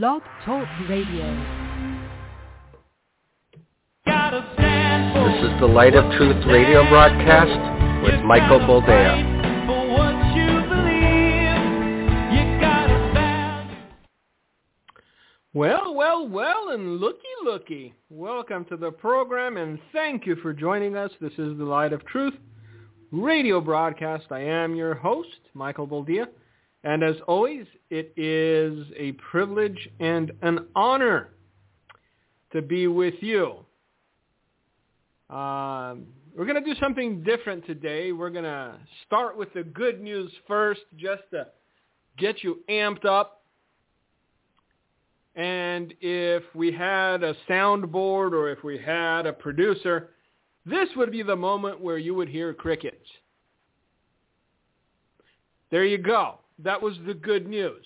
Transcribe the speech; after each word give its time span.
Blog 0.00 0.22
Talk 0.46 0.66
Radio. 0.88 1.26
This 4.06 5.44
is 5.44 5.60
the 5.60 5.68
Light 5.70 5.94
of 5.94 6.10
Truth 6.16 6.46
radio 6.46 6.88
broadcast 6.88 8.02
with 8.02 8.24
Michael 8.24 8.60
Boldea. 8.60 9.20
Well, 15.52 15.94
well, 15.94 16.26
well, 16.26 16.70
and 16.70 16.96
looky, 16.96 17.18
looky. 17.44 17.92
Welcome 18.08 18.64
to 18.70 18.78
the 18.78 18.92
program, 18.92 19.58
and 19.58 19.78
thank 19.92 20.24
you 20.24 20.36
for 20.36 20.54
joining 20.54 20.96
us. 20.96 21.10
This 21.20 21.34
is 21.34 21.58
the 21.58 21.66
Light 21.66 21.92
of 21.92 22.02
Truth 22.06 22.34
radio 23.10 23.60
broadcast. 23.60 24.24
I 24.30 24.40
am 24.40 24.74
your 24.74 24.94
host, 24.94 25.28
Michael 25.52 25.86
Boldea. 25.86 26.28
And 26.84 27.02
as 27.02 27.16
always, 27.28 27.66
it 27.90 28.12
is 28.16 28.86
a 28.96 29.12
privilege 29.12 29.88
and 30.00 30.32
an 30.42 30.66
honor 30.74 31.30
to 32.52 32.60
be 32.60 32.86
with 32.88 33.14
you. 33.20 33.64
Um, 35.30 36.06
we're 36.36 36.46
going 36.46 36.62
to 36.62 36.74
do 36.74 36.78
something 36.80 37.22
different 37.22 37.66
today. 37.66 38.12
We're 38.12 38.30
going 38.30 38.44
to 38.44 38.74
start 39.06 39.36
with 39.36 39.52
the 39.54 39.62
good 39.62 40.02
news 40.02 40.30
first 40.46 40.80
just 40.96 41.22
to 41.30 41.46
get 42.18 42.42
you 42.42 42.58
amped 42.68 43.04
up 43.04 43.42
and 45.34 45.94
if 46.00 46.42
we 46.54 46.72
had 46.72 47.22
a 47.22 47.34
soundboard 47.48 48.32
or 48.32 48.50
if 48.50 48.62
we 48.62 48.78
had 48.78 49.26
a 49.26 49.32
producer, 49.32 50.10
this 50.66 50.88
would 50.96 51.10
be 51.10 51.22
the 51.22 51.36
moment 51.36 51.80
where 51.80 51.98
you 51.98 52.14
would 52.14 52.28
hear 52.28 52.52
crickets. 52.52 53.06
There 55.70 55.84
you 55.84 55.98
go. 55.98 56.38
That 56.62 56.80
was 56.80 56.94
the 57.06 57.14
good 57.14 57.48
news. 57.48 57.84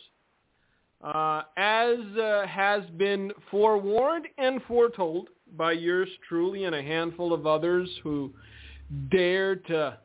Uh, 1.03 1.43
as 1.57 1.99
uh, 2.21 2.47
has 2.47 2.83
been 2.97 3.31
forewarned 3.51 4.27
and 4.39 4.63
foretold 4.67 5.29
by 5.57 5.73
yours 5.73 6.09
truly 6.29 6.65
and 6.65 6.75
a 6.75 6.83
handful 6.83 7.33
of 7.33 7.47
others 7.47 7.89
who 8.03 8.33
dared 9.11 9.65
to 9.67 9.99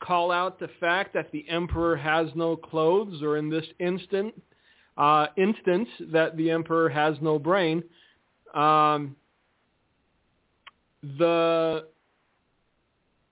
call 0.00 0.30
out 0.30 0.58
the 0.58 0.68
fact 0.78 1.12
that 1.14 1.30
the 1.32 1.44
emperor 1.48 1.96
has 1.96 2.28
no 2.34 2.56
clothes, 2.56 3.22
or 3.22 3.36
in 3.38 3.50
this 3.50 3.64
instant, 3.80 4.34
uh, 4.96 5.26
instance 5.36 5.88
that 6.12 6.36
the 6.36 6.50
emperor 6.50 6.88
has 6.88 7.16
no 7.20 7.38
brain, 7.38 7.82
um, 8.54 9.16
the 11.18 11.86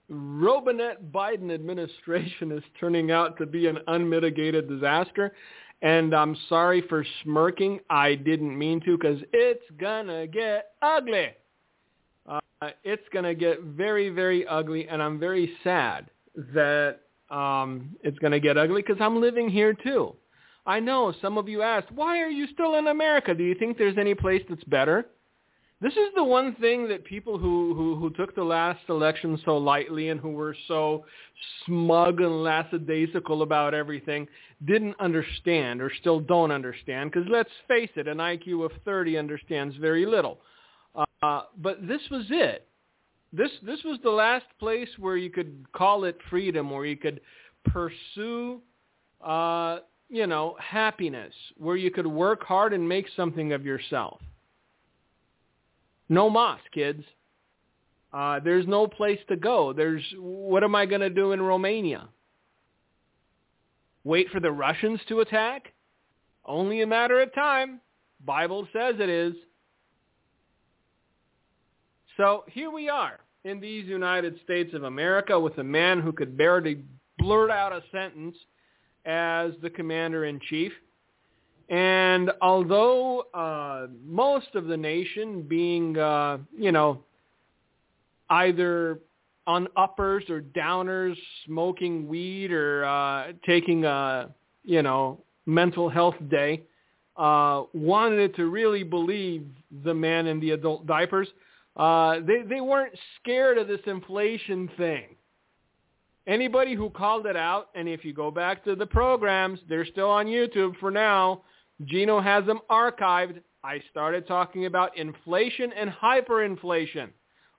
Robinette 0.09 1.11
Biden 1.11 1.53
administration 1.53 2.53
is 2.53 2.63
turning 2.79 3.11
out 3.11 3.39
to 3.39 3.47
be 3.47 3.67
an 3.67 3.79
unmitigated 3.87 4.69
disaster. 4.69 5.33
And 5.83 6.15
I'm 6.15 6.37
sorry 6.49 6.83
for 6.89 7.05
smirking. 7.23 7.81
I 7.91 8.15
didn't 8.15 8.57
mean 8.57 8.81
to 8.83 8.97
because 8.97 9.21
it's 9.33 9.65
going 9.79 10.07
to 10.07 10.27
get 10.27 10.73
ugly. 10.83 11.29
Uh, 12.27 12.41
it's 12.85 13.03
going 13.13 13.25
to 13.25 13.35
get 13.35 13.63
very, 13.63 14.09
very 14.09 14.47
ugly. 14.47 14.89
And 14.89 15.03
I'm 15.03 15.19
very 15.19 15.53
sad 15.63 16.11
that 16.55 17.01
um, 17.31 17.97
it's 18.03 18.19
going 18.19 18.33
to 18.33 18.41
get 18.41 18.57
ugly 18.57 18.83
because 18.83 19.01
I'm 19.01 19.21
living 19.21 19.49
here 19.49 19.75
too. 19.75 20.15
I 20.67 20.81
know 20.81 21.13
some 21.21 21.37
of 21.37 21.49
you 21.49 21.61
asked, 21.61 21.93
why 21.93 22.21
are 22.21 22.31
you 22.31 22.47
still 22.53 22.77
in 22.77 22.87
America? 22.87 23.35
Do 23.35 23.45
you 23.45 23.55
think 23.55 23.77
there's 23.77 23.99
any 23.99 24.15
place 24.15 24.43
that's 24.49 24.65
better? 24.65 25.07
This 25.81 25.93
is 25.93 26.15
the 26.15 26.25
one 26.25 26.55
thing 26.57 26.89
that 26.89 27.05
people 27.05 27.37
who, 27.37 27.75
who, 27.75 27.97
who 27.97 28.11
took 28.11 28.35
the 28.35 28.45
last 28.45 28.81
election 28.89 29.39
so 29.45 29.57
lightly 29.59 30.09
and 30.09 30.21
who 30.21 30.31
were 30.31 30.57
so 30.67 31.05
smug 31.67 32.21
and 32.21 32.43
lackadaisical 32.43 33.43
about 33.43 33.75
everything 33.75 34.27
didn't 34.65 34.95
understand 35.01 35.83
or 35.83 35.93
still 36.01 36.21
don't 36.21 36.51
understand. 36.51 37.11
Because 37.11 37.29
let's 37.31 37.51
face 37.69 37.91
it, 37.97 38.09
an 38.09 38.19
IQ 38.19 38.65
of 38.65 38.73
30 38.85 39.19
understands 39.19 39.77
very 39.77 40.07
little. 40.07 40.39
Uh, 41.23 41.43
but 41.59 41.87
this 41.87 42.01
was 42.11 42.27
it. 42.31 42.67
This, 43.33 43.51
this 43.63 43.83
was 43.85 43.99
the 44.03 44.11
last 44.11 44.47
place 44.61 44.89
where 44.99 45.17
you 45.17 45.29
could 45.29 45.67
call 45.73 46.05
it 46.05 46.17
freedom, 46.31 46.71
where 46.71 46.87
you 46.87 46.97
could 46.97 47.21
pursue 47.65 48.63
uh, 49.21 49.79
you 50.09 50.27
know, 50.27 50.57
happiness, 50.61 51.33
where 51.57 51.77
you 51.77 51.91
could 51.91 52.07
work 52.07 52.45
hard 52.45 52.73
and 52.73 52.89
make 52.89 53.07
something 53.17 53.53
of 53.53 53.65
yourself. 53.65 54.21
No 56.09 56.29
mas, 56.31 56.61
kids. 56.73 57.05
Uh, 58.13 58.39
there's 58.41 58.67
no 58.67 58.87
place 58.87 59.19
to 59.29 59.37
go. 59.37 59.73
There's 59.73 60.03
what 60.19 60.63
am 60.63 60.75
I 60.75 60.87
going 60.87 61.01
to 61.01 61.11
do 61.11 61.33
in 61.33 61.43
Romania? 61.43 62.09
Wait 64.05 64.29
for 64.31 64.39
the 64.39 64.53
Russians 64.53 65.01
to 65.09 65.21
attack? 65.21 65.73
Only 66.45 66.83
a 66.83 66.87
matter 66.87 67.21
of 67.21 67.35
time. 67.35 67.81
Bible 68.25 68.69
says 68.73 68.97
it 68.99 69.09
is. 69.09 69.35
So 72.17 72.45
here 72.49 72.71
we 72.71 72.89
are 72.89 73.19
in 73.45 73.61
these 73.61 73.87
United 73.87 74.39
States 74.45 74.73
of 74.75 74.85
America 74.85 75.39
with 75.39 75.59
a 75.59 75.65
man 75.65 76.01
who 76.01 76.13
could 76.13 76.37
barely 76.37 76.85
blurt 77.19 77.51
out 77.51 77.73
a 77.73 77.83
sentence 77.91 78.37
as 79.05 79.53
the 79.63 79.71
commander-in-chief. 79.71 80.73
And 81.69 82.31
although 82.43 83.21
uh, 83.33 83.87
most 84.05 84.55
of 84.55 84.67
the 84.67 84.77
nation 84.77 85.43
being, 85.43 85.97
uh, 85.99 86.39
you 86.57 86.73
know, 86.73 87.03
either 88.31 89.01
on 89.47 89.69
uppers 89.77 90.25
or 90.29 90.41
downers, 90.41 91.17
smoking 91.47 92.07
weed 92.09 92.53
or 92.53 92.85
uh, 92.85 93.33
taking 93.47 93.85
a, 93.85 94.31
you 94.65 94.83
know, 94.83 95.21
mental 95.47 95.89
health 95.89 96.17
day, 96.31 96.63
uh, 97.17 97.63
wanted 97.73 98.35
to 98.37 98.47
really 98.47 98.83
believe 98.83 99.47
the 99.85 99.95
man 99.95 100.27
in 100.27 100.41
the 100.41 100.51
adult 100.51 100.87
diapers, 100.87 101.29
uh, 101.77 102.21
they, 102.27 102.43
they 102.43 102.61
weren't 102.61 102.95
scared 103.21 103.59
of 103.59 103.69
this 103.69 103.81
inflation 103.87 104.69
thing. 104.77 105.17
Anybody 106.27 106.75
who 106.75 106.89
called 106.89 107.27
it 107.27 107.37
out, 107.37 107.69
and 107.75 107.89
if 107.89 108.05
you 108.05 108.15
go 108.15 108.31
back 108.31 108.65
to 108.65 108.75
the 108.75 108.87
programs, 108.87 109.61
they're 109.69 109.85
still 109.85 110.09
on 110.09 110.27
YouTube 110.27 110.77
for 110.79 110.91
now. 110.91 111.43
Gino 111.85 112.21
has 112.21 112.45
them 112.47 112.61
archived. 112.71 113.41
I 113.63 113.81
started 113.91 114.27
talking 114.27 114.67
about 114.67 114.97
inflation 114.97 115.73
and 115.73 115.91
hyperinflation. 115.91 117.09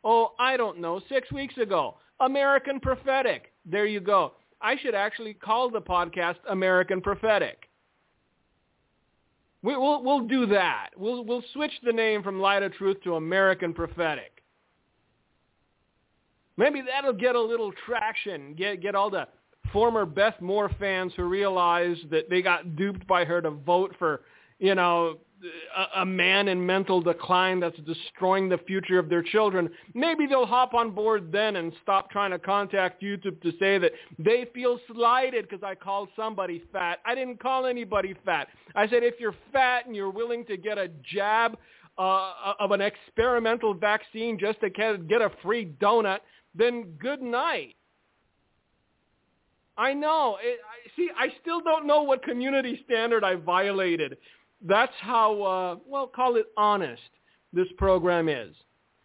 Oh, 0.04 0.34
I 0.40 0.56
don't 0.56 0.80
know, 0.80 1.02
six 1.10 1.32
weeks 1.32 1.58
ago. 1.58 1.96
American 2.20 2.80
Prophetic. 2.80 3.54
There 3.66 3.86
you 3.86 4.00
go. 4.00 4.34
I 4.62 4.78
should 4.78 4.96
actually 4.96 5.34
call 5.34 5.70
the 5.70 5.82
podcast 5.82 6.38
American 6.50 7.02
Prophetic. 7.02 7.68
We, 9.64 9.76
will 9.76 10.04
we'll 10.04 10.28
do 10.28 10.46
that. 10.48 10.92
We'll, 10.96 11.26
we'll 11.26 11.44
switch 11.54 11.72
the 11.84 11.92
name 11.92 12.22
from 12.22 12.40
Light 12.40 12.64
of 12.64 12.74
Truth 12.74 12.98
to 13.04 13.16
American 13.16 13.74
Prophetic. 13.74 14.44
Maybe 16.58 16.82
that'll 16.82 17.14
get 17.14 17.36
a 17.36 17.42
little 17.42 17.74
traction, 17.86 18.54
get 18.54 18.82
get 18.82 18.96
all 18.96 19.10
the 19.10 19.28
former 19.76 20.06
Beth 20.06 20.40
Moore 20.40 20.72
fans 20.80 21.12
who 21.18 21.26
realize 21.26 21.98
that 22.10 22.30
they 22.30 22.42
got 22.42 22.78
duped 22.78 23.06
by 23.08 23.26
her 23.26 23.42
to 23.42 23.52
vote 23.52 23.94
for, 24.00 24.22
you 24.58 24.74
know, 24.74 25.18
a, 25.76 26.02
a 26.02 26.06
man 26.06 26.48
in 26.48 26.66
mental 26.66 27.02
decline 27.02 27.60
that's 27.60 27.78
destroying 27.80 28.48
the 28.48 28.58
future 28.60 28.98
of 28.98 29.10
their 29.10 29.22
children. 29.22 29.70
Maybe 29.94 30.28
they'll 30.28 30.46
hop 30.46 30.74
on 30.74 30.92
board 30.92 31.30
then 31.30 31.58
and 31.58 31.74
stop 31.84 32.10
trying 32.10 32.32
to 32.32 32.40
contact 32.40 33.04
YouTube 33.04 33.42
to 33.42 33.52
say 33.60 33.78
that 33.78 33.92
they 34.18 34.48
feel 34.54 34.80
slighted 34.94 35.50
because 35.50 35.62
I 35.62 35.76
called 35.76 36.08
somebody 36.16 36.64
fat. 36.72 37.00
I 37.06 37.14
didn't 37.14 37.42
call 37.42 37.66
anybody 37.66 38.16
fat. 38.24 38.48
I 38.76 38.88
said 38.88 39.04
if 39.04 39.16
you're 39.20 39.36
fat 39.52 39.88
and 39.88 39.94
you're 39.94 40.10
willing 40.10 40.46
to 40.46 40.56
get 40.56 40.78
a 40.78 40.88
jab 41.04 41.58
uh, 41.98 42.54
of 42.62 42.72
an 42.72 42.80
experimental 42.80 43.74
vaccine 43.74 44.40
just 44.40 44.62
to 44.62 44.70
get 44.70 45.22
a 45.22 45.32
free 45.44 45.66
donut, 45.82 46.20
then 46.56 46.94
good 46.98 47.22
night. 47.22 47.76
I 49.78 49.94
know. 49.94 50.38
It, 50.42 50.60
I, 50.64 50.90
see, 50.96 51.10
I 51.18 51.28
still 51.42 51.62
don't 51.62 51.86
know 51.86 52.04
what 52.04 52.24
community 52.24 52.82
standard 52.86 53.24
I 53.24 53.36
violated. 53.36 54.18
That's 54.62 54.94
how, 55.02 55.42
uh, 55.42 55.76
well, 55.86 56.08
call 56.08 56.38
it 56.38 56.46
honest 56.58 57.02
this 57.54 57.68
program 57.78 58.30
is. 58.30 58.56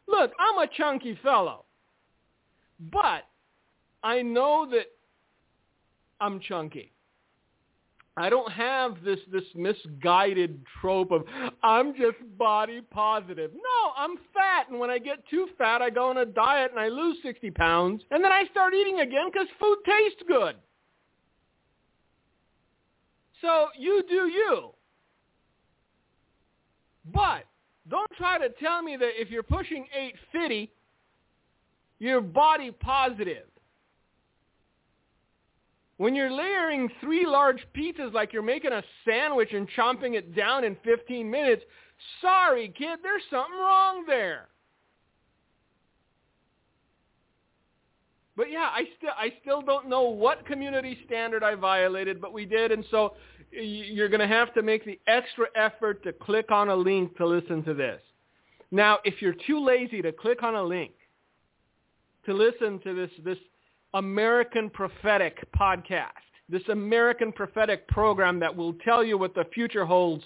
Look, 0.07 0.33
I'm 0.39 0.59
a 0.59 0.67
chunky 0.77 1.19
fellow. 1.23 1.65
But 2.93 3.25
I 4.03 4.23
know 4.23 4.67
that 4.71 4.87
I'm 6.21 6.41
chunky. 6.41 6.93
I 8.17 8.29
don't 8.29 8.51
have 8.53 9.03
this 9.05 9.21
this 9.33 9.45
misguided 9.55 10.61
trope 10.81 11.11
of 11.11 11.25
I'm 11.63 11.95
just 11.95 12.17
body 12.37 12.81
positive. 12.91 13.53
No, 13.55 13.93
I'm 13.97 14.17
fat, 14.35 14.69
and 14.69 14.79
when 14.79 14.91
I 14.91 14.99
get 14.99 15.27
too 15.29 15.47
fat, 15.57 15.81
I 15.81 15.91
go 15.91 16.11
on 16.11 16.19
a 16.19 16.27
diet 16.27 16.71
and 16.71 16.81
I 16.81 16.89
lose 16.89 17.17
60 17.23 17.51
pounds, 17.53 18.03
and 18.11 18.23
then 18.23 18.33
I 18.33 18.45
start 18.51 18.75
eating 18.75 19.01
again 19.01 19.31
because 19.33 19.47
food 19.61 19.79
tastes 19.87 20.23
good. 20.27 20.57
So 23.41 23.69
you 23.79 24.03
do 24.09 24.29
you. 24.29 24.71
But 27.13 27.45
don't 27.89 28.11
try 28.17 28.39
to 28.39 28.51
tell 28.61 28.83
me 28.83 28.97
that 28.97 29.21
if 29.21 29.31
you're 29.31 29.43
pushing 29.43 29.87
850, 29.95 30.71
you're 31.99 32.21
body 32.21 32.71
positive. 32.71 33.47
When 36.01 36.15
you're 36.15 36.33
layering 36.33 36.89
three 37.03 37.27
large 37.27 37.63
pizzas 37.77 38.15
like 38.15 38.33
you're 38.33 38.41
making 38.41 38.73
a 38.73 38.83
sandwich 39.05 39.51
and 39.53 39.69
chomping 39.77 40.15
it 40.15 40.35
down 40.35 40.65
in 40.65 40.75
15 40.83 41.31
minutes, 41.31 41.63
sorry, 42.23 42.73
kid, 42.75 43.01
there's 43.03 43.21
something 43.31 43.55
wrong 43.55 44.05
there. 44.07 44.49
But 48.35 48.51
yeah, 48.51 48.71
I 48.73 48.85
still 48.97 49.11
I 49.15 49.35
still 49.43 49.61
don't 49.61 49.91
know 49.91 50.05
what 50.05 50.47
community 50.47 50.97
standard 51.05 51.45
I 51.45 51.55
violated, 51.55 52.19
but 52.19 52.33
we 52.33 52.47
did, 52.47 52.73
and 52.73 52.83
so 52.91 53.13
you're 53.53 54.09
going 54.09 54.21
to 54.21 54.27
have 54.27 54.55
to 54.55 54.63
make 54.63 54.87
the 54.87 54.99
extra 55.07 55.49
effort 55.55 56.03
to 56.05 56.15
click 56.15 56.51
on 56.51 56.71
a 56.71 56.77
link 56.77 57.15
to 57.19 57.27
listen 57.27 57.63
to 57.65 57.75
this. 57.75 58.01
Now, 58.71 59.01
if 59.05 59.21
you're 59.21 59.37
too 59.47 59.63
lazy 59.63 60.01
to 60.01 60.13
click 60.13 60.43
on 60.43 60.55
a 60.55 60.63
link 60.63 60.93
to 62.25 62.33
listen 62.33 62.79
to 62.85 62.95
this 62.95 63.11
this 63.23 63.39
American 63.95 64.71
Prophetic 64.71 65.39
podcast, 65.53 66.11
this 66.49 66.63
American 66.71 67.33
Prophetic 67.33 67.87
program 67.89 68.39
that 68.41 68.55
will 68.55 68.75
tell 68.85 69.05
you 69.05 69.19
what 69.19 69.35
the 69.35 69.45
future 69.53 69.85
holds 69.85 70.25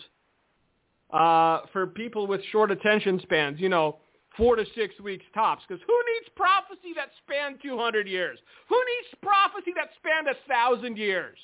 uh, 1.12 1.60
for 1.72 1.86
people 1.86 2.26
with 2.26 2.40
short 2.50 2.70
attention 2.70 3.20
spans, 3.22 3.60
you 3.60 3.68
know, 3.68 3.98
four 4.36 4.56
to 4.56 4.64
six 4.74 4.98
weeks 5.00 5.24
tops. 5.32 5.62
Because 5.66 5.82
who 5.86 5.98
needs 6.14 6.28
prophecy 6.36 6.92
that 6.96 7.08
spanned 7.24 7.58
200 7.62 8.08
years? 8.08 8.38
Who 8.68 8.76
needs 8.76 9.14
prophecy 9.22 9.72
that 9.76 9.90
spanned 9.98 10.28
a 10.28 10.34
thousand 10.48 10.98
years? 10.98 11.38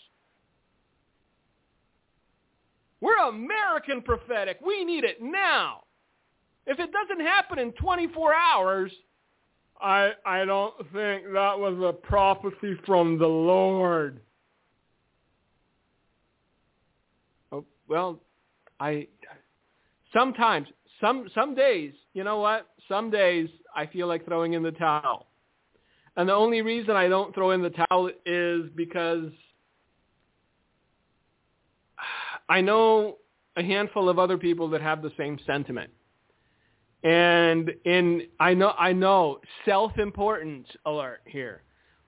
We're 3.01 3.17
American 3.29 4.03
prophetic. 4.03 4.59
We 4.65 4.85
need 4.85 5.05
it 5.05 5.23
now. 5.23 5.85
If 6.67 6.79
it 6.79 6.91
doesn't 6.93 7.25
happen 7.25 7.59
in 7.59 7.73
24 7.73 8.35
hours, 8.35 8.93
I 9.83 10.13
I 10.25 10.45
don't 10.45 10.75
think 10.93 11.25
that 11.33 11.59
was 11.59 11.79
a 11.83 11.93
prophecy 11.93 12.79
from 12.87 13.19
the 13.19 13.27
Lord. 13.27 14.21
Oh, 17.53 17.65
well, 17.89 18.21
I 18.79 19.09
sometimes 20.13 20.69
some 21.01 21.29
some 21.35 21.55
days, 21.55 21.93
you 22.15 22.25
know 22.25 22.39
what? 22.39 22.67
Some 22.89 23.11
days 23.11 23.49
I 23.75 23.87
feel 23.87 24.07
like 24.07 24.25
throwing 24.27 24.53
in 24.55 24.63
the 24.63 24.73
towel. 24.73 25.27
And 26.17 26.29
the 26.29 26.35
only 26.35 26.61
reason 26.61 26.97
I 26.97 27.09
don't 27.09 27.35
throw 27.35 27.53
in 27.53 27.63
the 27.63 27.71
towel 27.71 28.11
is 28.27 28.63
because 28.75 29.31
I 32.49 32.61
know 32.61 33.19
a 33.57 33.63
handful 33.63 34.09
of 34.09 34.19
other 34.19 34.37
people 34.37 34.69
that 34.71 34.83
have 34.83 35.03
the 35.03 35.13
same 35.17 35.39
sentiment. 35.47 35.91
And 37.03 37.71
in 37.85 38.27
I 38.39 38.55
know 38.55 38.75
I 38.79 38.93
know 38.93 39.41
self-importance 39.65 40.69
alert 40.85 41.23
here. 41.25 41.63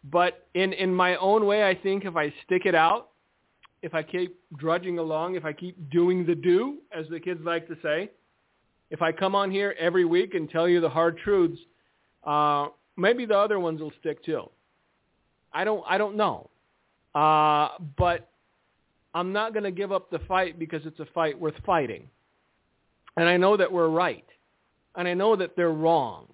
But 0.04 0.46
in 0.54 0.72
in 0.72 0.94
my 0.94 1.16
own 1.16 1.46
way 1.46 1.64
I 1.64 1.74
think 1.74 2.04
if 2.04 2.16
I 2.16 2.32
stick 2.44 2.66
it 2.66 2.74
out, 2.74 3.10
if 3.82 3.94
I 3.94 4.02
keep 4.02 4.38
drudging 4.56 4.98
along, 4.98 5.36
if 5.36 5.44
I 5.44 5.52
keep 5.52 5.90
doing 5.90 6.26
the 6.26 6.34
do 6.34 6.78
as 6.96 7.06
the 7.08 7.18
kids 7.18 7.40
like 7.42 7.66
to 7.68 7.76
say, 7.82 8.10
if 8.90 9.00
I 9.00 9.12
come 9.12 9.34
on 9.34 9.50
here 9.50 9.74
every 9.78 10.04
week 10.04 10.34
and 10.34 10.48
tell 10.50 10.68
you 10.68 10.80
the 10.80 10.90
hard 10.90 11.16
truths, 11.18 11.58
uh, 12.24 12.68
maybe 12.96 13.24
the 13.24 13.36
other 13.36 13.58
ones 13.58 13.80
will 13.80 13.92
stick 13.98 14.22
too. 14.24 14.50
I 15.54 15.64
don't 15.64 15.82
I 15.88 15.96
don't 15.96 16.16
know. 16.16 16.50
Uh, 17.14 17.68
but 17.96 18.28
I'm 19.14 19.32
not 19.32 19.52
going 19.52 19.64
to 19.64 19.70
give 19.70 19.92
up 19.92 20.10
the 20.10 20.18
fight 20.20 20.58
because 20.58 20.82
it's 20.86 21.00
a 21.00 21.06
fight 21.14 21.38
worth 21.38 21.54
fighting. 21.66 22.08
And 23.16 23.28
I 23.28 23.36
know 23.36 23.56
that 23.56 23.70
we're 23.70 23.88
right 23.88 24.24
and 24.96 25.08
I 25.08 25.14
know 25.14 25.36
that 25.36 25.56
they're 25.56 25.72
wrong. 25.72 26.26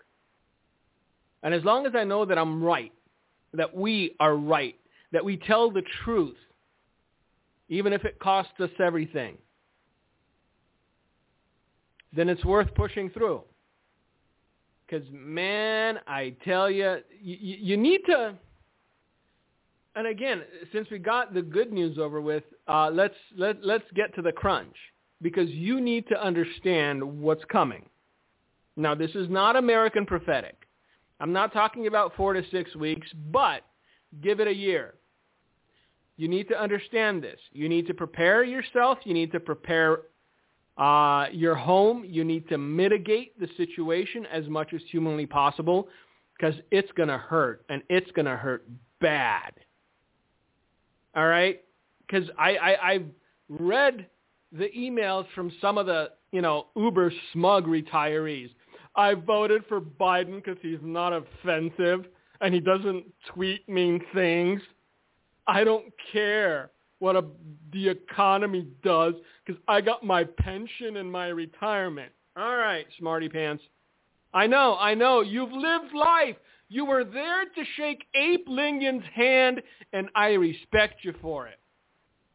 And 1.43 1.55
as 1.55 1.65
long 1.65 1.87
as 1.87 1.93
I 1.95 2.05
know 2.05 2.25
that 2.25 2.39
I'm 2.39 2.63
right, 2.63 2.93
that 3.55 3.75
we 3.75 4.15
are 4.21 4.37
right, 4.37 4.77
that 5.13 5.25
we 5.25 5.37
tell 5.37 5.71
the 5.71 5.83
truth, 6.05 6.37
even 7.69 7.93
if 7.93 8.05
it 8.05 8.19
costs 8.19 8.59
us 8.61 8.71
everything, 8.81 9.37
then 12.15 12.29
it's 12.29 12.45
worth 12.45 12.75
pushing 12.75 13.11
through. 13.11 13.43
Because, 14.87 15.07
man, 15.13 15.99
I 16.07 16.35
tell 16.45 16.71
you, 16.71 16.99
you, 17.21 17.77
need 17.77 18.01
to, 18.07 18.35
and 19.95 20.07
again, 20.07 20.43
since 20.73 20.89
we 20.91 20.99
got 20.99 21.35
the 21.35 21.43
good 21.43 21.73
news 21.73 21.99
over 21.99 22.23
with, 22.23 22.45
uh, 22.67 22.89
let's, 22.91 23.15
let, 23.37 23.63
let's 23.63 23.85
get 23.95 24.15
to 24.15 24.23
the 24.23 24.33
crunch. 24.33 24.75
Because 25.21 25.51
you 25.51 25.81
need 25.81 26.07
to 26.09 26.25
understand 26.25 27.03
what's 27.03 27.45
coming. 27.51 27.85
Now, 28.79 28.95
this 28.95 29.11
is 29.17 29.29
not 29.29 29.57
American 29.57 30.07
prophetic. 30.07 30.69
I'm 31.19 31.33
not 31.33 31.53
talking 31.53 31.89
about 31.89 32.15
four 32.17 32.33
to 32.33 32.43
six 32.53 32.77
weeks, 32.77 33.09
but 33.33 33.63
give 34.23 34.39
it 34.39 34.47
a 34.47 34.55
year. 34.55 34.95
You 36.17 36.29
need 36.29 36.49
to 36.49 36.61
understand 36.61 37.23
this. 37.23 37.41
You 37.53 37.69
need 37.69 37.89
to 37.89 37.95
prepare 37.95 38.45
yourself. 38.45 38.99
You 39.03 39.15
need 39.15 39.33
to 39.33 39.41
prepare 39.41 40.03
uh, 40.77 41.27
your 41.33 41.57
home. 41.57 42.05
You 42.07 42.23
need 42.23 42.49
to 42.51 42.59
mitigate 42.59 43.39
the 43.41 43.49
situation 43.57 44.27
as 44.27 44.47
much 44.47 44.73
as 44.73 44.81
humanly 44.91 45.27
possible 45.27 45.89
because 46.37 46.55
it's 46.71 46.91
going 46.93 47.09
to 47.09 47.19
hurt, 47.19 47.65
and 47.69 47.83
it's 47.89 48.11
going 48.13 48.27
to 48.27 48.37
hurt 48.37 48.65
bad. 49.01 49.55
All 51.17 51.27
right? 51.27 51.63
Because 52.07 52.31
I, 52.39 52.57
I, 52.57 52.91
I've 52.93 53.07
read 53.49 54.07
the 54.53 54.69
emails 54.77 55.27
from 55.35 55.51
some 55.61 55.79
of 55.79 55.87
the, 55.87 56.11
you 56.31 56.43
know, 56.43 56.69
uber 56.77 57.13
smug 57.33 57.67
retirees 57.67 58.51
I 58.99 59.15
voted 59.15 59.65
for 59.69 59.81
Biden 59.81 60.45
because 60.45 60.59
he's 60.61 60.81
not 60.83 61.13
offensive 61.13 62.05
and 62.41 62.53
he 62.53 62.59
doesn't 62.59 63.05
tweet 63.33 63.67
mean 63.69 64.05
things. 64.13 64.61
I 65.47 65.63
don't 65.63 65.87
care 66.13 66.73
what 66.99 67.15
a, 67.15 67.25
the 67.73 67.89
economy 67.89 68.67
does 68.83 69.15
because 69.47 69.63
I 69.69 69.81
got 69.83 70.03
my 70.03 70.25
pension 70.25 70.97
and 70.97 71.11
my 71.11 71.29
retirement. 71.29 72.11
All 72.37 72.57
right, 72.57 72.87
smarty 72.99 73.29
pants. 73.29 73.63
I 74.35 74.49
know, 74.49 74.77
I 74.79 74.95
know. 74.95 75.21
You've 75.21 75.53
lived 75.53 75.95
life. 75.95 76.37
You 76.69 76.85
were 76.85 77.05
there 77.05 77.45
to 77.45 77.65
shake 77.77 78.05
Abe 78.15 78.49
Lincoln's 78.49 79.05
hand, 79.15 79.63
and 79.93 80.09
I 80.17 80.33
respect 80.33 81.05
you 81.05 81.15
for 81.23 81.47
it. 81.47 81.59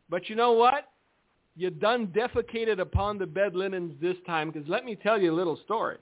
But 0.09 0.29
you 0.29 0.35
know 0.35 0.53
what? 0.53 0.85
You 1.57 1.69
done 1.69 2.07
defecated 2.07 2.79
upon 2.79 3.17
the 3.17 3.27
bed 3.27 3.53
linens 3.53 3.93
this 4.01 4.17
time 4.25 4.49
because 4.49 4.67
let 4.69 4.85
me 4.85 4.95
tell 4.95 5.21
you 5.21 5.31
a 5.31 5.35
little 5.35 5.59
story. 5.65 5.97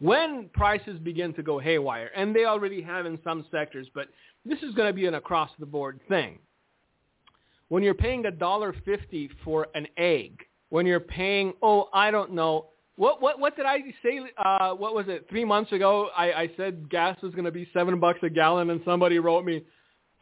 When 0.00 0.48
prices 0.52 0.98
begin 1.00 1.34
to 1.34 1.42
go 1.42 1.58
haywire, 1.58 2.10
and 2.14 2.34
they 2.34 2.44
already 2.44 2.80
have 2.82 3.06
in 3.06 3.18
some 3.24 3.44
sectors, 3.50 3.88
but 3.94 4.08
this 4.44 4.60
is 4.62 4.74
going 4.74 4.88
to 4.88 4.92
be 4.92 5.06
an 5.06 5.14
across-the-board 5.14 6.00
thing. 6.08 6.38
When 7.68 7.82
you're 7.82 7.94
paying 7.94 8.24
a 8.26 8.30
dollar 8.30 8.74
fifty 8.84 9.28
for 9.44 9.66
an 9.74 9.86
egg, 9.96 10.40
when 10.70 10.86
you're 10.86 11.00
paying, 11.00 11.52
oh, 11.62 11.88
I 11.92 12.10
don't 12.10 12.32
know, 12.32 12.66
what 12.96 13.20
what 13.20 13.38
what 13.38 13.56
did 13.56 13.66
I 13.66 13.78
say? 14.02 14.20
Uh, 14.36 14.72
what 14.72 14.94
was 14.94 15.06
it? 15.08 15.26
Three 15.28 15.44
months 15.44 15.72
ago, 15.72 16.08
I, 16.16 16.32
I 16.32 16.50
said 16.56 16.88
gas 16.88 17.20
was 17.22 17.32
going 17.32 17.44
to 17.44 17.50
be 17.50 17.68
seven 17.72 18.00
bucks 18.00 18.20
a 18.22 18.30
gallon, 18.30 18.70
and 18.70 18.80
somebody 18.84 19.18
wrote 19.18 19.44
me, 19.44 19.64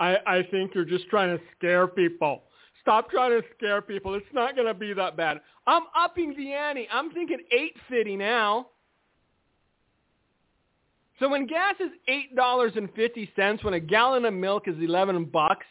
I 0.01 0.17
I 0.27 0.43
think 0.51 0.75
you're 0.75 0.85
just 0.85 1.07
trying 1.09 1.37
to 1.37 1.43
scare 1.57 1.87
people. 1.87 2.43
Stop 2.83 3.11
trying 3.11 3.31
to 3.31 3.47
scare 3.57 3.83
people. 3.83 4.15
It's 4.15 4.27
not 4.33 4.55
going 4.55 4.69
to 4.69 4.75
be 4.75 4.93
that 4.93 5.17
bad. 5.17 5.41
I'm 5.67 5.83
upping 5.99 6.35
the 6.37 6.53
ante. 6.53 6.87
I'm 6.93 7.11
thinking 7.13 7.39
eight 7.53 7.77
fifty 7.89 8.17
now. 8.17 8.69
So 11.19 11.29
when 11.29 11.47
gas 11.47 11.75
is 11.81 11.91
eight 12.09 12.37
dollars 12.37 12.73
and 12.77 12.93
fifty 12.95 13.31
cents, 13.37 13.65
when 13.65 13.75
a 13.75 13.81
gallon 13.81 14.25
of 14.27 14.35
milk 14.35 14.69
is 14.69 14.77
eleven 14.79 15.25
bucks, 15.25 15.67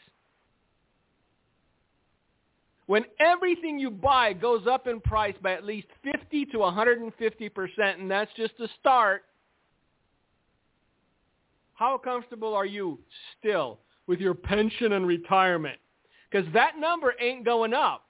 when 2.87 3.05
everything 3.19 3.77
you 3.77 3.91
buy 3.91 4.33
goes 4.33 4.65
up 4.67 4.87
in 4.87 4.99
price 4.99 5.35
by 5.41 5.53
at 5.53 5.63
least 5.63 5.87
fifty 6.03 6.45
to 6.45 6.59
one 6.59 6.73
hundred 6.73 6.99
and 6.99 7.13
fifty 7.15 7.47
percent, 7.47 7.99
and 7.99 8.09
that's 8.09 8.31
just 8.35 8.53
a 8.59 8.67
start, 8.79 9.23
how 11.75 11.97
comfortable 11.97 12.55
are 12.55 12.65
you 12.65 12.99
still 13.37 13.79
with 14.07 14.19
your 14.19 14.33
pension 14.33 14.93
and 14.93 15.05
retirement? 15.05 15.77
Because 16.31 16.51
that 16.53 16.79
number 16.79 17.13
ain't 17.21 17.45
going 17.45 17.73
up. 17.73 18.03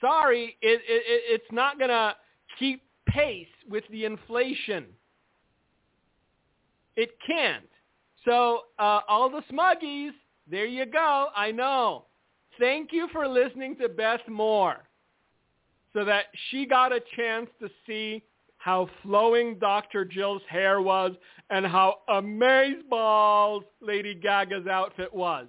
Sorry, 0.00 0.56
it, 0.60 0.80
it, 0.80 0.82
it's 0.88 1.52
not 1.52 1.78
to 1.78 2.16
keep 2.58 2.82
pace 3.08 3.46
with 3.68 3.84
the 3.90 4.04
inflation. 4.04 4.86
It 6.96 7.10
can't. 7.26 7.68
So 8.24 8.60
uh, 8.78 9.00
all 9.08 9.30
the 9.30 9.42
smuggies, 9.52 10.12
there 10.50 10.66
you 10.66 10.86
go. 10.86 11.28
I 11.34 11.50
know. 11.50 12.06
Thank 12.58 12.92
you 12.92 13.08
for 13.12 13.26
listening 13.26 13.76
to 13.76 13.88
Beth 13.88 14.20
Moore 14.28 14.84
so 15.92 16.04
that 16.04 16.26
she 16.48 16.66
got 16.66 16.92
a 16.92 17.00
chance 17.16 17.48
to 17.60 17.68
see 17.86 18.22
how 18.58 18.88
flowing 19.02 19.58
Dr. 19.58 20.04
Jill's 20.04 20.42
hair 20.48 20.80
was 20.80 21.12
and 21.50 21.66
how 21.66 21.96
amazeballs 22.08 23.62
Lady 23.80 24.14
Gaga's 24.14 24.66
outfit 24.66 25.12
was. 25.12 25.48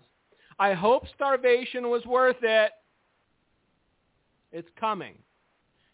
I 0.60 0.74
hope 0.74 1.04
starvation 1.14 1.90
was 1.90 2.06
worth 2.06 2.38
it. 2.42 2.72
It's 4.52 4.70
coming. 4.80 5.16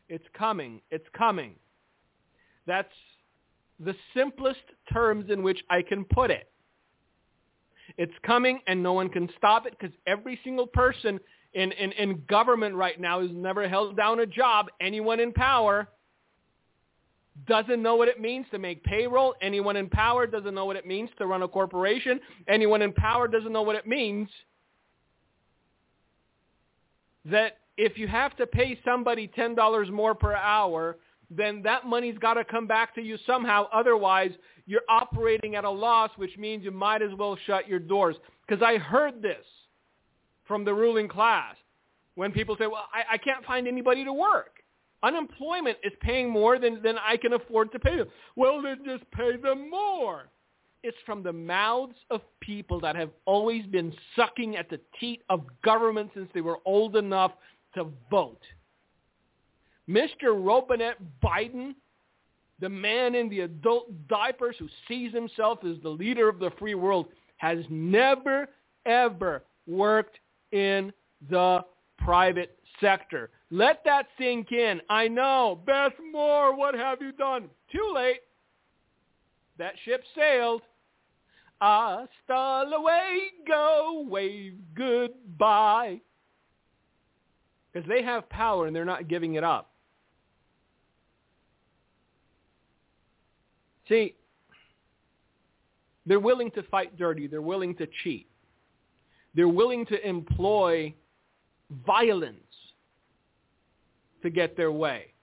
It's 0.10 0.26
coming. 0.34 0.82
It's 0.92 1.08
coming. 1.18 1.56
That's 2.66 2.94
the 3.80 3.96
simplest 4.14 4.60
terms 4.92 5.30
in 5.30 5.44
which 5.44 5.64
I 5.70 5.82
can 5.82 6.04
put 6.04 6.32
it. 6.32 6.50
It's 7.98 8.14
coming 8.24 8.60
and 8.68 8.84
no 8.84 8.94
one 8.94 9.10
can 9.10 9.30
stop 9.38 9.66
it 9.66 9.76
because 9.80 9.96
every 10.06 10.40
single 10.44 10.68
person 10.68 11.20
in, 11.54 11.72
in, 11.72 11.92
in 11.94 12.24
government 12.28 12.76
right 12.76 13.00
now 13.00 13.22
who's 13.22 13.32
never 13.34 13.68
held 13.68 13.96
down 13.98 14.20
a 14.20 14.26
job, 14.26 14.68
anyone 14.82 15.20
in 15.20 15.32
power, 15.32 15.88
doesn't 17.48 17.82
know 17.82 17.96
what 17.96 18.08
it 18.08 18.20
means 18.20 18.46
to 18.52 18.60
make 18.60 18.84
payroll. 18.84 19.34
Anyone 19.42 19.78
in 19.78 19.90
power 19.90 20.28
doesn't 20.28 20.54
know 20.54 20.66
what 20.66 20.76
it 20.76 20.86
means 20.86 21.10
to 21.18 21.26
run 21.26 21.42
a 21.42 21.48
corporation. 21.48 22.20
Anyone 22.48 22.82
in 22.82 22.92
power 22.94 23.28
doesn't 23.28 23.52
know 23.54 23.62
what 23.62 23.76
it 23.76 23.88
means 23.88 24.28
that 27.26 27.60
if 27.80 27.98
you 27.98 28.10
have 28.10 28.36
to 28.36 28.46
pay 28.46 28.78
somebody 28.84 29.32
$10 29.38 29.90
more 29.90 30.14
per 30.14 30.34
hour, 30.34 30.98
then 31.32 31.62
that 31.64 31.86
money's 31.86 32.18
got 32.18 32.34
to 32.34 32.44
come 32.44 32.68
back 32.68 32.94
to 32.96 33.02
you 33.02 33.18
somehow. 33.26 33.70
Otherwise, 33.72 34.32
you're 34.66 34.82
operating 34.90 35.56
at 35.56 35.64
a 35.64 35.70
loss, 35.70 36.12
which 36.18 36.38
means 36.38 36.62
you 36.62 36.72
might 36.72 37.02
as 37.02 37.12
well 37.18 37.38
shut 37.48 37.70
your 37.70 37.80
doors. 37.80 38.18
Because 38.46 38.62
I 38.62 38.78
heard 38.78 39.22
this 39.22 39.46
from 40.46 40.66
the 40.66 40.74
ruling 40.74 41.08
class 41.08 41.56
when 42.16 42.34
people 42.34 42.58
say, 42.60 42.68
well, 42.68 42.86
I, 42.94 43.14
I 43.14 43.18
can't 43.18 43.46
find 43.46 43.66
anybody 43.66 44.04
to 44.04 44.12
work. 44.12 44.58
Unemployment 45.02 45.78
is 45.82 45.94
paying 46.02 46.30
more 46.30 46.60
than, 46.60 46.82
than 46.84 46.98
I 46.98 47.16
can 47.16 47.32
afford 47.32 47.72
to 47.72 47.80
pay 47.80 47.96
them. 47.96 48.08
Well, 48.36 48.62
then 48.62 48.80
just 48.84 49.10
pay 49.12 49.38
them 49.38 49.70
more. 49.70 50.24
It's 50.84 50.98
from 51.06 51.24
the 51.24 51.32
mouths 51.32 51.96
of 52.10 52.22
people 52.42 52.82
that 52.82 52.98
have 52.98 53.12
always 53.26 53.66
been 53.68 53.94
sucking 54.18 54.58
at 54.58 54.70
the 54.70 54.82
teat 55.00 55.22
of 55.30 55.46
government 55.64 56.12
since 56.14 56.30
they 56.34 56.42
were 56.42 56.58
old 56.66 56.98
enough 56.98 57.32
to 57.76 57.88
vote. 58.10 58.42
Mr. 59.90 60.36
Robinette 60.36 60.98
Biden, 61.24 61.74
the 62.60 62.70
man 62.70 63.16
in 63.16 63.30
the 63.30 63.42
adult 63.42 63.88
diapers 64.08 64.56
who 64.60 64.68
sees 64.88 65.14
himself 65.14 65.60
as 65.64 65.78
the 65.82 65.90
leader 65.90 66.30
of 66.30 66.40
the 66.40 66.52
free 66.60 66.76
world, 66.76 67.08
has 67.38 67.60
never, 67.70 68.48
ever 68.86 69.44
worked 69.66 70.20
in 70.52 70.92
the 71.30 71.62
private 71.98 72.58
sector. 72.80 73.30
Let 73.52 73.84
that 73.86 74.08
sink 74.18 74.52
in. 74.52 74.82
I 74.90 75.08
know. 75.08 75.60
Beth 75.66 75.94
Moore, 76.12 76.56
what 76.56 76.76
have 76.76 77.02
you 77.02 77.12
done? 77.12 77.50
Too 77.72 77.92
late. 77.94 78.22
That 79.58 79.74
ship 79.84 80.04
sailed. 80.16 80.62
Hasta 81.60 82.64
luego, 82.70 84.08
wave 84.08 84.54
goodbye. 84.76 86.00
Because 87.72 87.88
they 87.88 88.02
have 88.02 88.30
power 88.30 88.68
and 88.68 88.76
they're 88.76 88.86
not 88.86 89.08
giving 89.08 89.36
it 89.36 89.44
up. 89.44 89.72
See, 93.88 94.16
they're 96.06 96.20
willing 96.20 96.52
to 96.52 96.64
fight 96.64 96.98
dirty. 96.98 97.28
They're 97.28 97.42
willing 97.42 97.76
to 97.76 97.88
cheat. 98.04 98.28
They're 99.36 99.48
willing 99.48 99.86
to 99.88 100.08
employ 100.08 100.94
violence 101.86 102.36
to 104.24 104.30
get 104.30 104.58
their 104.58 104.72
way. 104.72 105.14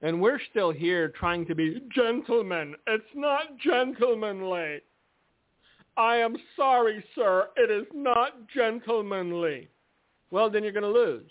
And 0.00 0.20
we're 0.20 0.40
still 0.50 0.70
here 0.70 1.08
trying 1.08 1.44
to 1.46 1.54
be 1.54 1.82
gentlemen. 1.94 2.74
It's 2.86 3.04
not 3.14 3.58
gentlemanly. 3.58 4.80
I 5.98 6.18
am 6.18 6.36
sorry, 6.56 7.04
sir. 7.16 7.48
It 7.56 7.70
is 7.70 7.86
not 7.92 8.48
gentlemanly. 8.54 9.68
Well, 10.30 10.48
then 10.48 10.62
you're 10.62 10.72
going 10.72 10.84
to 10.84 10.88
lose. 10.88 11.28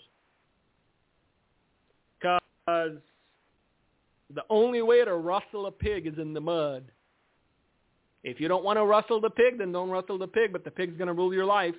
Because 2.20 2.98
the 4.34 4.42
only 4.50 4.82
way 4.82 5.02
to 5.04 5.14
rustle 5.14 5.66
a 5.66 5.72
pig 5.72 6.06
is 6.06 6.18
in 6.18 6.34
the 6.34 6.40
mud. 6.40 6.84
If 8.24 8.40
you 8.40 8.48
don't 8.48 8.62
want 8.62 8.78
to 8.78 8.84
rustle 8.84 9.22
the 9.22 9.30
pig, 9.30 9.56
then 9.58 9.72
don't 9.72 9.88
rustle 9.88 10.18
the 10.18 10.26
pig, 10.26 10.52
but 10.52 10.64
the 10.64 10.70
pig's 10.70 10.98
going 10.98 11.08
to 11.08 11.14
rule 11.14 11.32
your 11.32 11.46
life. 11.46 11.74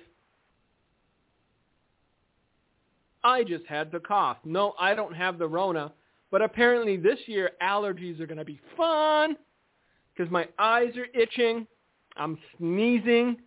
I 3.22 3.44
just 3.44 3.66
had 3.66 3.92
the 3.92 4.00
cough. 4.00 4.38
No, 4.44 4.74
I 4.80 4.94
don't 4.94 5.14
have 5.14 5.38
the 5.38 5.46
Rona. 5.46 5.92
But 6.32 6.42
apparently 6.42 6.96
this 6.96 7.18
year 7.26 7.52
allergies 7.62 8.18
are 8.18 8.26
going 8.26 8.38
to 8.38 8.44
be 8.44 8.60
fun 8.76 9.36
because 10.12 10.32
my 10.32 10.48
eyes 10.58 10.96
are 10.96 11.06
itching. 11.14 11.68
I'm 12.16 12.38
sneezing. 12.58 13.38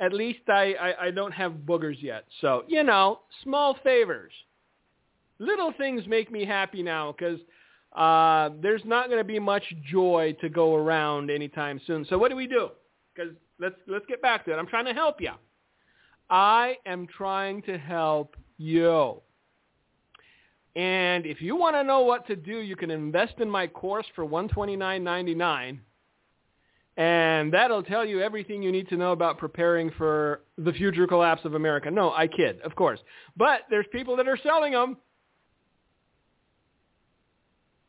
At 0.00 0.12
least 0.12 0.40
I, 0.48 0.74
I, 0.74 1.06
I 1.06 1.10
don't 1.10 1.32
have 1.32 1.52
boogers 1.52 2.02
yet. 2.02 2.24
So, 2.40 2.64
you 2.66 2.82
know, 2.82 3.20
small 3.42 3.76
favors. 3.84 4.32
Little 5.38 5.72
things 5.76 6.06
make 6.06 6.30
me 6.30 6.44
happy 6.44 6.82
now 6.82 7.14
because 7.16 7.38
uh, 7.96 8.50
there's 8.60 8.82
not 8.84 9.06
going 9.06 9.18
to 9.18 9.24
be 9.24 9.38
much 9.38 9.62
joy 9.90 10.36
to 10.40 10.48
go 10.48 10.74
around 10.74 11.30
anytime 11.30 11.80
soon. 11.86 12.04
So 12.08 12.18
what 12.18 12.30
do 12.30 12.36
we 12.36 12.46
do? 12.46 12.70
Because 13.14 13.32
let's, 13.60 13.76
let's 13.86 14.06
get 14.06 14.22
back 14.22 14.44
to 14.46 14.52
it. 14.52 14.56
I'm 14.56 14.66
trying 14.66 14.86
to 14.86 14.94
help 14.94 15.20
you. 15.20 15.32
I 16.30 16.76
am 16.86 17.06
trying 17.06 17.62
to 17.62 17.76
help 17.76 18.36
you. 18.56 19.20
And 20.74 21.26
if 21.26 21.42
you 21.42 21.54
want 21.54 21.76
to 21.76 21.84
know 21.84 22.00
what 22.00 22.26
to 22.28 22.36
do, 22.36 22.60
you 22.60 22.76
can 22.76 22.90
invest 22.90 23.34
in 23.38 23.50
my 23.50 23.66
course 23.66 24.06
for 24.14 24.24
$129.99. 24.24 25.78
And 26.96 27.52
that'll 27.54 27.82
tell 27.82 28.04
you 28.04 28.20
everything 28.20 28.62
you 28.62 28.70
need 28.70 28.88
to 28.88 28.96
know 28.96 29.12
about 29.12 29.38
preparing 29.38 29.90
for 29.96 30.42
the 30.58 30.72
future 30.72 31.06
collapse 31.06 31.44
of 31.44 31.54
America. 31.54 31.90
No, 31.90 32.12
I 32.12 32.26
kid, 32.26 32.60
of 32.62 32.74
course. 32.74 33.00
But 33.36 33.60
there's 33.70 33.86
people 33.92 34.16
that 34.16 34.28
are 34.28 34.38
selling 34.42 34.72
them. 34.72 34.98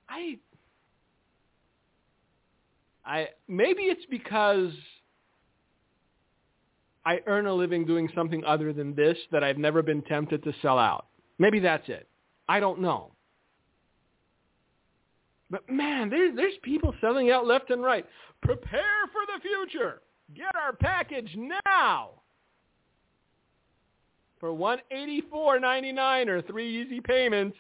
I 0.08 0.38
I 3.06 3.30
maybe 3.48 3.84
it's 3.84 4.06
because 4.10 4.72
I 7.06 7.20
earn 7.28 7.48
a 7.48 7.54
living 7.54 7.86
doing 7.86 8.10
something 8.16 8.44
other 8.46 8.72
than 8.72 8.96
this 8.96 9.18
that 9.32 9.44
I've 9.44 9.58
never 9.58 9.82
been 9.82 10.02
tempted 10.04 10.44
to 10.44 10.54
sell 10.62 10.80
out. 10.80 11.08
Maybe 11.38 11.60
that's 11.60 11.90
it. 11.90 12.08
I 12.48 12.60
don't 12.60 12.80
know. 12.80 13.13
But 15.54 15.70
man, 15.70 16.10
there's 16.10 16.36
there's 16.36 16.56
people 16.64 16.96
selling 17.00 17.30
out 17.30 17.46
left 17.46 17.70
and 17.70 17.84
right. 17.84 18.08
Prepare 18.42 19.06
for 19.12 19.22
the 19.28 19.40
future. 19.40 20.02
Get 20.36 20.56
our 20.56 20.74
package 20.74 21.30
now. 21.70 22.10
For 24.40 24.52
one 24.52 24.80
eighty 24.90 25.22
four 25.30 25.60
ninety 25.60 25.92
nine 25.92 26.28
or 26.28 26.42
three 26.42 26.82
easy 26.82 27.00
payments. 27.00 27.56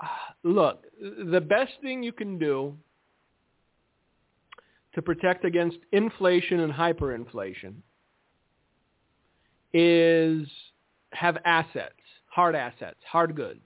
Ah, 0.00 0.34
look, 0.44 0.84
the 1.00 1.40
best 1.40 1.72
thing 1.82 2.04
you 2.04 2.12
can 2.12 2.38
do 2.38 2.76
to 4.94 5.02
protect 5.02 5.44
against 5.44 5.78
inflation 5.90 6.60
and 6.60 6.72
hyperinflation 6.72 7.74
is 9.74 10.46
have 11.10 11.38
assets 11.44 11.94
hard 12.28 12.54
assets, 12.54 12.98
hard 13.10 13.34
goods, 13.34 13.62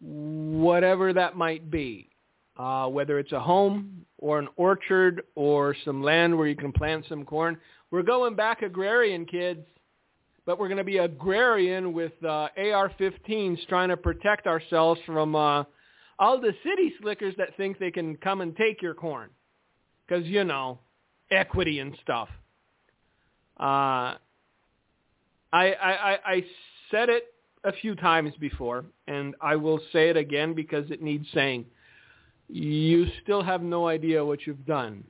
whatever 0.00 1.12
that 1.12 1.36
might 1.36 1.70
be, 1.70 2.08
uh, 2.56 2.86
whether 2.88 3.18
it's 3.18 3.32
a 3.32 3.40
home 3.40 4.04
or 4.18 4.38
an 4.38 4.48
orchard 4.56 5.22
or 5.34 5.74
some 5.84 6.02
land 6.02 6.36
where 6.36 6.46
you 6.48 6.56
can 6.56 6.72
plant 6.72 7.04
some 7.08 7.24
corn. 7.24 7.56
We're 7.90 8.02
going 8.02 8.34
back 8.34 8.62
agrarian, 8.62 9.24
kids, 9.24 9.64
but 10.44 10.58
we're 10.58 10.68
going 10.68 10.78
to 10.78 10.84
be 10.84 10.98
agrarian 10.98 11.92
with 11.92 12.12
uh, 12.24 12.48
AR-15s 12.56 13.66
trying 13.68 13.88
to 13.88 13.96
protect 13.96 14.46
ourselves 14.46 15.00
from 15.06 15.34
uh, 15.34 15.64
all 16.18 16.40
the 16.40 16.54
city 16.64 16.92
slickers 17.00 17.34
that 17.38 17.56
think 17.56 17.78
they 17.78 17.90
can 17.90 18.16
come 18.16 18.40
and 18.40 18.56
take 18.56 18.82
your 18.82 18.94
corn 18.94 19.30
because, 20.06 20.24
you 20.26 20.44
know, 20.44 20.78
equity 21.30 21.80
and 21.80 21.96
stuff. 22.02 22.28
Uh, 23.60 24.14
I, 25.52 25.72
I, 25.72 26.18
I 26.24 26.44
said 26.90 27.08
it 27.08 27.24
a 27.68 27.72
few 27.80 27.94
times 27.94 28.32
before, 28.40 28.84
and 29.06 29.34
I 29.40 29.56
will 29.56 29.80
say 29.92 30.08
it 30.08 30.16
again 30.16 30.54
because 30.54 30.90
it 30.90 31.02
needs 31.02 31.26
saying. 31.32 31.66
You 32.48 33.06
still 33.22 33.42
have 33.42 33.62
no 33.62 33.86
idea 33.88 34.24
what 34.24 34.46
you've 34.46 34.64
done, 34.64 35.04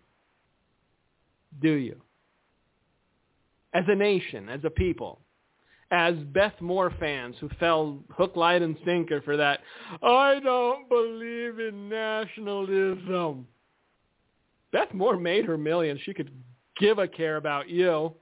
do 1.62 1.72
you? 1.72 2.00
As 3.72 3.84
a 3.86 3.94
nation, 3.94 4.48
as 4.48 4.60
a 4.64 4.70
people, 4.70 5.20
as 5.90 6.16
Beth 6.16 6.60
Moore 6.60 6.92
fans 6.98 7.36
who 7.40 7.48
fell 7.60 8.00
hook, 8.10 8.34
line, 8.34 8.62
and 8.62 8.76
sinker 8.84 9.22
for 9.22 9.36
that, 9.36 9.60
I 10.02 10.40
don't 10.40 10.88
believe 10.88 11.60
in 11.60 11.88
nationalism. 11.88 13.46
Beth 14.72 14.92
Moore 14.92 15.16
made 15.16 15.44
her 15.44 15.56
millions. 15.56 16.00
She 16.04 16.12
could 16.12 16.30
give 16.78 16.98
a 16.98 17.08
care 17.08 17.36
about 17.36 17.68
you 17.68 18.14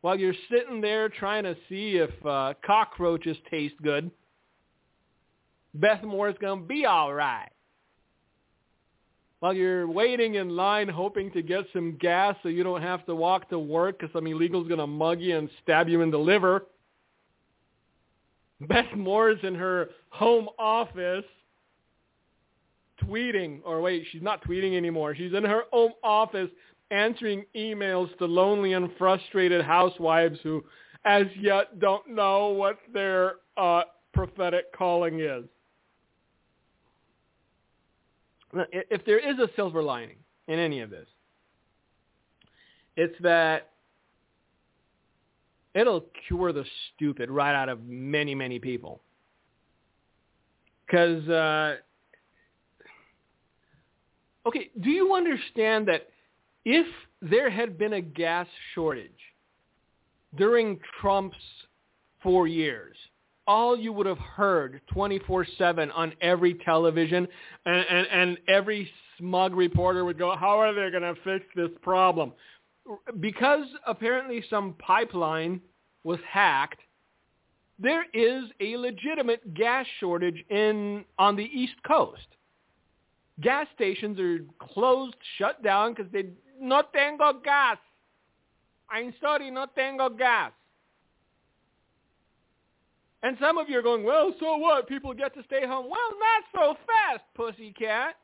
while 0.00 0.18
you're 0.18 0.34
sitting 0.50 0.80
there 0.80 1.08
trying 1.08 1.44
to 1.44 1.54
see 1.68 1.96
if 1.96 2.10
uh, 2.24 2.54
cockroaches 2.64 3.36
taste 3.50 3.74
good, 3.82 4.10
Beth 5.74 6.02
Moore's 6.02 6.36
going 6.40 6.62
to 6.62 6.66
be 6.66 6.86
all 6.86 7.12
right. 7.12 7.50
While 9.40 9.54
you're 9.54 9.86
waiting 9.86 10.34
in 10.34 10.50
line 10.50 10.88
hoping 10.88 11.30
to 11.32 11.42
get 11.42 11.64
some 11.72 11.96
gas 11.98 12.36
so 12.42 12.48
you 12.48 12.62
don't 12.62 12.82
have 12.82 13.06
to 13.06 13.14
walk 13.14 13.48
to 13.50 13.58
work 13.58 13.98
because 13.98 14.12
some 14.12 14.26
illegal's 14.26 14.68
going 14.68 14.80
to 14.80 14.86
mug 14.86 15.20
you 15.20 15.38
and 15.38 15.48
stab 15.62 15.88
you 15.88 16.02
in 16.02 16.10
the 16.10 16.18
liver, 16.18 16.66
Beth 18.60 18.94
Moore's 18.94 19.38
in 19.42 19.54
her 19.54 19.88
home 20.10 20.48
office 20.58 21.24
tweeting, 23.02 23.60
or 23.64 23.80
wait, 23.80 24.04
she's 24.10 24.22
not 24.22 24.44
tweeting 24.44 24.76
anymore. 24.76 25.14
She's 25.14 25.32
in 25.32 25.44
her 25.44 25.62
home 25.72 25.92
office 26.02 26.50
answering 26.90 27.44
emails 27.56 28.16
to 28.18 28.24
lonely 28.26 28.72
and 28.72 28.90
frustrated 28.98 29.64
housewives 29.64 30.38
who 30.42 30.64
as 31.04 31.24
yet 31.38 31.78
don't 31.78 32.08
know 32.08 32.48
what 32.48 32.78
their 32.92 33.34
uh, 33.56 33.82
prophetic 34.12 34.72
calling 34.76 35.20
is. 35.20 35.44
If 38.72 39.04
there 39.04 39.18
is 39.18 39.38
a 39.38 39.48
silver 39.54 39.82
lining 39.82 40.16
in 40.48 40.58
any 40.58 40.80
of 40.80 40.90
this, 40.90 41.06
it's 42.96 43.14
that 43.22 43.70
it'll 45.74 46.04
cure 46.26 46.52
the 46.52 46.64
stupid 46.94 47.30
right 47.30 47.54
out 47.54 47.68
of 47.68 47.86
many, 47.86 48.34
many 48.34 48.58
people. 48.58 49.00
Because, 50.84 51.26
uh, 51.28 51.76
okay, 54.46 54.70
do 54.80 54.90
you 54.90 55.14
understand 55.14 55.86
that 55.86 56.08
if 56.64 56.86
there 57.22 57.50
had 57.50 57.78
been 57.78 57.94
a 57.94 58.00
gas 58.00 58.46
shortage 58.74 59.10
during 60.36 60.78
Trump's 61.00 61.36
four 62.22 62.46
years, 62.46 62.96
all 63.46 63.76
you 63.76 63.92
would 63.92 64.06
have 64.06 64.18
heard 64.18 64.80
24-7 64.94 65.90
on 65.94 66.12
every 66.20 66.54
television 66.54 67.26
and, 67.66 67.86
and, 67.88 68.06
and 68.06 68.38
every 68.48 68.90
smug 69.18 69.54
reporter 69.54 70.04
would 70.04 70.18
go, 70.18 70.36
how 70.36 70.60
are 70.60 70.72
they 70.72 70.90
going 70.90 71.02
to 71.02 71.20
fix 71.22 71.44
this 71.56 71.70
problem? 71.82 72.32
Because 73.18 73.66
apparently 73.86 74.44
some 74.48 74.74
pipeline 74.78 75.60
was 76.04 76.18
hacked, 76.28 76.80
there 77.78 78.04
is 78.12 78.44
a 78.60 78.76
legitimate 78.76 79.54
gas 79.54 79.86
shortage 79.98 80.44
in 80.50 81.04
on 81.18 81.34
the 81.34 81.44
East 81.44 81.74
Coast. 81.86 82.26
Gas 83.40 83.66
stations 83.74 84.20
are 84.20 84.40
closed, 84.60 85.14
shut 85.38 85.62
down 85.62 85.94
because 85.94 86.12
they 86.12 86.26
no 86.60 86.82
tengo 86.92 87.40
gas. 87.42 87.78
I'm 88.90 89.14
sorry, 89.20 89.50
no 89.50 89.66
tengo 89.74 90.08
gas. 90.08 90.52
And 93.22 93.36
some 93.40 93.58
of 93.58 93.68
you 93.68 93.78
are 93.78 93.82
going, 93.82 94.02
well, 94.02 94.32
so 94.40 94.56
what? 94.56 94.88
People 94.88 95.12
get 95.12 95.34
to 95.34 95.42
stay 95.44 95.66
home. 95.66 95.86
Well, 95.90 96.10
not 96.18 96.44
so 96.54 96.76
fast, 96.86 97.22
pussycat. 97.34 98.16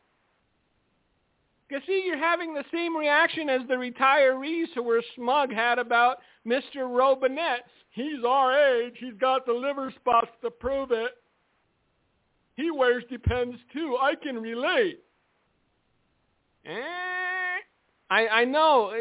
You 1.69 1.79
see, 1.87 2.05
you're 2.07 2.19
having 2.19 2.55
the 2.55 2.65
same 2.73 2.97
reaction 2.97 3.51
as 3.51 3.61
the 3.69 3.75
retirees 3.75 4.67
who 4.75 4.83
were 4.83 5.03
smug 5.17 5.53
had 5.53 5.79
about 5.79 6.19
Mr. 6.47 6.87
Robinette. 6.89 7.67
He's 7.91 8.25
our 8.27 8.57
age. 8.79 8.95
He's 8.99 9.15
got 9.21 9.47
the 9.47 9.53
liver 9.53 9.93
spots 9.97 10.31
to 10.43 10.51
prove 10.51 10.93
it. 10.93 11.13
He 12.55 12.71
wears 12.71 13.05
Depends 13.11 13.57
too. 13.73 13.99
I 14.01 14.15
can 14.15 14.41
relate. 14.41 15.01
Eh, 16.65 17.26
I, 18.09 18.29
I 18.29 18.45
know. 18.45 18.93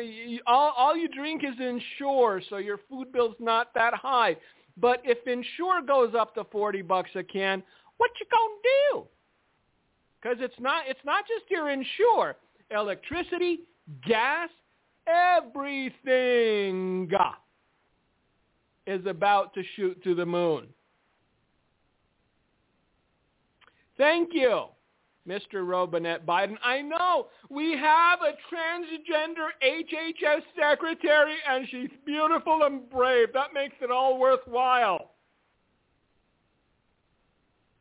All, 0.48 0.74
all 0.76 0.98
you 0.98 1.08
drink 1.08 1.44
is 1.44 1.54
Ensure, 1.60 2.42
so 2.50 2.58
your 2.58 2.80
food 2.90 3.12
bill's 3.12 3.36
not 3.40 3.72
that 3.76 3.94
high. 3.94 4.36
But 4.78 5.02
if 5.04 5.28
Ensure 5.28 5.84
goes 5.86 6.16
up 6.18 6.34
to 6.36 6.44
40 6.46 6.82
bucks 6.82 7.12
a 7.16 7.24
can, 7.24 7.62
what 7.98 8.10
you 8.20 8.26
gonna 8.32 8.56
do? 8.92 9.06
Because 10.22 10.38
it's 10.42 10.60
not 10.60 10.84
it's 10.88 11.00
not 11.06 11.26
just 11.28 11.50
your 11.50 11.70
Ensure, 11.70 12.36
electricity, 12.72 13.60
gas, 14.08 14.50
everything 15.08 17.10
is 18.88 19.06
about 19.06 19.54
to 19.54 19.62
shoot 19.76 20.04
to 20.04 20.16
the 20.16 20.26
moon. 20.26 20.68
Thank 23.98 24.30
you. 24.34 24.66
Mr. 25.28 25.68
Robinette 25.68 26.26
Biden. 26.26 26.56
I 26.64 26.82
know 26.82 27.28
we 27.50 27.72
have 27.78 28.20
a 28.22 28.34
transgender 28.54 29.50
HHS 29.64 30.42
secretary 30.60 31.36
and 31.48 31.68
she's 31.70 31.90
beautiful 32.06 32.64
and 32.64 32.90
brave. 32.90 33.34
That 33.34 33.54
makes 33.54 33.76
it 33.82 33.90
all 33.90 34.20
worthwhile. 34.20 35.12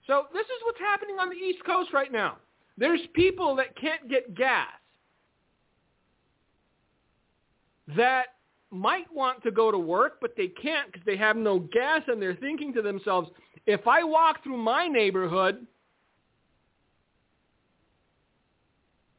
So 0.07 0.25
this 0.33 0.45
is 0.45 0.63
what's 0.65 0.81
happening 0.81 1.17
on 1.19 1.31
the 1.31 1.37
East 1.37 1.65
Coast 1.65 1.93
right 1.93 2.13
now. 2.13 2.37
There's 2.77 3.01
people 3.15 3.55
that 3.57 3.77
can't 3.77 4.09
get 4.09 4.35
gas 4.35 4.69
that 7.97 8.27
might 8.71 9.07
want 9.13 9.43
to 9.45 9.51
go 9.51 9.71
to 9.71 9.79
work, 9.79 10.15
but 10.21 10.35
they 10.37 10.49
can't 10.49 10.91
because 10.91 11.05
they 11.07 11.17
have 11.17 11.37
no 11.37 11.61
gas 11.61 12.03
and 12.09 12.21
they're 12.21 12.37
thinking 12.37 12.73
to 12.75 12.83
themselves, 12.83 13.31
if 13.67 13.87
I 13.87 14.03
walk 14.03 14.43
through 14.43 14.57
my 14.57 14.89
neighborhood 14.89 15.67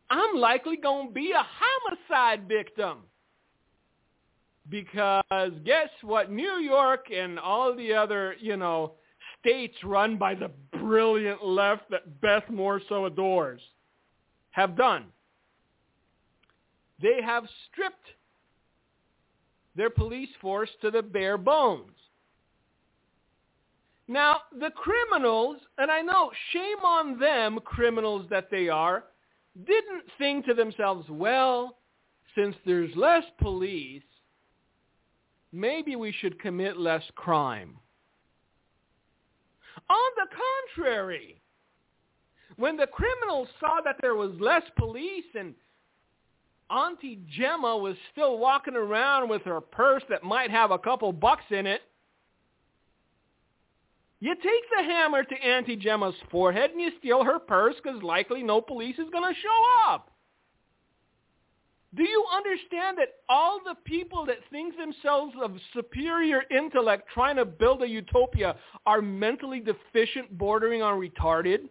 I'm 0.10 0.38
likely 0.38 0.78
going 0.78 1.08
to 1.08 1.14
be 1.14 1.32
a 1.32 1.46
homicide 1.46 2.48
victim. 2.48 3.00
Because 4.70 5.24
guess 5.64 5.90
what? 6.02 6.32
New 6.32 6.58
York 6.58 7.08
and 7.16 7.40
all 7.40 7.76
the 7.76 7.94
other, 7.94 8.36
you 8.40 8.58
know, 8.58 8.94
states 9.40 9.76
run 9.84 10.18
by 10.18 10.34
the 10.34 10.50
brilliant 10.80 11.46
left 11.46 11.90
that 11.92 12.20
Beth 12.22 12.50
Moore 12.50 12.82
so 12.90 13.06
adores 13.06 13.62
have 14.52 14.76
done. 14.76 15.06
They 17.02 17.22
have 17.22 17.44
stripped 17.70 18.08
their 19.76 19.90
police 19.90 20.30
force 20.42 20.70
to 20.82 20.90
the 20.90 21.04
bare 21.04 21.38
bones. 21.38 21.92
Now, 24.08 24.42
the 24.60 24.70
criminals, 24.72 25.58
and 25.78 25.92
I 25.92 26.02
know, 26.02 26.32
shame 26.52 26.80
on 26.84 27.20
them, 27.20 27.60
criminals 27.66 28.28
that 28.30 28.50
they 28.50 28.70
are, 28.70 29.04
didn't 29.64 30.04
think 30.18 30.46
to 30.46 30.54
themselves, 30.54 31.08
well, 31.10 31.78
since 32.36 32.56
there's 32.66 32.94
less 32.96 33.24
police, 33.40 34.04
maybe 35.52 35.96
we 35.96 36.12
should 36.12 36.40
commit 36.40 36.78
less 36.78 37.04
crime. 37.16 37.78
On 39.90 40.12
the 40.16 40.28
contrary, 40.76 41.42
when 42.58 42.78
the 42.78 42.88
criminals 42.88 43.48
saw 43.60 43.80
that 43.84 43.98
there 44.02 44.16
was 44.16 44.32
less 44.40 44.64
police 44.78 45.26
and 45.38 45.54
Auntie 46.70 47.20
Gemma 47.30 47.78
was 47.78 47.96
still 48.12 48.38
walking 48.38 48.76
around 48.76 49.30
with 49.30 49.44
her 49.44 49.62
purse 49.62 50.04
that 50.10 50.24
might 50.24 50.50
have 50.50 50.72
a 50.72 50.80
couple 50.80 51.12
bucks 51.14 51.44
in 51.52 51.68
it, 51.68 51.82
you 54.20 54.34
take 54.36 54.64
the 54.76 54.84
hammer 54.84 55.24
to 55.24 55.36
Auntie 55.36 55.76
Gemma's 55.76 56.16
forehead 56.32 56.72
and 56.72 56.82
you 56.82 56.92
steal 57.00 57.24
her 57.24 57.40
purse 57.40 57.76
because 57.82 58.02
likely 58.02 58.44
no 58.44 58.62
police 58.62 58.98
is 58.98 59.10
going 59.12 59.34
to 59.34 59.40
show 59.40 59.92
up. 59.92 60.12
Do 61.96 62.04
you 62.04 62.26
understand 62.36 62.98
that 62.98 63.10
all 63.30 63.62
the 63.64 63.76
people 63.86 64.26
that 64.26 64.38
think 64.52 64.76
themselves 64.76 65.34
of 65.42 65.52
superior 65.74 66.44
intellect 66.52 67.08
trying 67.14 67.38
to 67.38 67.46
build 67.46 67.84
a 67.84 67.88
utopia 67.88 68.58
are 68.86 69.02
mentally 69.02 69.62
deficient 69.62 70.38
bordering 70.38 70.82
on 70.82 71.00
retarded? 71.00 71.70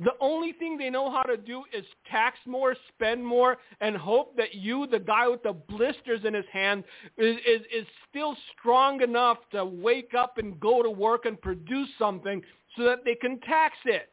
The 0.00 0.12
only 0.20 0.52
thing 0.52 0.78
they 0.78 0.90
know 0.90 1.10
how 1.10 1.22
to 1.22 1.36
do 1.36 1.64
is 1.72 1.84
tax 2.08 2.38
more, 2.46 2.76
spend 2.94 3.24
more, 3.24 3.58
and 3.80 3.96
hope 3.96 4.36
that 4.36 4.54
you, 4.54 4.86
the 4.86 5.00
guy 5.00 5.26
with 5.26 5.42
the 5.42 5.52
blisters 5.52 6.20
in 6.24 6.34
his 6.34 6.44
hand, 6.52 6.84
is, 7.16 7.36
is, 7.38 7.62
is 7.74 7.86
still 8.08 8.36
strong 8.56 9.02
enough 9.02 9.38
to 9.50 9.64
wake 9.64 10.14
up 10.14 10.38
and 10.38 10.60
go 10.60 10.84
to 10.84 10.90
work 10.90 11.24
and 11.24 11.40
produce 11.40 11.88
something 11.98 12.40
so 12.76 12.84
that 12.84 13.04
they 13.04 13.16
can 13.16 13.40
tax 13.40 13.76
it. 13.86 14.08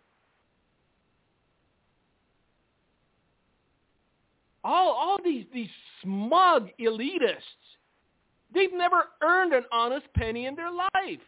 All, 4.63 4.91
all 4.91 5.19
these, 5.23 5.45
these 5.53 5.69
smug 6.01 6.69
elitists, 6.79 7.43
they've 8.51 8.73
never 8.73 9.09
earned 9.21 9.53
an 9.53 9.65
honest 9.71 10.07
penny 10.15 10.47
in 10.47 10.55
their 10.55 10.71
life. 10.71 11.21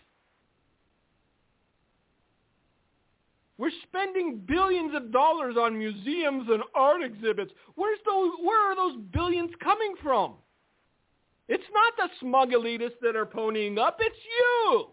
We're 3.58 3.72
spending 3.84 4.44
billions 4.46 4.94
of 4.96 5.12
dollars 5.12 5.56
on 5.58 5.78
museums 5.78 6.48
and 6.50 6.62
art 6.76 7.02
exhibits. 7.04 7.52
Where's 7.76 8.00
those, 8.06 8.32
where 8.44 8.72
are 8.72 8.76
those 8.76 8.98
billions 9.12 9.52
coming 9.64 9.96
from? 10.04 10.36
It's 11.48 11.64
not 11.74 11.94
the 11.98 12.10
smug 12.20 12.52
elitists 12.52 13.00
that 13.02 13.16
are 13.16 13.26
ponying 13.26 13.80
up. 13.80 13.98
It's 14.00 14.16
you, 14.26 14.88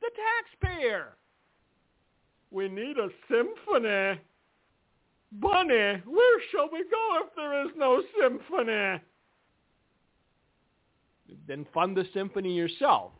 the 0.00 0.10
taxpayer. 0.62 1.16
We 2.50 2.68
need 2.68 2.96
a 2.96 3.08
symphony. 3.28 4.20
Bunny, 5.30 6.02
where 6.06 6.40
shall 6.50 6.70
we 6.72 6.84
go 6.90 7.18
if 7.22 7.34
there 7.36 7.66
is 7.66 7.70
no 7.76 8.02
symphony? 8.18 9.02
Then 11.46 11.66
fund 11.74 11.96
the 11.96 12.06
symphony 12.14 12.56
yourself. 12.56 13.12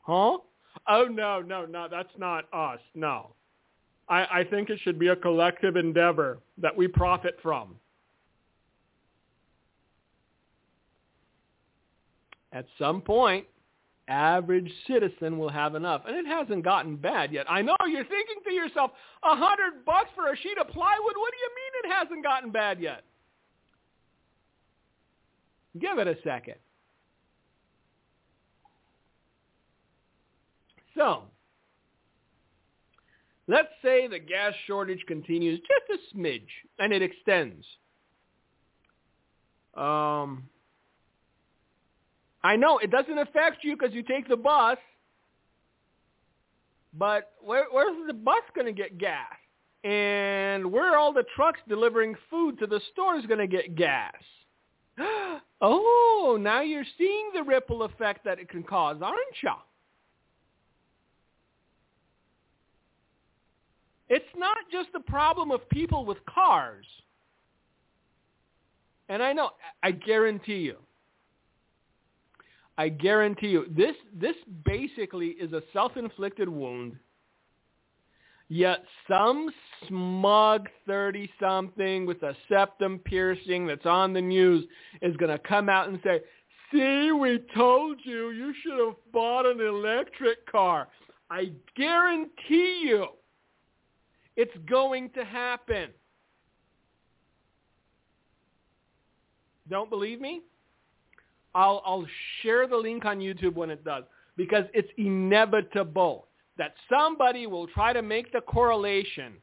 Huh? 0.00 0.38
Oh 0.88 1.04
no, 1.04 1.40
no, 1.40 1.64
no, 1.64 1.88
that's 1.90 2.12
not 2.18 2.44
us. 2.52 2.80
No. 2.94 3.34
I, 4.08 4.40
I 4.40 4.44
think 4.44 4.68
it 4.68 4.80
should 4.82 4.98
be 4.98 5.08
a 5.08 5.16
collective 5.16 5.76
endeavor 5.76 6.40
that 6.58 6.76
we 6.76 6.88
profit 6.88 7.38
from. 7.42 7.76
At 12.52 12.66
some 12.78 13.00
point, 13.00 13.46
average 14.08 14.70
citizen 14.86 15.38
will 15.38 15.48
have 15.48 15.74
enough. 15.74 16.02
And 16.06 16.16
it 16.16 16.26
hasn't 16.26 16.64
gotten 16.64 16.96
bad 16.96 17.32
yet. 17.32 17.46
I 17.48 17.62
know 17.62 17.76
you're 17.86 18.04
thinking 18.04 18.42
to 18.44 18.52
yourself, 18.52 18.90
a 19.22 19.34
hundred 19.34 19.84
bucks 19.86 20.10
for 20.14 20.30
a 20.30 20.36
sheet 20.36 20.58
of 20.58 20.68
plywood? 20.68 21.16
What 21.16 21.32
do 21.32 21.38
you 21.38 21.50
mean 21.56 21.90
it 21.90 21.94
hasn't 21.94 22.22
gotten 22.22 22.50
bad 22.50 22.80
yet? 22.80 23.04
Give 25.78 25.98
it 25.98 26.06
a 26.06 26.16
second. 26.22 26.56
So, 30.96 31.24
let's 33.46 33.68
say 33.82 34.06
the 34.06 34.18
gas 34.18 34.52
shortage 34.66 35.04
continues 35.06 35.60
just 35.60 36.00
a 36.00 36.16
smidge 36.16 36.48
and 36.78 36.92
it 36.92 37.02
extends. 37.02 37.64
Um, 39.74 40.44
I 42.44 42.56
know 42.56 42.78
it 42.78 42.90
doesn't 42.90 43.18
affect 43.18 43.64
you 43.64 43.76
because 43.76 43.94
you 43.94 44.02
take 44.02 44.28
the 44.28 44.36
bus, 44.36 44.78
but 46.92 47.32
where, 47.40 47.66
where's 47.70 47.96
the 48.06 48.12
bus 48.12 48.42
going 48.54 48.66
to 48.66 48.72
get 48.72 48.98
gas? 48.98 49.32
And 49.84 50.70
where 50.70 50.92
are 50.92 50.96
all 50.96 51.12
the 51.12 51.24
trucks 51.34 51.60
delivering 51.68 52.14
food 52.30 52.58
to 52.58 52.66
the 52.66 52.80
stores 52.92 53.24
going 53.26 53.40
to 53.40 53.46
get 53.46 53.74
gas? 53.74 54.12
oh, 55.60 56.38
now 56.40 56.60
you're 56.60 56.84
seeing 56.98 57.30
the 57.34 57.42
ripple 57.42 57.82
effect 57.82 58.24
that 58.24 58.38
it 58.38 58.48
can 58.48 58.62
cause, 58.62 58.98
aren't 59.02 59.18
you? 59.42 59.50
It's 64.12 64.24
not 64.36 64.58
just 64.70 64.92
the 64.92 65.00
problem 65.00 65.50
of 65.50 65.66
people 65.70 66.04
with 66.04 66.18
cars. 66.26 66.84
And 69.08 69.22
I 69.22 69.32
know, 69.32 69.52
I 69.82 69.92
guarantee 69.92 70.58
you, 70.58 70.76
I 72.76 72.90
guarantee 72.90 73.48
you, 73.48 73.64
this 73.74 73.96
this 74.14 74.36
basically 74.66 75.28
is 75.28 75.54
a 75.54 75.62
self-inflicted 75.72 76.46
wound. 76.46 76.98
Yet 78.50 78.84
some 79.08 79.48
smug 79.88 80.68
30-something 80.86 82.04
with 82.04 82.22
a 82.22 82.36
septum 82.50 82.98
piercing 82.98 83.66
that's 83.66 83.86
on 83.86 84.12
the 84.12 84.20
news 84.20 84.66
is 85.00 85.16
going 85.16 85.30
to 85.30 85.38
come 85.38 85.70
out 85.70 85.88
and 85.88 85.98
say, 86.04 86.20
see, 86.70 87.12
we 87.12 87.42
told 87.54 87.98
you, 88.04 88.30
you 88.32 88.52
should 88.62 88.78
have 88.78 88.96
bought 89.10 89.46
an 89.46 89.58
electric 89.58 90.46
car. 90.52 90.88
I 91.30 91.52
guarantee 91.76 92.82
you 92.84 93.06
it's 94.36 94.56
going 94.68 95.10
to 95.10 95.24
happen. 95.24 95.90
Don't 99.68 99.90
believe 99.90 100.20
me? 100.20 100.42
I'll, 101.54 101.82
I'll 101.84 102.06
share 102.42 102.66
the 102.66 102.76
link 102.76 103.04
on 103.04 103.18
YouTube 103.18 103.54
when 103.54 103.70
it 103.70 103.84
does 103.84 104.04
because 104.36 104.64
it's 104.72 104.88
inevitable 104.96 106.26
that 106.58 106.74
somebody 106.90 107.46
will 107.46 107.66
try 107.68 107.92
to 107.92 108.02
make 108.02 108.32
the 108.32 108.40
correlation 108.40 109.34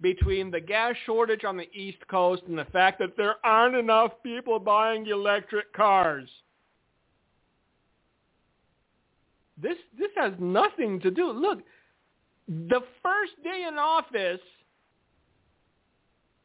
between 0.00 0.50
the 0.50 0.60
gas 0.60 0.94
shortage 1.04 1.44
on 1.44 1.56
the 1.56 1.70
East 1.72 1.98
Coast 2.08 2.42
and 2.48 2.58
the 2.58 2.64
fact 2.66 2.98
that 3.00 3.16
there 3.16 3.36
aren't 3.44 3.76
enough 3.76 4.12
people 4.22 4.58
buying 4.58 5.06
electric 5.06 5.72
cars. 5.72 6.28
This 9.60 9.76
this 9.98 10.10
has 10.16 10.32
nothing 10.38 11.00
to 11.00 11.10
do. 11.10 11.30
Look, 11.30 11.60
the 12.50 12.80
first 13.00 13.32
day 13.44 13.64
in 13.68 13.78
office, 13.78 14.40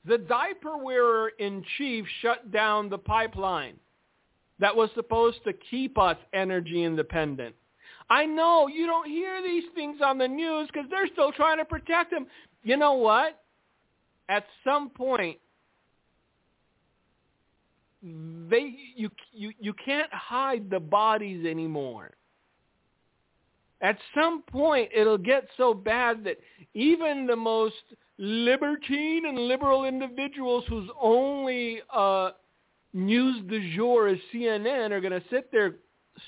the 0.06 0.20
diaper 0.20 0.78
wearer 0.78 1.30
in 1.40 1.66
chief 1.78 2.06
shut 2.22 2.52
down 2.52 2.90
the 2.90 2.98
pipeline 2.98 3.74
that 4.60 4.76
was 4.76 4.92
supposed 4.94 5.40
to 5.46 5.54
keep 5.72 5.98
us 5.98 6.18
energy 6.32 6.84
independent. 6.84 7.56
I 8.08 8.26
know 8.28 8.68
you 8.68 8.86
don't 8.86 9.08
hear 9.10 9.42
these 9.42 9.64
things 9.74 9.98
on 10.06 10.20
the 10.20 10.28
news 10.28 10.70
because 10.72 10.88
they're 10.92 11.08
still 11.08 11.32
trying 11.32 11.58
to 11.58 11.66
protect 11.66 12.12
them. 12.12 12.28
You 12.64 12.78
know 12.78 12.94
what? 12.94 13.42
At 14.30 14.46
some 14.64 14.92
point, 14.92 15.40
they 18.04 18.76
you 18.96 19.10
you 19.32 19.52
you 19.60 19.74
can't 19.74 20.12
hide 20.14 20.70
the 20.70 20.80
bodies 20.80 21.48
anymore. 21.48 22.12
At 23.82 23.98
some 24.14 24.42
point, 24.44 24.90
it'll 24.96 25.18
get 25.18 25.48
so 25.58 25.74
bad 25.74 26.24
that 26.24 26.38
even 26.74 27.28
the 27.28 27.36
most 27.36 27.76
libertine 28.18 29.26
and 29.26 29.38
liberal 29.38 29.86
individuals 29.86 30.64
whose 30.70 30.90
only 31.02 31.82
uh, 31.94 32.32
news 32.94 33.44
du 33.48 33.76
jour 33.76 34.08
is 34.08 34.20
CNN 34.34 34.92
are 34.92 35.02
going 35.02 35.12
to 35.12 35.24
sit 35.30 35.52
there 35.52 35.76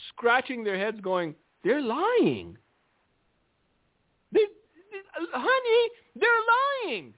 scratching 0.10 0.64
their 0.64 0.78
heads 0.78 1.00
going, 1.02 1.34
they're 1.64 1.82
lying. 1.82 2.58
They, 4.34 4.42
they, 4.92 5.26
honey, 5.34 5.90
they're 6.16 6.90
lying. 6.92 7.14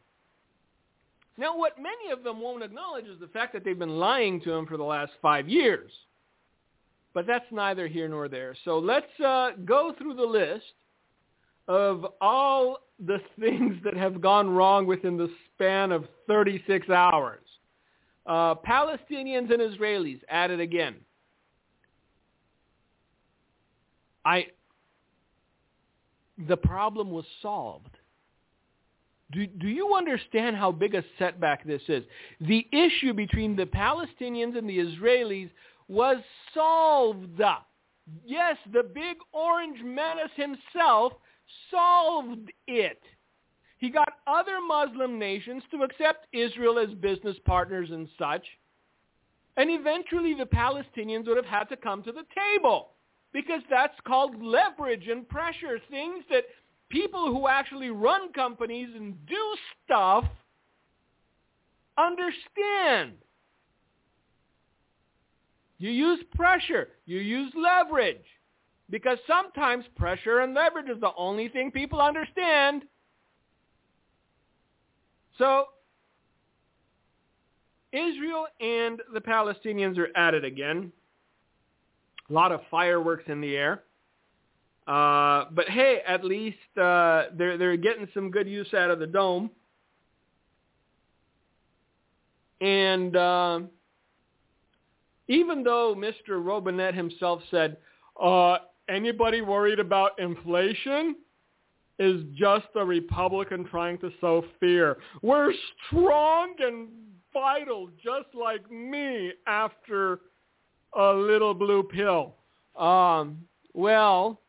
Now, 1.38 1.58
what 1.58 1.78
many 1.78 2.12
of 2.12 2.24
them 2.24 2.42
won't 2.42 2.63
acknowledge 2.63 3.06
is 3.06 3.20
the 3.20 3.28
fact 3.28 3.54
that 3.54 3.63
they've 3.63 3.80
been 3.80 3.98
lying 3.98 4.42
to 4.42 4.52
them 4.52 4.68
for 4.68 4.78
the 4.78 4.84
last 4.84 5.13
five 5.22 5.48
years. 5.48 5.89
But 7.20 7.28
that's 7.28 7.52
neither 7.52 7.86
here 7.86 8.08
nor 8.08 8.30
there. 8.30 8.56
So 8.64 8.80
let's 8.80 9.20
uh, 9.20 9.50
go 9.66 9.94
through 9.98 10.14
the 10.14 10.24
list 10.24 10.64
of 11.68 12.06
all 12.22 12.78
the 13.06 13.18
things 13.42 13.76
that 13.84 13.98
have 13.98 14.22
gone 14.22 14.50
wrong 14.50 14.88
within 14.88 15.18
the 15.18 15.30
span 15.54 15.92
of 15.92 16.06
36 16.28 16.90
hours. 16.90 17.44
Uh, 18.26 18.56
Palestinians 18.56 19.52
and 19.52 19.60
Israelis 19.60 20.22
added 20.30 20.62
again. 20.62 20.96
I 24.24 24.46
the 26.48 26.56
problem 26.56 27.12
was 27.12 27.26
solved. 27.42 27.98
Do, 29.32 29.46
do 29.46 29.68
you 29.68 29.94
understand 29.94 30.56
how 30.56 30.72
big 30.72 30.96
a 30.96 31.04
setback 31.20 31.66
this 31.66 31.82
is? 31.90 32.06
The 32.40 32.66
issue 32.72 33.14
between 33.14 33.58
the 33.58 33.66
Palestinians 33.66 34.58
and 34.58 34.70
the 34.70 34.78
Israelis 34.78 35.50
was 35.89 36.17
solved. 36.54 37.41
Yes, 38.25 38.56
the 38.71 38.84
big 38.84 39.17
orange 39.34 39.80
menace 39.84 40.32
himself 40.36 41.13
solved 41.69 42.52
it. 42.67 43.02
He 43.80 43.89
got 43.89 44.13
other 44.28 44.60
Muslim 44.65 45.19
nations 45.19 45.63
to 45.71 45.84
accept 45.84 46.28
Israel 46.34 46.80
as 46.80 46.93
business 46.95 47.38
partners 47.45 47.89
and 47.91 48.08
such. 48.17 48.45
And 49.58 49.69
eventually 49.69 50.34
the 50.34 50.45
Palestinians 50.45 51.28
would 51.28 51.38
have 51.38 51.45
had 51.45 51.65
to 51.65 51.75
come 51.75 52.04
to 52.04 52.12
the 52.12 52.25
table 52.36 52.91
because 53.34 53.62
that's 53.69 53.97
called 54.08 54.41
leverage 54.41 55.08
and 55.08 55.28
pressure, 55.28 55.80
things 55.89 56.23
that 56.30 56.43
people 56.89 57.28
who 57.28 57.47
actually 57.47 57.89
run 57.89 58.32
companies 58.34 58.89
and 58.95 59.15
do 59.28 59.56
stuff 59.86 60.25
understand. 61.97 63.13
You 65.80 65.89
use 65.89 66.20
pressure. 66.36 66.89
You 67.06 67.20
use 67.20 67.52
leverage. 67.56 68.18
Because 68.89 69.18
sometimes 69.28 69.86
pressure 69.96 70.39
and 70.39 70.54
leverage 70.54 70.89
is 70.89 71.00
the 71.00 71.12
only 71.18 71.48
thing 71.48 71.72
people 71.72 72.02
understand. 72.02 72.84
So 75.38 75.65
Israel 77.94 78.48
and 78.60 79.02
the 79.13 79.22
Palestinians 79.22 79.98
are 79.98 80.15
at 80.15 80.34
it 80.34 80.44
again. 80.44 80.92
A 82.30 82.34
lot 82.34 82.52
of 82.52 82.62
fireworks 82.70 83.24
in 83.28 83.42
the 83.42 83.56
air. 83.56 83.84
Uh, 84.88 85.46
but 85.52 85.70
hey, 85.70 86.02
at 86.06 86.26
least 86.26 86.58
uh, 86.76 87.26
they're 87.36 87.58
they're 87.58 87.78
getting 87.78 88.08
some 88.13 88.32
good 88.32 88.48
use 88.48 88.74
out 88.74 88.89
of 88.89 89.00
the 89.00 89.08
dome. 89.08 89.52
And 92.60 93.15
uh, 93.15 93.60
even 95.30 95.63
though 95.63 95.96
Mr. 95.96 96.46
Robinette 96.46 96.94
himself 96.94 97.42
said, 97.50 97.78
uh, 98.22 98.58
anybody 98.89 99.39
worried 99.39 99.80
about 99.80 100.20
inflation? 100.20 101.15
is 102.00 102.22
just 102.34 102.68
a 102.76 102.86
Republican 102.86 103.65
trying 103.65 103.98
to 103.98 104.10
sow 104.22 104.44
fear. 104.60 104.98
We're 105.22 105.52
strong 105.86 106.56
and 106.60 106.88
vital, 107.34 107.89
just 108.02 108.34
like 108.34 108.72
me 108.72 109.34
after 109.46 110.22
a 110.98 111.13
little 111.13 111.54
blue 111.54 111.84
pill. 111.84 112.36
Um, 112.78 113.39
well, 113.74 114.39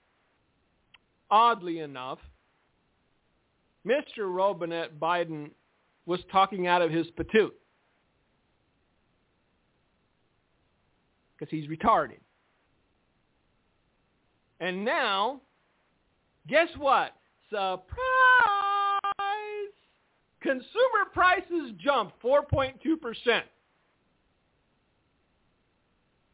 oddly 1.31 1.81
enough, 1.81 2.21
Mr. 3.85 4.35
Robinette 4.35 5.01
Biden 5.01 5.51
was 6.07 6.21
talking 6.31 6.69
out 6.69 6.83
of 6.83 6.91
his 6.91 7.09
patoot 7.19 7.51
because 11.41 11.51
he's 11.51 11.67
retarded. 11.69 12.21
And 14.61 14.85
now, 14.85 15.41
guess 16.49 16.69
what? 16.77 17.17
Surprise! 17.49 17.81
Consumer 20.43 21.07
prices 21.15 21.73
jumped 21.83 22.23
4.2%. 22.23 23.41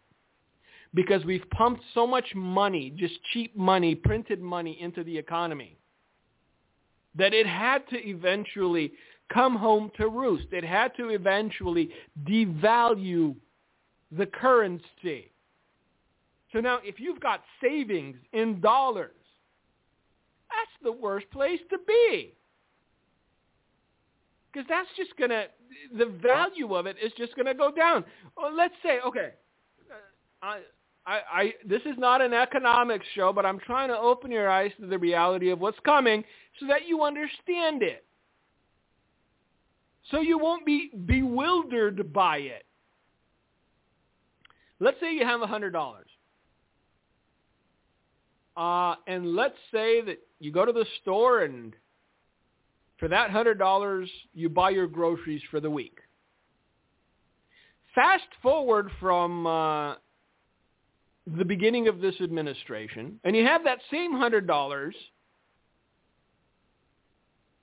because 0.95 1.25
we've 1.25 1.49
pumped 1.51 1.83
so 1.95 2.07
much 2.07 2.35
money, 2.35 2.93
just 2.97 3.15
cheap 3.33 3.57
money, 3.57 3.95
printed 3.95 4.41
money 4.41 4.77
into 4.81 5.05
the 5.05 5.17
economy 5.17 5.77
that 7.17 7.35
it 7.35 7.47
had 7.47 7.89
to 7.89 7.97
eventually 8.09 8.93
come 9.33 9.57
home 9.57 9.91
to 9.97 10.09
roost. 10.09 10.47
It 10.53 10.65
had 10.65 10.97
to 10.97 11.09
eventually 11.11 11.91
devalue 12.25 13.35
the 14.13 14.27
currency. 14.27 15.33
So 16.53 16.61
now 16.61 16.79
if 16.83 16.99
you've 16.99 17.21
got 17.21 17.43
savings 17.61 18.17
in 18.33 18.61
dollars, 18.61 19.13
that's 20.49 20.83
the 20.83 20.93
worst 20.93 21.31
place 21.31 21.61
to 21.71 21.79
be. 21.87 22.35
Because 24.53 24.67
that's 24.69 24.89
just 24.97 25.17
going 25.17 25.31
to, 25.31 25.45
the 25.97 26.07
value 26.07 26.75
of 26.75 26.87
it 26.87 26.97
is 27.03 27.13
just 27.17 27.35
going 27.37 27.47
to 27.47 27.55
go 27.55 27.71
down. 27.71 28.05
Well, 28.37 28.55
let's 28.55 28.75
say, 28.83 28.99
okay, 29.07 29.31
I, 30.43 30.61
I, 31.07 31.21
I, 31.33 31.55
this 31.67 31.83
is 31.83 31.97
not 31.99 32.21
an 32.21 32.33
economics 32.33 33.07
show, 33.15 33.33
but 33.33 33.47
I'm 33.47 33.59
trying 33.61 33.89
to 33.89 33.99
open 33.99 34.31
your 34.31 34.49
eyes 34.49 34.73
to 34.81 34.87
the 34.87 34.99
reality 34.99 35.51
of 35.51 35.61
what's 35.61 35.79
coming 35.81 36.25
so 36.59 36.67
that 36.67 36.87
you 36.87 37.03
understand 37.05 37.83
it. 37.83 38.05
So 40.11 40.21
you 40.21 40.39
won't 40.39 40.67
be 40.67 40.91
bewildered 41.07 42.13
by 42.13 42.39
it. 42.39 42.65
Let's 44.81 44.99
say 44.99 45.13
you 45.15 45.25
have 45.25 45.43
a 45.43 45.47
$100. 45.47 45.95
Uh, 48.57 48.95
and 49.07 49.35
let's 49.37 49.55
say 49.73 50.01
that 50.03 50.19
you 50.39 50.51
go 50.51 50.65
to 50.65 50.73
the 50.73 50.87
store 51.01 51.43
and 51.43 51.75
for 53.01 53.09
that 53.09 53.31
$100, 53.31 54.07
you 54.35 54.49
buy 54.51 54.71
your 54.71 54.87
groceries 54.87 55.43
for 55.51 55.59
the 55.59 55.71
week. 55.71 55.99
Fast 57.95 58.29
forward 58.43 58.91
from 59.01 59.47
uh, 59.47 59.95
the 61.27 61.45
beginning 61.45 61.89
of 61.89 62.01
this 62.01 62.15
administration, 62.21 63.19
and 63.25 63.35
you 63.35 63.45
have 63.45 63.65
that 63.65 63.79
same 63.91 64.13
hundred 64.13 64.47
dollars, 64.47 64.95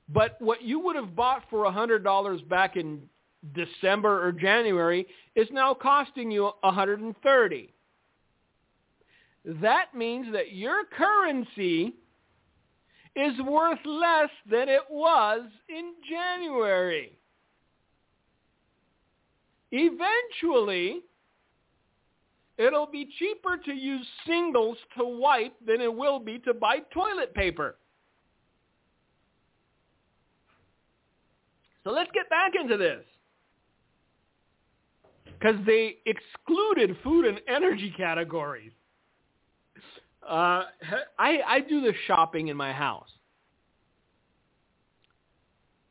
but 0.10 0.36
what 0.42 0.64
you 0.64 0.80
would 0.80 0.98
have 0.98 1.16
bought 1.16 1.44
for 1.50 1.64
a 1.66 1.72
hundred 1.72 2.04
dollars 2.04 2.42
back 2.42 2.76
in 2.76 3.04
December 3.54 4.28
or 4.28 4.34
January 4.34 5.08
is 5.36 5.48
now 5.52 5.74
costing 5.74 6.30
you 6.30 6.52
a 6.62 6.72
hundred 6.72 7.00
and 7.00 7.16
thirty. 7.24 7.74
That 9.46 9.96
means 9.96 10.28
that 10.34 10.52
your 10.52 10.84
currency 10.86 11.94
is 13.18 13.34
worth 13.42 13.80
less 13.86 14.30
than 14.50 14.70
it 14.70 14.84
was 14.90 15.42
in 15.68 15.94
January. 16.08 17.18
Eventually, 19.72 21.02
It'll 22.58 22.88
be 22.88 23.08
cheaper 23.20 23.58
to 23.58 23.72
use 23.72 24.06
singles 24.26 24.78
to 24.98 25.06
wipe 25.06 25.54
than 25.66 25.80
it 25.80 25.94
will 25.94 26.20
be 26.20 26.40
to 26.40 26.54
buy 26.54 26.80
toilet 26.92 27.34
paper. 27.36 27.78
So 31.84 31.92
let's 31.92 32.10
get 32.14 32.30
back 32.30 32.54
into 32.60 32.76
this. 32.76 33.04
Because 35.40 35.56
they 35.68 35.98
excluded 36.08 36.98
food 37.04 37.26
and 37.26 37.40
energy 37.48 37.94
categories. 37.96 38.72
Uh, 40.28 40.64
I, 41.18 41.40
I 41.48 41.60
do 41.68 41.82
the 41.82 41.94
shopping 42.06 42.50
in 42.50 42.58
my 42.58 42.74
house. 42.74 43.10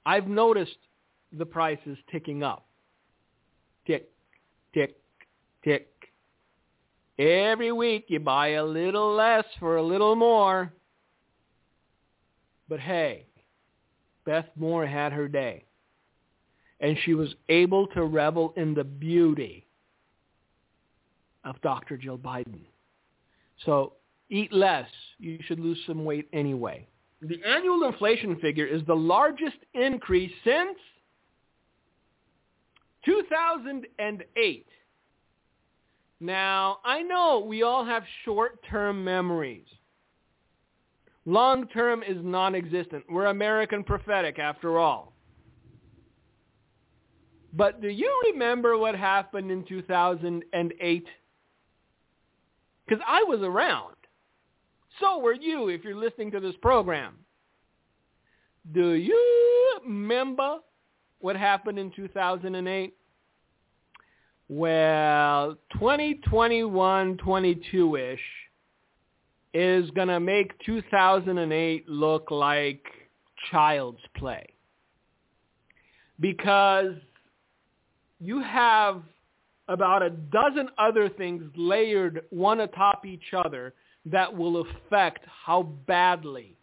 I've 0.05 0.29
noticed 0.29 0.77
the 1.33 1.47
prices 1.47 1.99
ticking 2.11 2.43
up. 2.43 2.67
Tick, 3.87 4.11
tick, 4.75 4.97
tick, 5.65 5.89
Every 7.19 7.73
week 7.73 8.07
you 8.09 8.21
buy 8.21 8.49
a 8.49 8.65
little 8.65 9.15
less 9.15 9.45
for 9.59 9.77
a 9.77 9.83
little 9.83 10.15
more. 10.15 10.73
But 12.69 12.81
hey, 12.81 13.27
Beth 14.25 14.49
Moore 14.55 14.87
had 14.87 15.13
her 15.13 15.29
day. 15.29 15.65
And 16.81 16.99
she 17.05 17.15
was 17.15 17.35
able 17.49 17.87
to 17.89 18.05
revel 18.05 18.53
in 18.57 18.75
the 18.75 18.85
beauty 18.85 19.67
of 21.45 21.61
Dr. 21.63 21.97
Jill 21.97 22.19
Biden. 22.19 22.67
So 23.65 23.95
eat 24.31 24.53
less. 24.53 24.89
You 25.19 25.39
should 25.47 25.61
lose 25.61 25.79
some 25.87 26.05
weight 26.05 26.29
anyway. 26.33 26.87
The 27.23 27.41
annual 27.47 27.85
inflation 27.85 28.37
figure 28.41 28.67
is 28.67 28.83
the 28.87 28.95
largest 28.95 29.57
increase 29.75 30.33
since 30.45 30.79
2008. 33.05 34.67
Now, 36.21 36.79
I 36.85 37.03
know 37.03 37.45
we 37.47 37.63
all 37.63 37.85
have 37.85 38.03
short-term 38.25 39.05
memories. 39.05 39.67
Long-term 41.25 42.03
is 42.03 42.17
non-existent. 42.21 43.05
We're 43.11 43.27
American 43.27 43.83
prophetic 43.83 44.39
after 44.39 44.79
all. 44.79 45.13
But 47.53 47.81
do 47.81 47.89
you 47.89 48.23
remember 48.33 48.77
what 48.79 48.95
happened 48.95 49.51
in 49.51 49.65
2008? 49.65 51.07
Because 52.87 53.05
I 53.07 53.23
was 53.25 53.41
around. 53.41 53.96
So 55.01 55.19
were 55.19 55.35
you 55.35 55.69
if 55.69 55.85
you're 55.85 55.97
listening 55.97 56.31
to 56.33 56.41
this 56.41 56.55
program. 56.63 57.15
Do 58.73 58.93
you 58.93 59.81
remember 59.85 60.59
what 61.21 61.37
happened 61.37 61.79
in 61.79 61.93
2008? 61.95 62.95
Well, 64.49 65.57
2021, 65.73 67.17
22-ish 67.17 68.21
is 69.55 69.91
going 69.93 70.09
to 70.09 70.21
make 70.21 70.53
2008 70.65 71.89
look 71.89 72.31
like 72.31 72.85
child's 73.51 74.01
play. 74.17 74.47
Because 76.21 76.95
you 78.21 78.41
have 78.41 79.03
about 79.69 80.03
a 80.03 80.11
dozen 80.11 80.69
other 80.79 81.09
things 81.09 81.43
layered 81.57 82.23
one 82.31 82.61
atop 82.61 83.05
each 83.05 83.35
other 83.35 83.75
that 84.07 84.35
will 84.35 84.63
affect 84.63 85.25
how 85.45 85.63
badly 85.63 86.57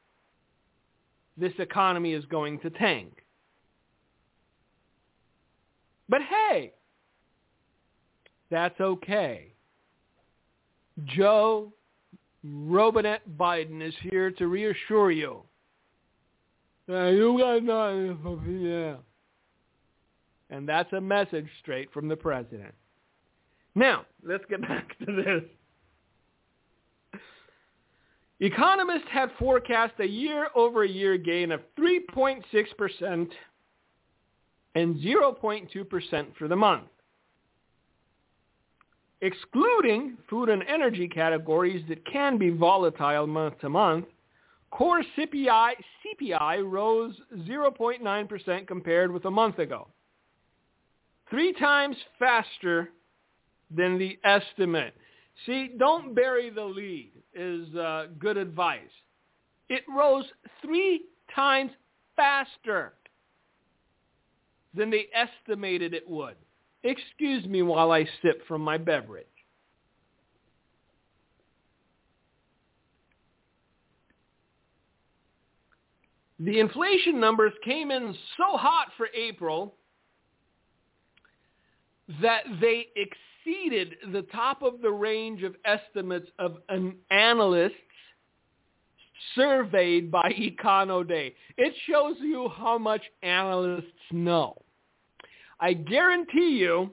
this 1.37 1.53
economy 1.59 2.13
is 2.13 2.25
going 2.25 2.59
to 2.59 2.69
tank. 2.69 3.23
But 6.07 6.21
hey, 6.21 6.73
that's 8.49 8.79
okay. 8.79 9.53
Joe 11.05 11.73
Robinette 12.43 13.27
Biden 13.37 13.85
is 13.85 13.95
here 14.01 14.31
to 14.31 14.47
reassure 14.47 15.11
you. 15.11 15.41
Uh, 16.87 17.05
you 17.07 17.37
got 17.37 17.63
nothing, 17.63 18.61
yeah. 18.61 18.95
And 20.49 20.67
that's 20.67 20.91
a 20.93 21.01
message 21.01 21.47
straight 21.61 21.91
from 21.91 22.07
the 22.07 22.15
president. 22.15 22.73
Now, 23.75 24.05
let's 24.23 24.43
get 24.49 24.61
back 24.67 24.97
to 24.99 25.05
this. 25.05 25.43
Economists 28.39 29.07
had 29.09 29.29
forecast 29.39 29.93
a 29.99 30.07
year-over-year 30.07 31.17
gain 31.17 31.51
of 31.51 31.61
3.6% 31.77 33.29
and 34.75 34.95
0.2% 34.95 36.35
for 36.37 36.47
the 36.47 36.55
month. 36.55 36.87
Excluding 39.21 40.17
food 40.29 40.49
and 40.49 40.63
energy 40.67 41.07
categories 41.07 41.85
that 41.87 42.05
can 42.05 42.37
be 42.37 42.49
volatile 42.49 43.25
month 43.25 43.57
to 43.61 43.69
month, 43.69 44.05
core 44.71 45.03
CPI, 45.17 45.71
CPI 46.21 46.69
rose 46.69 47.15
0.9% 47.47 48.67
compared 48.67 49.11
with 49.11 49.23
a 49.25 49.31
month 49.31 49.59
ago. 49.59 49.87
Three 51.29 51.53
times 51.53 51.95
faster 52.19 52.89
than 53.73 53.97
the 53.97 54.19
estimate. 54.25 54.93
See, 55.45 55.71
don't 55.77 56.13
bury 56.15 56.49
the 56.49 56.63
lead 56.63 57.11
is 57.33 57.73
uh, 57.75 58.07
good 58.19 58.37
advice. 58.37 58.81
It 59.69 59.83
rose 59.89 60.25
three 60.61 61.05
times 61.33 61.71
faster 62.15 62.93
than 64.73 64.89
they 64.89 65.07
estimated 65.13 65.93
it 65.93 66.07
would. 66.09 66.35
Excuse 66.83 67.45
me 67.45 67.61
while 67.61 67.91
I 67.91 68.05
sip 68.21 68.45
from 68.47 68.61
my 68.61 68.77
beverage. 68.77 69.25
The 76.39 76.59
inflation 76.59 77.19
numbers 77.19 77.53
came 77.63 77.89
in 77.89 78.13
so 78.37 78.57
hot 78.57 78.87
for 78.97 79.07
April 79.15 79.75
that 82.21 82.43
they 82.59 82.87
exceeded 82.95 83.95
the 84.11 84.23
top 84.23 84.61
of 84.61 84.81
the 84.81 84.91
range 84.91 85.43
of 85.43 85.55
estimates 85.65 86.29
of 86.39 86.57
an 86.69 86.95
analysts 87.11 87.73
surveyed 89.35 90.11
by 90.11 90.33
Econoday. 90.37 91.33
It 91.57 91.73
shows 91.87 92.15
you 92.19 92.49
how 92.49 92.77
much 92.77 93.01
analysts 93.21 93.85
know. 94.11 94.61
I 95.59 95.73
guarantee 95.73 96.57
you 96.57 96.91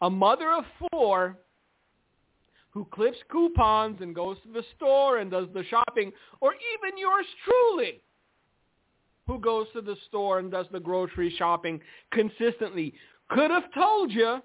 a 0.00 0.08
mother 0.08 0.50
of 0.50 0.64
four 0.90 1.36
who 2.70 2.86
clips 2.92 3.18
coupons 3.30 3.98
and 4.00 4.14
goes 4.14 4.36
to 4.44 4.52
the 4.52 4.64
store 4.76 5.18
and 5.18 5.30
does 5.30 5.48
the 5.52 5.64
shopping, 5.64 6.12
or 6.40 6.54
even 6.54 6.96
yours 6.96 7.26
truly, 7.44 8.00
who 9.26 9.40
goes 9.40 9.66
to 9.72 9.80
the 9.80 9.96
store 10.06 10.38
and 10.38 10.52
does 10.52 10.66
the 10.70 10.78
grocery 10.78 11.34
shopping 11.36 11.80
consistently, 12.12 12.94
could 13.30 13.50
have 13.50 13.72
told 13.72 14.10
you 14.10 14.40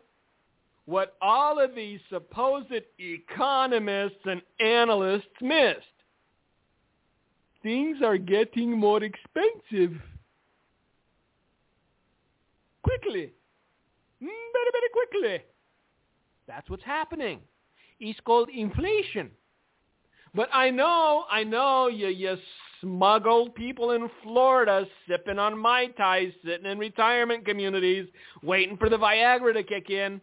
what 0.86 1.16
all 1.22 1.60
of 1.60 1.76
these 1.76 2.00
supposed 2.10 2.72
economists 3.00 4.20
and 4.26 4.42
analysts 4.60 5.26
missed. 5.42 5.82
Things 7.64 7.98
are 8.04 8.18
getting 8.18 8.78
more 8.78 9.04
expensive. 9.04 10.00
Quickly. 12.84 13.34
Mm, 14.22 14.28
very, 14.54 14.72
very 14.72 14.90
quickly. 14.94 15.46
That's 16.48 16.70
what's 16.70 16.84
happening. 16.84 17.40
It's 18.00 18.20
called 18.20 18.50
inflation. 18.50 19.32
But 20.36 20.50
I 20.54 20.70
know, 20.70 21.26
I 21.32 21.44
know 21.44 21.88
you, 21.88 22.08
you 22.08 22.38
smuggled 22.82 23.56
people 23.56 23.92
in 23.92 24.10
Florida 24.24 24.86
sipping 25.08 25.40
on 25.40 25.58
Mai 25.58 25.88
Tais, 25.98 26.32
sitting 26.46 26.66
in 26.66 26.78
retirement 26.78 27.46
communities, 27.46 28.08
waiting 28.44 28.78
for 28.78 28.90
the 28.90 28.98
Viagra 28.98 29.54
to 29.54 29.64
kick 29.64 29.90
in. 29.90 30.22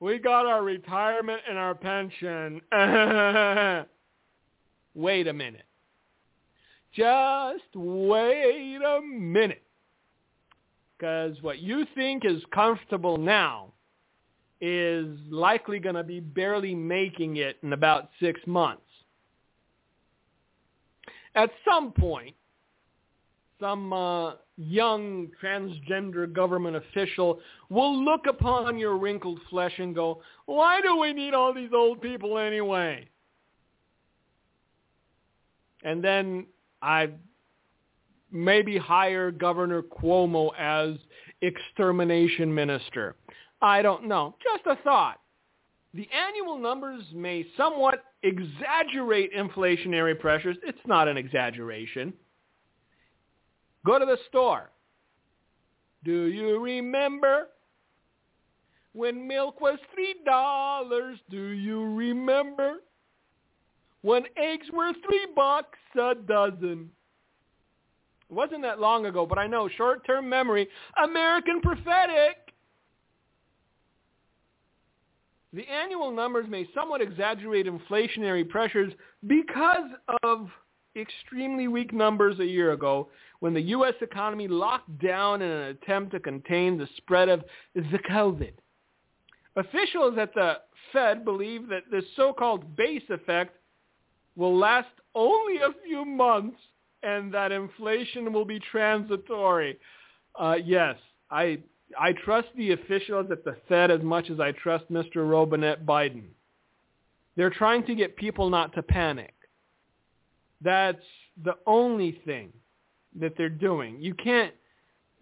We 0.00 0.18
got 0.18 0.46
our 0.46 0.62
retirement 0.62 1.40
and 1.48 1.56
our 1.56 1.74
pension. 1.74 2.60
wait 4.94 5.28
a 5.28 5.32
minute. 5.32 5.64
Just 6.92 7.74
wait 7.74 8.78
a 8.84 9.00
minute. 9.00 9.62
Because 10.96 11.36
what 11.42 11.58
you 11.58 11.86
think 11.94 12.24
is 12.24 12.42
comfortable 12.52 13.16
now 13.16 13.72
is 14.60 15.18
likely 15.28 15.78
going 15.78 15.96
to 15.96 16.04
be 16.04 16.20
barely 16.20 16.74
making 16.74 17.36
it 17.36 17.58
in 17.62 17.72
about 17.72 18.10
six 18.20 18.40
months. 18.46 18.83
At 21.34 21.50
some 21.64 21.92
point, 21.92 22.34
some 23.60 23.92
uh, 23.92 24.32
young 24.56 25.28
transgender 25.42 26.32
government 26.32 26.76
official 26.76 27.40
will 27.70 28.04
look 28.04 28.26
upon 28.28 28.78
your 28.78 28.96
wrinkled 28.96 29.40
flesh 29.50 29.72
and 29.78 29.94
go, 29.94 30.20
why 30.46 30.80
do 30.80 30.98
we 30.98 31.12
need 31.12 31.34
all 31.34 31.52
these 31.52 31.70
old 31.74 32.00
people 32.00 32.38
anyway? 32.38 33.08
And 35.82 36.02
then 36.02 36.46
I 36.82 37.10
maybe 38.30 38.76
hire 38.76 39.30
Governor 39.30 39.82
Cuomo 39.82 40.50
as 40.58 40.96
extermination 41.42 42.52
minister. 42.54 43.16
I 43.60 43.82
don't 43.82 44.06
know. 44.06 44.34
Just 44.42 44.66
a 44.66 44.82
thought. 44.82 45.20
The 45.94 46.08
annual 46.12 46.58
numbers 46.58 47.04
may 47.14 47.46
somewhat 47.56 48.02
exaggerate 48.24 49.32
inflationary 49.34 50.18
pressures. 50.18 50.56
It's 50.64 50.84
not 50.86 51.06
an 51.06 51.16
exaggeration. 51.16 52.12
Go 53.86 53.98
to 53.98 54.06
the 54.06 54.18
store. 54.28 54.70
Do 56.04 56.24
you 56.24 56.58
remember 56.58 57.48
when 58.92 59.28
milk 59.28 59.60
was 59.60 59.78
$3? 60.26 61.16
Do 61.30 61.48
you 61.48 61.94
remember 61.94 62.82
when 64.02 64.24
eggs 64.36 64.66
were 64.72 64.92
3 64.92 65.26
bucks 65.36 65.78
a 65.98 66.14
dozen? 66.14 66.90
It 68.30 68.34
wasn't 68.34 68.62
that 68.62 68.80
long 68.80 69.06
ago, 69.06 69.26
but 69.26 69.38
I 69.38 69.46
know 69.46 69.68
short-term 69.68 70.28
memory, 70.28 70.68
American 71.02 71.60
prophetic. 71.60 72.43
The 75.54 75.66
annual 75.68 76.10
numbers 76.10 76.46
may 76.48 76.66
somewhat 76.74 77.00
exaggerate 77.00 77.66
inflationary 77.66 78.48
pressures 78.48 78.92
because 79.28 79.88
of 80.24 80.48
extremely 80.96 81.68
weak 81.68 81.92
numbers 81.92 82.40
a 82.40 82.44
year 82.44 82.72
ago 82.72 83.08
when 83.38 83.54
the 83.54 83.60
U.S. 83.60 83.94
economy 84.00 84.48
locked 84.48 84.98
down 84.98 85.42
in 85.42 85.48
an 85.48 85.68
attempt 85.68 86.10
to 86.10 86.18
contain 86.18 86.76
the 86.76 86.88
spread 86.96 87.28
of 87.28 87.44
the 87.76 88.00
COVID. 88.10 88.52
Officials 89.54 90.18
at 90.18 90.34
the 90.34 90.54
Fed 90.92 91.24
believe 91.24 91.68
that 91.68 91.84
this 91.88 92.04
so-called 92.16 92.74
base 92.74 93.04
effect 93.08 93.56
will 94.34 94.58
last 94.58 94.88
only 95.14 95.58
a 95.58 95.70
few 95.86 96.04
months 96.04 96.58
and 97.04 97.32
that 97.32 97.52
inflation 97.52 98.32
will 98.32 98.44
be 98.44 98.58
transitory. 98.58 99.78
Uh, 100.36 100.56
yes, 100.64 100.96
I 101.30 101.60
I 101.98 102.12
trust 102.12 102.48
the 102.56 102.72
officials 102.72 103.30
at 103.30 103.44
the 103.44 103.56
Fed 103.68 103.90
as 103.90 104.02
much 104.02 104.30
as 104.30 104.40
I 104.40 104.52
trust 104.52 104.90
Mr. 104.90 105.28
Robinette 105.28 105.84
Biden. 105.84 106.24
They're 107.36 107.50
trying 107.50 107.84
to 107.86 107.94
get 107.94 108.16
people 108.16 108.48
not 108.50 108.74
to 108.74 108.82
panic. 108.82 109.34
That's 110.60 111.02
the 111.42 111.56
only 111.66 112.20
thing 112.24 112.52
that 113.18 113.34
they're 113.36 113.48
doing. 113.48 113.98
You 114.00 114.14
can't 114.14 114.54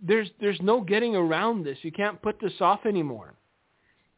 there's 0.02 0.28
there's 0.40 0.60
no 0.60 0.80
getting 0.80 1.14
around 1.14 1.64
this. 1.64 1.78
You 1.82 1.92
can't 1.92 2.20
put 2.20 2.40
this 2.40 2.60
off 2.60 2.86
anymore. 2.86 3.34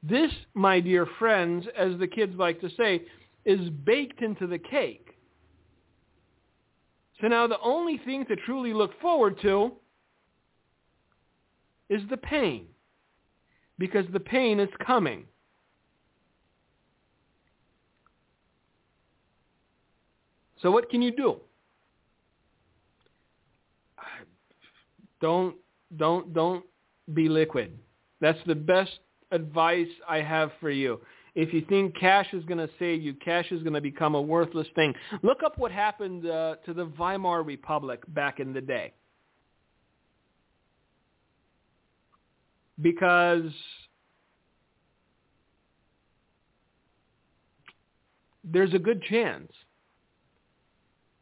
This, 0.03 0.31
my 0.55 0.81
dear 0.81 1.07
friends, 1.19 1.67
as 1.79 1.99
the 1.99 2.07
kids 2.07 2.35
like 2.37 2.61
to 2.61 2.71
say, 2.77 3.03
is 3.45 3.71
baked 3.71 4.23
into 4.23 4.47
the 4.47 4.59
cake. 4.59 5.09
So 7.21 7.29
now 7.29 7.46
the 7.46 7.61
only 7.63 7.98
thing 8.05 8.27
to 8.27 8.37
truly 8.37 8.75
look 8.75 8.98
forward 9.00 9.40
to 9.42 9.73
is 11.88 12.02
the 12.10 12.16
pain. 12.16 12.66
Because 13.78 14.04
the 14.12 14.20
pain 14.20 14.60
is 14.60 14.68
coming. 14.85 15.24
So 20.62 20.70
what 20.70 20.88
can 20.88 21.02
you 21.02 21.14
do? 21.14 21.37
Don't 25.20 25.56
don't 25.96 26.32
don't 26.32 26.64
be 27.12 27.28
liquid. 27.28 27.78
That's 28.20 28.38
the 28.46 28.54
best 28.54 28.92
advice 29.30 29.88
I 30.08 30.18
have 30.18 30.50
for 30.60 30.70
you. 30.70 31.00
If 31.35 31.52
you 31.52 31.62
think 31.68 31.98
cash 31.98 32.28
is 32.32 32.44
going 32.44 32.58
to 32.58 32.70
save 32.78 33.02
you, 33.02 33.12
cash 33.14 33.50
is 33.50 33.62
going 33.62 33.74
to 33.74 33.80
become 33.80 34.14
a 34.14 34.22
worthless 34.22 34.68
thing. 34.74 34.94
Look 35.22 35.42
up 35.42 35.58
what 35.58 35.72
happened 35.72 36.26
uh, 36.26 36.56
to 36.64 36.72
the 36.72 36.87
Weimar 36.96 37.42
Republic 37.42 38.02
back 38.08 38.38
in 38.38 38.52
the 38.52 38.60
day. 38.60 38.92
Because 42.81 43.50
there's 48.44 48.75
a 48.75 48.79
good 48.79 49.02
chance 49.02 49.50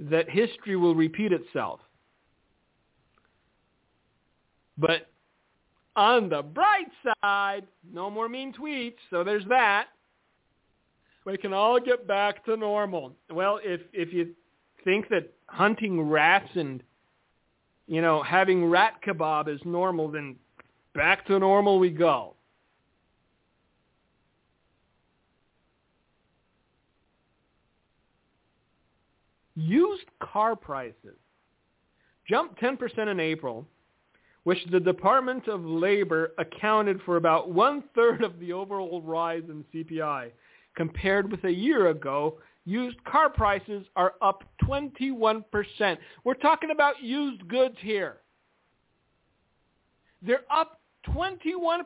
that 0.01 0.29
history 0.29 0.77
will 0.77 0.95
repeat 0.95 1.33
itself. 1.33 1.81
But 4.77 5.09
on 5.95 6.29
the 6.29 6.43
bright 6.43 6.89
side, 7.23 7.67
no 7.93 8.11
more 8.11 8.29
mean 8.29 8.53
tweets, 8.53 8.97
so 9.11 9.23
there's 9.23 9.45
that. 9.49 9.89
We 11.25 11.37
can 11.37 11.53
all 11.53 11.79
get 11.79 12.09
back 12.09 12.45
to 12.47 12.57
normal. 12.57 13.15
Well, 13.31 13.61
if 13.63 13.81
if 13.93 14.13
you 14.13 14.35
think 14.83 15.09
that 15.11 15.33
hunting 15.47 16.01
rats 16.01 16.49
and 16.55 16.83
you 17.87 18.01
know 18.03 18.23
having 18.23 18.65
rat 18.65 18.95
kebab 19.07 19.49
is 19.49 19.61
normal, 19.65 20.09
then 20.09 20.37
back 20.95 21.27
to 21.27 21.39
normal 21.39 21.79
we 21.79 21.91
go. 21.91 22.35
Used 29.55 30.07
car 30.21 30.57
prices 30.57 31.19
jumped 32.29 32.61
10% 32.61 33.09
in 33.09 33.21
April, 33.21 33.67
which 34.45 34.59
the 34.71 34.81
Department 34.81 35.47
of 35.47 35.65
Labor 35.65 36.33
accounted 36.39 37.01
for 37.03 37.17
about 37.17 37.51
one-third 37.51 38.23
of 38.23 38.39
the 38.41 38.53
overall 38.53 39.03
rise 39.03 39.43
in 39.49 39.65
CPI. 39.73 40.31
Compared 40.75 41.31
with 41.31 41.45
a 41.45 41.53
year 41.53 41.89
ago, 41.89 42.39
used 42.65 43.03
car 43.05 43.29
prices 43.29 43.85
are 43.95 44.15
up 44.23 44.43
21%. 44.65 45.45
We're 46.25 46.35
talking 46.35 46.71
about 46.71 47.03
used 47.03 47.47
goods 47.49 47.77
here. 47.81 48.19
They're 50.23 50.45
up 50.51 50.81
21% 51.09 51.83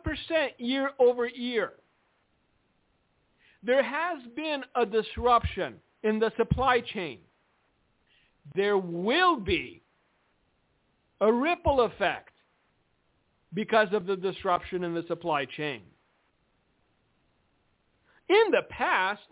year 0.59 0.91
over 0.99 1.27
year. 1.27 1.75
There 3.63 3.83
has 3.83 4.19
been 4.35 4.63
a 4.75 4.87
disruption 4.87 5.75
in 6.03 6.19
the 6.19 6.33
supply 6.37 6.81
chain 6.81 7.19
there 8.55 8.79
will 8.79 9.41
be 9.41 9.83
a 11.21 11.33
ripple 11.33 11.81
effect 11.83 12.33
because 13.55 13.89
of 13.93 14.07
the 14.07 14.17
disruption 14.17 14.85
in 14.85 14.95
the 14.95 15.05
supply 15.09 15.47
chain. 15.47 15.83
In 18.29 18.51
the 18.51 18.63
past, 18.69 19.27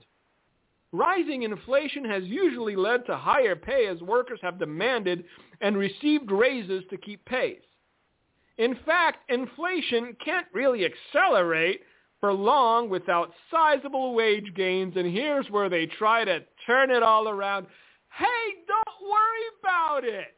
rising 0.93 1.43
inflation 1.43 2.05
has 2.05 2.25
usually 2.25 2.77
led 2.77 3.05
to 3.07 3.17
higher 3.17 3.57
pay 3.57 3.87
as 3.87 4.01
workers 4.01 4.39
have 4.43 4.59
demanded 4.59 5.25
and 5.61 5.77
received 5.77 6.31
raises 6.31 6.85
to 6.91 6.97
keep 6.97 7.25
pace. 7.25 7.61
In 8.59 8.77
fact, 8.87 9.31
inflation 9.31 10.17
can't 10.25 10.47
really 10.53 10.85
accelerate 10.85 11.81
for 12.21 12.33
long 12.33 12.89
without 12.89 13.33
sizable 13.51 14.15
wage 14.15 14.55
gains, 14.55 14.95
and 14.97 15.13
here's 15.13 15.49
where 15.51 15.69
they 15.69 15.87
try 15.87 16.25
to 16.25 16.41
turn 16.67 16.91
it 16.91 17.03
all 17.03 17.29
around. 17.29 17.67
Hey, 18.17 18.63
don't 18.67 19.11
worry 19.11 19.45
about 19.61 20.05
it. 20.05 20.37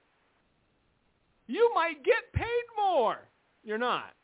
You 1.47 1.71
might 1.75 2.03
get 2.05 2.33
paid 2.35 2.65
more. 2.77 3.29
You're 3.63 3.79
not. 3.79 4.15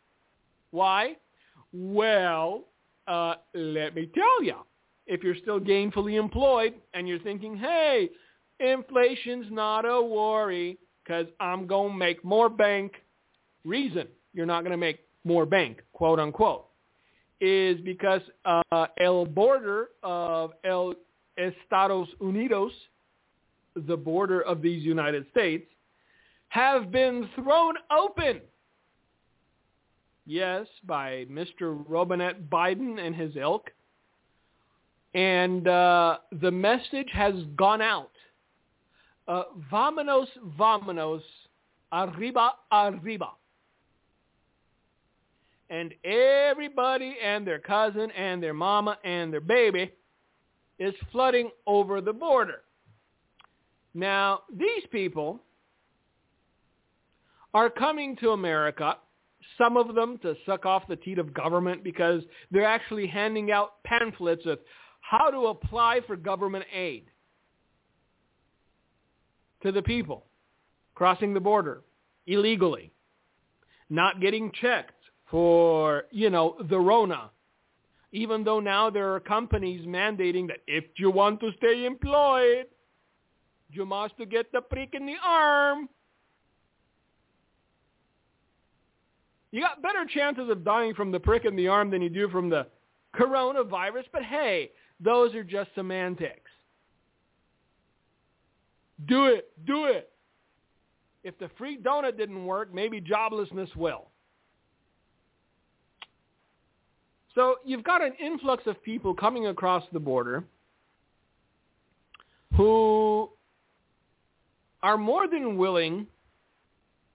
Why? 0.70 1.16
Well, 1.72 2.64
uh, 3.06 3.34
let 3.54 3.94
me 3.94 4.10
tell 4.14 4.42
you. 4.42 4.56
If 5.06 5.22
you're 5.22 5.36
still 5.36 5.60
gainfully 5.60 6.18
employed 6.18 6.74
and 6.94 7.06
you're 7.06 7.18
thinking, 7.18 7.56
hey, 7.56 8.08
inflation's 8.60 9.46
not 9.50 9.84
a 9.84 10.00
worry 10.00 10.78
because 11.04 11.26
I'm 11.40 11.66
going 11.66 11.92
to 11.92 11.98
make 11.98 12.24
more 12.24 12.48
bank, 12.48 12.92
reason 13.64 14.06
you're 14.34 14.46
not 14.46 14.62
going 14.62 14.72
to 14.72 14.76
make 14.76 15.00
more 15.24 15.46
bank, 15.46 15.82
quote 15.92 16.18
unquote, 16.18 16.66
is 17.40 17.80
because 17.80 18.22
uh, 18.44 18.86
el 19.00 19.26
border 19.26 19.88
of 20.02 20.52
el 20.64 20.94
Estados 21.38 22.08
Unidos 22.20 22.70
the 23.74 23.96
border 23.96 24.42
of 24.42 24.62
these 24.62 24.84
United 24.84 25.26
States 25.30 25.66
have 26.48 26.90
been 26.90 27.28
thrown 27.34 27.74
open. 27.90 28.40
Yes, 30.26 30.66
by 30.86 31.24
Mr. 31.30 31.82
Robinette 31.88 32.48
Biden 32.48 33.04
and 33.04 33.14
his 33.14 33.34
ilk. 33.36 33.70
And 35.14 35.66
uh, 35.66 36.18
the 36.40 36.50
message 36.50 37.08
has 37.12 37.34
gone 37.56 37.82
out. 37.82 38.10
Uh, 39.28 39.44
vámonos, 39.72 40.26
arriba, 41.92 42.52
arriba. 42.70 43.28
And 45.72 45.94
everybody 46.04 47.16
and 47.24 47.46
their 47.46 47.58
cousin 47.58 48.10
and 48.10 48.42
their 48.42 48.52
mama 48.52 48.98
and 49.04 49.32
their 49.32 49.40
baby 49.40 49.90
is 50.78 50.92
flooding 51.10 51.50
over 51.66 52.02
the 52.02 52.12
border. 52.12 52.60
Now, 53.94 54.40
these 54.54 54.84
people 54.90 55.40
are 57.54 57.70
coming 57.70 58.16
to 58.16 58.32
America, 58.32 58.98
some 59.56 59.78
of 59.78 59.94
them 59.94 60.18
to 60.18 60.34
suck 60.44 60.66
off 60.66 60.82
the 60.88 60.96
teat 60.96 61.18
of 61.18 61.32
government 61.32 61.82
because 61.82 62.22
they're 62.50 62.66
actually 62.66 63.06
handing 63.06 63.50
out 63.50 63.82
pamphlets 63.82 64.44
of 64.44 64.58
how 65.00 65.30
to 65.30 65.46
apply 65.46 66.00
for 66.06 66.16
government 66.16 66.66
aid 66.70 67.06
to 69.62 69.72
the 69.72 69.82
people 69.82 70.26
crossing 70.94 71.32
the 71.32 71.40
border 71.40 71.80
illegally, 72.26 72.92
not 73.88 74.20
getting 74.20 74.52
checked 74.60 75.01
for, 75.32 76.04
you 76.10 76.28
know, 76.28 76.56
the 76.68 76.78
Rona. 76.78 77.30
Even 78.12 78.44
though 78.44 78.60
now 78.60 78.90
there 78.90 79.14
are 79.14 79.20
companies 79.20 79.86
mandating 79.86 80.46
that 80.48 80.58
if 80.66 80.84
you 80.96 81.10
want 81.10 81.40
to 81.40 81.50
stay 81.56 81.86
employed, 81.86 82.66
you 83.70 83.86
must 83.86 84.12
get 84.30 84.52
the 84.52 84.60
prick 84.60 84.90
in 84.92 85.06
the 85.06 85.16
arm. 85.24 85.88
You 89.50 89.62
got 89.62 89.82
better 89.82 90.04
chances 90.06 90.50
of 90.50 90.64
dying 90.64 90.94
from 90.94 91.10
the 91.10 91.18
prick 91.18 91.46
in 91.46 91.56
the 91.56 91.68
arm 91.68 91.90
than 91.90 92.02
you 92.02 92.10
do 92.10 92.28
from 92.28 92.50
the 92.50 92.66
coronavirus, 93.16 94.04
but 94.12 94.22
hey, 94.22 94.70
those 95.00 95.34
are 95.34 95.44
just 95.44 95.70
semantics. 95.74 96.50
Do 99.06 99.26
it. 99.26 99.50
Do 99.66 99.86
it. 99.86 100.10
If 101.24 101.38
the 101.38 101.50
free 101.56 101.78
donut 101.78 102.18
didn't 102.18 102.44
work, 102.44 102.74
maybe 102.74 103.00
joblessness 103.00 103.74
will. 103.74 104.11
So 107.34 107.56
you've 107.64 107.84
got 107.84 108.02
an 108.02 108.12
influx 108.20 108.64
of 108.66 108.82
people 108.82 109.14
coming 109.14 109.46
across 109.46 109.84
the 109.92 110.00
border 110.00 110.44
who 112.56 113.30
are 114.82 114.98
more 114.98 115.26
than 115.28 115.56
willing 115.56 116.06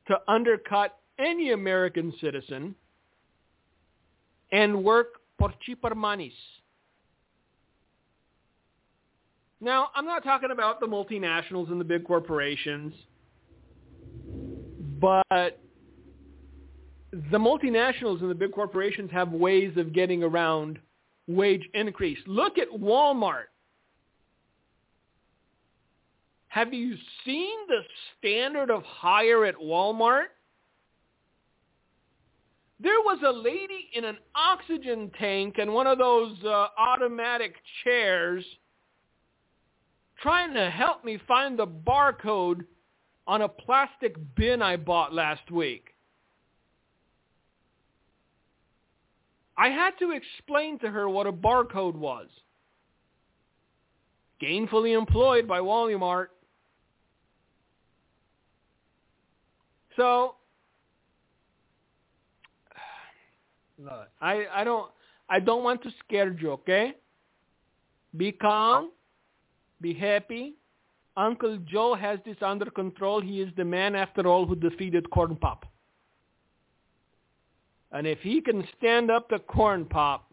to 0.08 0.20
undercut 0.28 0.98
any 1.20 1.52
American 1.52 2.14
citizen 2.20 2.74
and 4.52 4.84
work 4.84 5.20
por 5.38 5.54
cheaper 5.62 5.94
manis. 5.94 6.34
Now, 9.60 9.90
I'm 9.96 10.06
not 10.06 10.24
talking 10.24 10.52
about 10.52 10.80
the 10.80 10.86
multinationals 10.86 11.72
and 11.72 11.80
the 11.80 11.86
big 11.86 12.06
corporations, 12.06 12.94
but 15.00 15.60
the 17.12 17.38
multinationals 17.38 18.22
and 18.22 18.30
the 18.30 18.36
big 18.36 18.52
corporations 18.52 19.10
have 19.12 19.32
ways 19.32 19.76
of 19.78 19.94
getting 19.94 20.24
around 20.24 20.80
wage 21.28 21.68
increase. 21.74 22.20
Look 22.26 22.58
at 22.58 22.70
Walmart. 22.70 23.46
Have 26.50 26.74
you 26.74 26.96
seen 27.26 27.56
the 27.68 27.82
standard 28.18 28.72
of 28.72 28.84
hire 28.84 29.46
at 29.46 29.56
Walmart? 29.56 30.28
There 32.80 33.00
was 33.00 33.20
a 33.26 33.32
lady 33.32 33.90
in 33.94 34.06
an 34.06 34.18
oxygen 34.36 35.12
tank 35.20 35.56
and 35.58 35.74
one 35.74 35.88
of 35.88 35.98
those 35.98 36.36
uh, 36.44 36.68
automatic 36.78 37.56
chairs 37.84 38.46
trying 40.22 40.54
to 40.54 40.70
help 40.70 41.04
me 41.04 41.20
find 41.28 41.58
the 41.58 41.68
barcode 41.68 42.66
on 43.26 43.42
a 43.42 43.50
plastic 43.50 44.16
bin 44.36 44.62
I 44.62 44.78
bought 44.78 45.14
last 45.14 45.50
week. 45.52 45.90
I 49.58 49.70
had 49.70 49.92
to 50.00 50.12
explain 50.12 50.78
to 50.80 50.90
her 50.90 51.10
what 51.10 51.28
a 51.28 51.32
barcode 51.32 51.96
was. 51.96 52.28
Gainfully 54.42 54.96
employed 54.96 55.48
by 55.48 55.60
Walmart. 55.60 56.28
So 59.96 60.36
I 64.22 64.46
I 64.54 64.64
don't 64.64 64.92
I 65.30 65.40
don't 65.40 65.64
want 65.64 65.82
to 65.84 65.90
scare 66.06 66.32
you, 66.32 66.52
okay? 66.52 66.94
Be 68.16 68.32
calm, 68.32 68.92
be 69.82 69.94
happy. 69.94 70.56
Uncle 71.16 71.58
Joe 71.66 71.96
has 71.96 72.20
this 72.26 72.38
under 72.42 72.70
control. 72.70 73.22
He 73.22 73.42
is 73.42 73.50
the 73.58 73.66
man 73.66 73.96
after 73.96 74.28
all 74.28 74.46
who 74.46 74.56
defeated 74.56 75.10
Corn 75.10 75.36
Pop. 75.36 75.66
And 77.92 78.06
if 78.06 78.20
he 78.20 78.42
can 78.42 78.68
stand 78.78 79.10
up 79.10 79.30
to 79.30 79.40
Corn 79.40 79.86
Pop, 79.86 80.28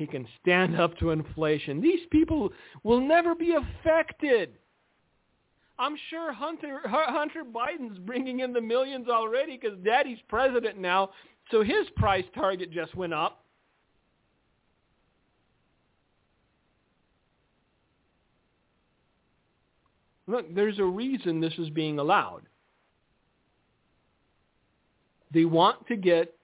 He 0.00 0.06
can 0.06 0.26
stand 0.40 0.80
up 0.80 0.96
to 0.98 1.10
inflation. 1.10 1.82
These 1.82 2.06
people 2.10 2.50
will 2.84 3.02
never 3.06 3.34
be 3.34 3.54
affected. 3.54 4.56
I'm 5.78 5.94
sure 6.08 6.32
Hunter 6.32 6.80
Hunter 6.86 7.42
Biden's 7.44 7.98
bringing 7.98 8.40
in 8.40 8.54
the 8.54 8.62
millions 8.62 9.08
already 9.08 9.58
because 9.58 9.78
Daddy's 9.84 10.18
president 10.26 10.78
now, 10.78 11.10
so 11.50 11.62
his 11.62 11.86
price 11.96 12.24
target 12.34 12.70
just 12.70 12.94
went 12.94 13.12
up. 13.12 13.44
Look, 20.26 20.54
there's 20.54 20.78
a 20.78 20.84
reason 20.84 21.40
this 21.40 21.58
is 21.58 21.68
being 21.70 21.98
allowed. 21.98 22.42
They 25.32 25.44
want 25.44 25.86
to 25.88 25.96
get 25.96 26.34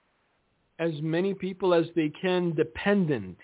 as 0.79 0.91
many 1.01 1.33
people 1.33 1.73
as 1.73 1.85
they 1.95 2.09
can 2.09 2.53
dependent 2.53 3.37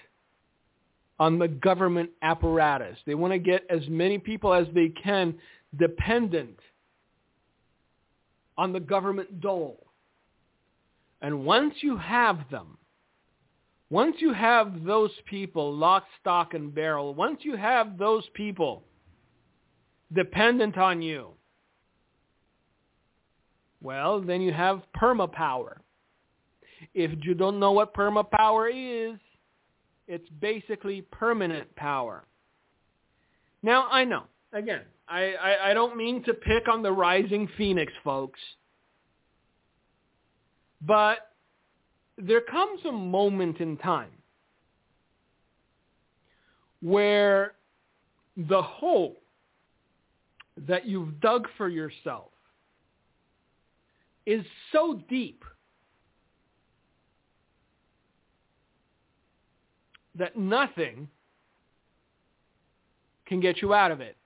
on 1.19 1.39
the 1.39 1.47
government 1.47 2.09
apparatus. 2.21 2.97
They 3.05 3.15
want 3.15 3.33
to 3.33 3.39
get 3.39 3.65
as 3.69 3.87
many 3.87 4.17
people 4.17 4.53
as 4.53 4.67
they 4.73 4.89
can 4.89 5.35
dependent 5.77 6.59
on 8.57 8.73
the 8.73 8.79
government 8.79 9.41
dole. 9.41 9.87
And 11.21 11.45
once 11.45 11.75
you 11.81 11.97
have 11.97 12.39
them, 12.51 12.77
once 13.89 14.17
you 14.19 14.33
have 14.33 14.83
those 14.83 15.11
people 15.25 15.73
lock, 15.75 16.05
stock, 16.19 16.53
and 16.53 16.73
barrel, 16.73 17.13
once 17.13 17.39
you 17.43 17.55
have 17.55 17.97
those 17.97 18.23
people 18.33 18.83
dependent 20.13 20.77
on 20.77 21.01
you, 21.01 21.29
well, 23.83 24.21
then 24.21 24.41
you 24.41 24.53
have 24.53 24.81
perma 24.99 25.31
power. 25.31 25.81
If 26.93 27.11
you 27.23 27.35
don't 27.35 27.59
know 27.59 27.73
what 27.73 27.93
perma 27.93 28.29
power 28.29 28.67
is, 28.69 29.17
it's 30.07 30.27
basically 30.41 31.01
permanent 31.01 31.73
power. 31.75 32.23
Now, 33.61 33.87
I 33.89 34.05
know, 34.05 34.23
again, 34.53 34.81
I, 35.07 35.33
I, 35.33 35.71
I 35.71 35.73
don't 35.73 35.95
mean 35.95 36.23
to 36.23 36.33
pick 36.33 36.67
on 36.67 36.81
the 36.81 36.91
rising 36.91 37.47
phoenix, 37.57 37.91
folks. 38.03 38.39
But 40.81 41.31
there 42.17 42.41
comes 42.41 42.81
a 42.85 42.91
moment 42.91 43.59
in 43.59 43.77
time 43.77 44.11
where 46.81 47.53
the 48.35 48.61
hole 48.61 49.15
that 50.67 50.85
you've 50.85 51.19
dug 51.21 51.47
for 51.57 51.69
yourself 51.69 52.32
is 54.25 54.45
so 54.71 55.01
deep 55.09 55.43
that 60.15 60.37
nothing 60.37 61.07
can 63.25 63.39
get 63.39 63.61
you 63.61 63.73
out 63.73 63.91
of 63.91 64.01
it. 64.01 64.17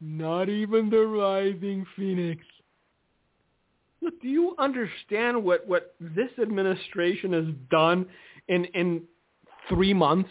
Not 0.00 0.48
even 0.48 0.90
the 0.90 1.06
rising 1.06 1.86
phoenix. 1.96 2.44
Look, 4.02 4.20
do 4.20 4.28
you 4.28 4.54
understand 4.58 5.42
what, 5.42 5.66
what 5.66 5.94
this 5.98 6.30
administration 6.40 7.32
has 7.32 7.46
done 7.70 8.06
in, 8.48 8.66
in 8.66 9.02
three 9.68 9.94
months? 9.94 10.30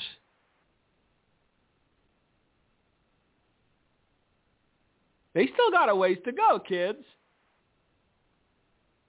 They 5.34 5.48
still 5.48 5.72
got 5.72 5.90
a 5.90 5.96
ways 5.96 6.18
to 6.26 6.32
go, 6.32 6.60
kids. 6.60 7.04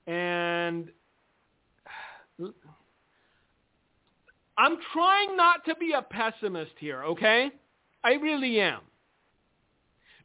And 0.09 0.91
I'm 4.59 4.79
trying 4.93 5.37
not 5.37 5.65
to 5.67 5.75
be 5.77 5.93
a 5.93 6.03
pessimist 6.03 6.73
here, 6.79 7.05
okay? 7.05 7.51
I 8.03 8.13
really 8.15 8.61
am. 8.61 8.81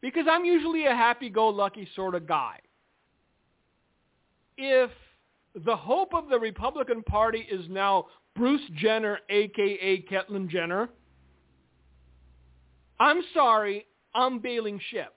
Because 0.01 0.25
I'm 0.29 0.45
usually 0.45 0.85
a 0.85 0.95
happy-go-lucky 0.95 1.87
sort 1.95 2.15
of 2.15 2.27
guy. 2.27 2.59
If 4.57 4.89
the 5.53 5.75
hope 5.75 6.13
of 6.13 6.29
the 6.29 6.39
Republican 6.39 7.03
Party 7.03 7.45
is 7.49 7.65
now 7.69 8.07
Bruce 8.35 8.61
Jenner, 8.75 9.19
a.k.a. 9.29 10.01
Caitlyn 10.03 10.49
Jenner, 10.49 10.89
I'm 12.99 13.21
sorry, 13.33 13.85
I'm 14.13 14.39
bailing 14.39 14.79
ship. 14.91 15.13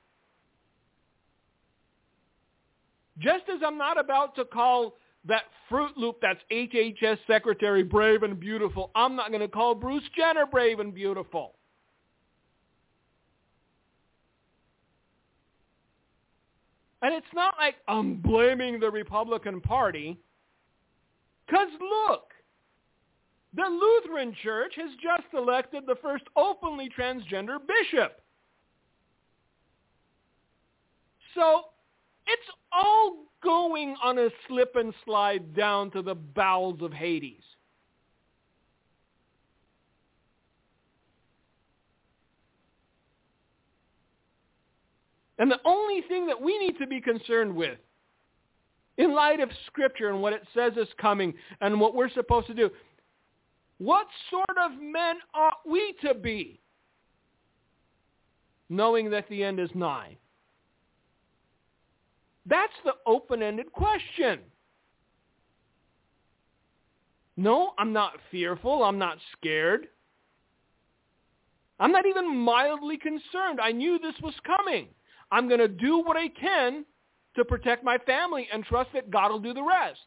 Just 3.19 3.45
as 3.49 3.61
I'm 3.65 3.79
not 3.79 3.99
about 3.99 4.35
to 4.37 4.45
call 4.45 4.97
that 5.27 5.43
Fruit 5.68 5.97
Loop 5.97 6.16
that's 6.20 6.41
HHS 6.53 7.18
Secretary 7.27 7.83
brave 7.83 8.22
and 8.22 8.39
beautiful, 8.39 8.91
I'm 8.95 9.16
not 9.16 9.29
going 9.29 9.41
to 9.41 9.49
call 9.49 9.75
Bruce 9.75 10.05
Jenner 10.16 10.47
brave 10.47 10.81
and 10.81 10.95
beautiful. 10.95 11.55
And 17.03 17.12
it's 17.14 17.27
not 17.35 17.55
like 17.59 17.77
I'm 17.87 18.16
blaming 18.16 18.81
the 18.81 18.91
Republican 18.91 19.61
Party. 19.61 20.18
Because 21.47 21.68
look, 21.81 22.33
the 23.55 23.62
Lutheran 23.62 24.35
Church 24.43 24.72
has 24.77 24.91
just 25.03 25.33
elected 25.35 25.85
the 25.87 25.97
first 26.03 26.25
openly 26.35 26.89
transgender 26.99 27.59
bishop. 27.59 28.20
So 31.35 31.64
it's 32.27 32.43
all 32.75 33.25
going 33.43 33.95
on 34.03 34.18
a 34.18 34.29
slip 34.49 34.75
and 34.77 34.93
slide 35.05 35.55
down 35.55 35.91
to 35.93 36.03
the 36.03 36.14
bowels 36.14 36.81
of 36.83 36.93
Hades. 36.93 37.43
And 45.39 45.51
the 45.51 45.61
only 45.64 46.03
thing 46.09 46.27
that 46.27 46.41
we 46.41 46.59
need 46.59 46.79
to 46.79 46.87
be 46.87 47.01
concerned 47.01 47.55
with 47.55 47.79
in 48.97 49.12
light 49.14 49.41
of 49.41 49.51
Scripture 49.66 50.09
and 50.09 50.22
what 50.22 50.33
it 50.33 50.43
says 50.55 50.72
is 50.77 50.89
coming 51.01 51.35
and 51.61 51.81
what 51.81 51.95
we're 51.95 52.11
supposed 52.11 52.47
to 52.47 52.55
do, 52.55 52.70
what 53.79 54.07
sort 54.31 54.57
of 54.64 54.81
men 54.81 55.16
ought 55.35 55.59
we 55.68 55.95
to 56.03 56.14
be 56.14 56.61
knowing 58.68 59.11
that 59.11 59.29
the 59.29 59.43
end 59.43 59.59
is 59.59 59.70
nigh? 59.75 60.16
That's 62.47 62.73
the 62.85 62.95
open-ended 63.07 63.73
question. 63.73 64.41
No, 67.37 67.73
I'm 67.79 67.93
not 67.93 68.13
fearful. 68.31 68.85
I'm 68.85 68.99
not 68.99 69.19
scared. 69.33 69.89
I'm 71.81 71.91
not 71.91 72.07
even 72.07 72.37
mildly 72.37 72.97
concerned. 72.97 73.61
I 73.61 73.73
knew 73.73 73.99
this 73.99 74.15
was 74.23 74.35
coming. 74.47 74.89
I'm 75.33 75.49
going 75.49 75.61
to 75.61 75.69
do 75.69 75.99
what 75.99 76.17
I 76.17 76.29
can 76.29 76.85
to 77.37 77.45
protect 77.45 77.83
my 77.83 77.99
family 77.99 78.47
and 78.53 78.65
trust 78.65 78.91
that 78.95 79.11
God 79.11 79.31
will 79.31 79.41
do 79.41 79.53
the 79.53 79.63
rest. 79.63 80.01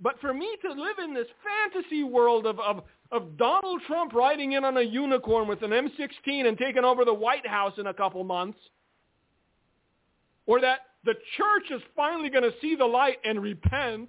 But 0.00 0.20
for 0.20 0.32
me 0.32 0.48
to 0.62 0.68
live 0.68 0.98
in 1.02 1.12
this 1.12 1.26
fantasy 1.72 2.04
world 2.04 2.46
of, 2.46 2.60
of, 2.60 2.84
of 3.10 3.36
Donald 3.36 3.82
Trump 3.88 4.12
riding 4.12 4.52
in 4.52 4.64
on 4.64 4.76
a 4.76 4.82
unicorn 4.82 5.48
with 5.48 5.62
an 5.62 5.70
M16 5.70 6.46
and 6.46 6.56
taking 6.56 6.84
over 6.84 7.04
the 7.04 7.14
White 7.14 7.46
House 7.46 7.72
in 7.78 7.88
a 7.88 7.94
couple 7.94 8.22
months, 8.22 8.58
or 10.48 10.60
that 10.62 10.80
the 11.04 11.14
church 11.36 11.70
is 11.70 11.82
finally 11.94 12.30
going 12.30 12.42
to 12.42 12.52
see 12.60 12.74
the 12.74 12.84
light 12.84 13.18
and 13.22 13.40
repent, 13.40 14.08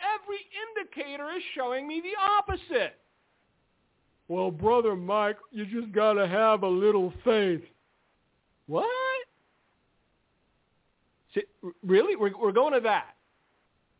every 0.00 0.38
indicator 0.78 1.28
is 1.36 1.42
showing 1.54 1.86
me 1.86 2.00
the 2.00 2.12
opposite. 2.38 2.94
Well, 4.28 4.52
Brother 4.52 4.94
Mike, 4.94 5.38
you 5.50 5.66
just 5.66 5.92
got 5.92 6.14
to 6.14 6.26
have 6.26 6.62
a 6.62 6.68
little 6.68 7.12
faith. 7.24 7.62
What? 8.68 8.86
See, 11.34 11.42
really? 11.84 12.14
We're, 12.14 12.30
we're 12.40 12.52
going 12.52 12.74
to 12.74 12.80
that. 12.80 13.16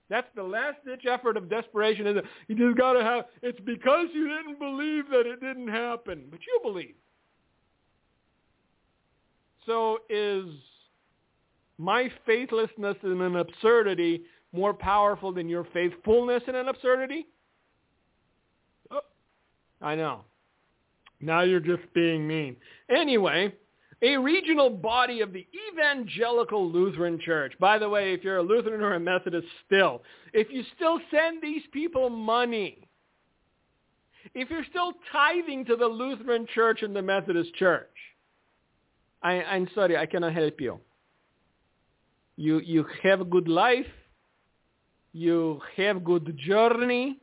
That's 0.09 0.29
the 0.37 0.43
last-ditch 0.43 1.05
effort 1.11 1.37
of 1.37 1.51
desperation. 1.51 2.07
Is 2.07 2.17
you 2.47 2.55
just 2.55 2.79
got 2.79 2.93
to 2.93 3.03
have, 3.03 3.25
it's 3.43 3.61
because 3.61 4.07
you 4.15 4.29
didn't 4.29 4.61
believe 4.61 5.09
that 5.11 5.27
it 5.27 5.41
didn't 5.41 5.69
happen. 5.69 6.27
But 6.31 6.41
you 6.47 6.61
believe. 6.63 6.95
So 9.67 9.99
is 10.09 10.45
my 11.79 12.11
faithlessness 12.27 12.97
in 13.03 13.21
an 13.21 13.37
absurdity 13.37 14.23
more 14.53 14.75
powerful 14.75 15.33
than 15.33 15.49
your 15.49 15.67
faithfulness 15.73 16.43
in 16.47 16.55
an 16.55 16.69
absurdity? 16.69 17.27
Oh, 18.91 19.01
I 19.81 19.95
know. 19.95 20.23
Now 21.21 21.43
you're 21.43 21.61
just 21.61 21.83
being 21.95 22.27
mean. 22.27 22.57
Anyway, 22.89 23.53
a 24.03 24.17
regional 24.17 24.71
body 24.71 25.21
of 25.21 25.33
the 25.33 25.47
Evangelical 25.71 26.71
Lutheran 26.71 27.21
Church. 27.21 27.53
By 27.61 27.79
the 27.79 27.89
way, 27.89 28.15
if 28.15 28.25
you're 28.25 28.39
a 28.39 28.43
Lutheran 28.43 28.81
or 28.81 28.95
a 28.95 29.01
Methodist 29.01 29.47
still, 29.67 30.03
if 30.33 30.51
you 30.51 30.63
still 30.77 30.99
send 31.11 31.43
these 31.43 31.63
people 31.73 32.09
money, 32.09 32.89
if 34.35 34.49
you're 34.49 34.65
still 34.71 34.93
tithing 35.13 35.67
to 35.67 35.77
the 35.77 35.87
Lutheran 35.87 36.47
Church 36.55 36.83
and 36.83 36.97
the 36.97 37.03
Methodist 37.03 37.55
Church, 37.55 37.89
I, 39.23 39.43
I'm 39.43 39.69
sorry, 39.75 39.97
I 39.97 40.07
cannot 40.07 40.33
help 40.33 40.61
you. 40.61 40.81
You 42.37 42.61
you 42.61 42.87
have 43.03 43.21
a 43.21 43.25
good 43.25 43.49
life. 43.49 43.87
You 45.13 45.61
have 45.77 46.05
good 46.05 46.37
journey. 46.39 47.19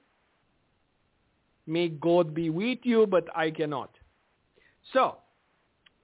May 1.65 1.89
God 1.89 2.33
be 2.33 2.49
with 2.49 2.79
you, 2.83 3.07
but 3.07 3.25
I 3.35 3.51
cannot. 3.51 3.91
So, 4.93 5.17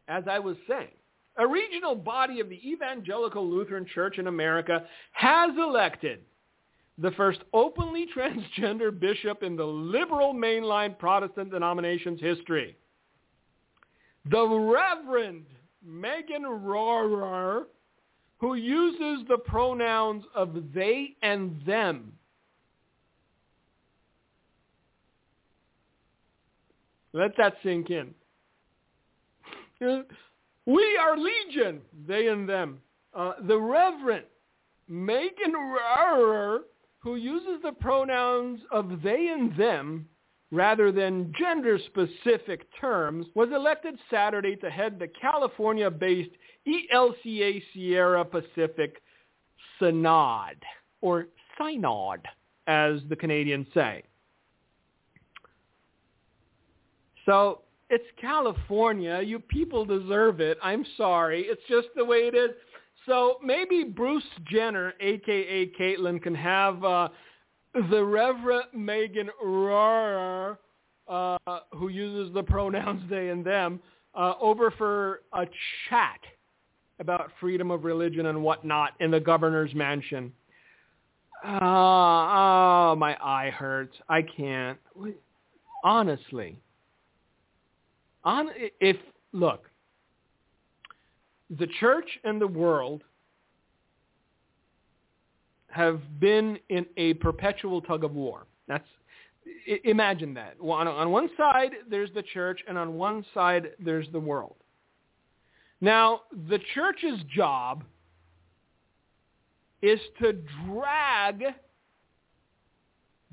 as 0.07 0.23
I 0.29 0.39
was 0.39 0.57
saying, 0.67 0.91
a 1.37 1.47
regional 1.47 1.95
body 1.95 2.39
of 2.39 2.49
the 2.49 2.59
Evangelical 2.67 3.47
Lutheran 3.47 3.85
Church 3.85 4.17
in 4.17 4.27
America 4.27 4.85
has 5.13 5.51
elected 5.57 6.19
the 6.97 7.11
first 7.11 7.39
openly 7.53 8.07
transgender 8.15 8.97
bishop 8.97 9.43
in 9.43 9.55
the 9.55 9.65
liberal 9.65 10.33
mainline 10.33 10.97
Protestant 10.97 11.51
denomination's 11.51 12.19
history. 12.19 12.75
The 14.29 14.47
Reverend 14.47 15.45
Megan 15.85 16.43
Rohrer, 16.43 17.63
who 18.37 18.55
uses 18.55 19.27
the 19.27 19.37
pronouns 19.37 20.23
of 20.35 20.73
they 20.73 21.15
and 21.21 21.61
them. 21.65 22.13
Let 27.13 27.37
that 27.37 27.55
sink 27.63 27.89
in. 27.89 28.13
We 30.65 30.97
are 31.01 31.17
legion, 31.17 31.81
they 32.07 32.27
and 32.27 32.47
them. 32.47 32.79
Uh, 33.13 33.33
the 33.47 33.59
Reverend 33.59 34.25
Megan 34.87 35.53
Rohrer, 35.53 36.59
who 36.99 37.15
uses 37.15 37.61
the 37.63 37.73
pronouns 37.73 38.61
of 38.71 39.01
they 39.03 39.27
and 39.27 39.55
them 39.57 40.07
rather 40.53 40.91
than 40.91 41.33
gender-specific 41.37 42.67
terms, 42.79 43.25
was 43.33 43.49
elected 43.53 43.97
Saturday 44.11 44.55
to 44.57 44.69
head 44.69 44.99
the 44.99 45.07
California-based 45.07 46.29
ELCA 46.93 47.61
Sierra 47.73 48.23
Pacific 48.23 49.01
Synod, 49.79 50.55
or 51.01 51.25
Synod, 51.57 52.21
as 52.67 52.99
the 53.09 53.15
Canadians 53.15 53.67
say. 53.73 54.03
So 57.25 57.61
it's 57.89 58.05
California. 58.21 59.21
You 59.21 59.39
people 59.39 59.85
deserve 59.85 60.39
it. 60.39 60.57
I'm 60.61 60.85
sorry. 60.97 61.41
It's 61.41 61.61
just 61.67 61.87
the 61.95 62.05
way 62.05 62.27
it 62.27 62.35
is. 62.35 62.51
So 63.07 63.37
maybe 63.43 63.83
Bruce 63.83 64.23
Jenner, 64.45 64.93
a.k.a. 64.99 65.67
Caitlyn, 65.81 66.21
can 66.21 66.35
have 66.35 66.83
uh, 66.83 67.09
the 67.73 68.03
Reverend 68.03 68.65
Megan 68.73 69.29
Rohrer, 69.43 70.57
uh, 71.07 71.37
who 71.71 71.89
uses 71.89 72.33
the 72.33 72.43
pronouns 72.43 73.01
they 73.09 73.29
and 73.29 73.45
them, 73.45 73.79
uh, 74.15 74.33
over 74.39 74.71
for 74.71 75.21
a 75.33 75.45
chat 75.89 76.19
about 76.99 77.31
freedom 77.39 77.71
of 77.71 77.83
religion 77.83 78.27
and 78.27 78.43
whatnot 78.43 78.91
in 78.99 79.11
the 79.11 79.19
governor's 79.19 79.73
mansion. 79.73 80.31
Uh, 81.43 81.59
oh, 81.61 82.95
my 82.97 83.17
eye 83.21 83.49
hurts. 83.49 83.95
I 84.07 84.21
can't. 84.21 84.77
Honestly. 85.83 86.57
On, 88.23 88.49
if, 88.79 88.95
look, 89.33 89.69
the 91.49 91.67
church 91.79 92.07
and 92.23 92.39
the 92.39 92.47
world 92.47 93.03
have 95.73 96.01
been 96.19 96.57
in 96.69 96.85
a 96.97 97.15
perpetual 97.15 97.81
tug 97.81 98.03
of 98.03 98.13
war. 98.13 98.45
That's 98.67 98.87
imagine 99.83 100.33
that. 100.35 100.55
On, 100.61 100.87
on 100.87 101.11
one 101.11 101.29
side 101.35 101.71
there's 101.89 102.09
the 102.13 102.23
church, 102.23 102.61
and 102.67 102.77
on 102.77 102.93
one 102.95 103.25
side 103.33 103.71
there's 103.79 104.07
the 104.11 104.19
world. 104.19 104.55
Now, 105.81 106.21
the 106.47 106.59
church's 106.73 107.19
job 107.35 107.83
is 109.81 109.99
to 110.21 110.33
drag 110.65 111.43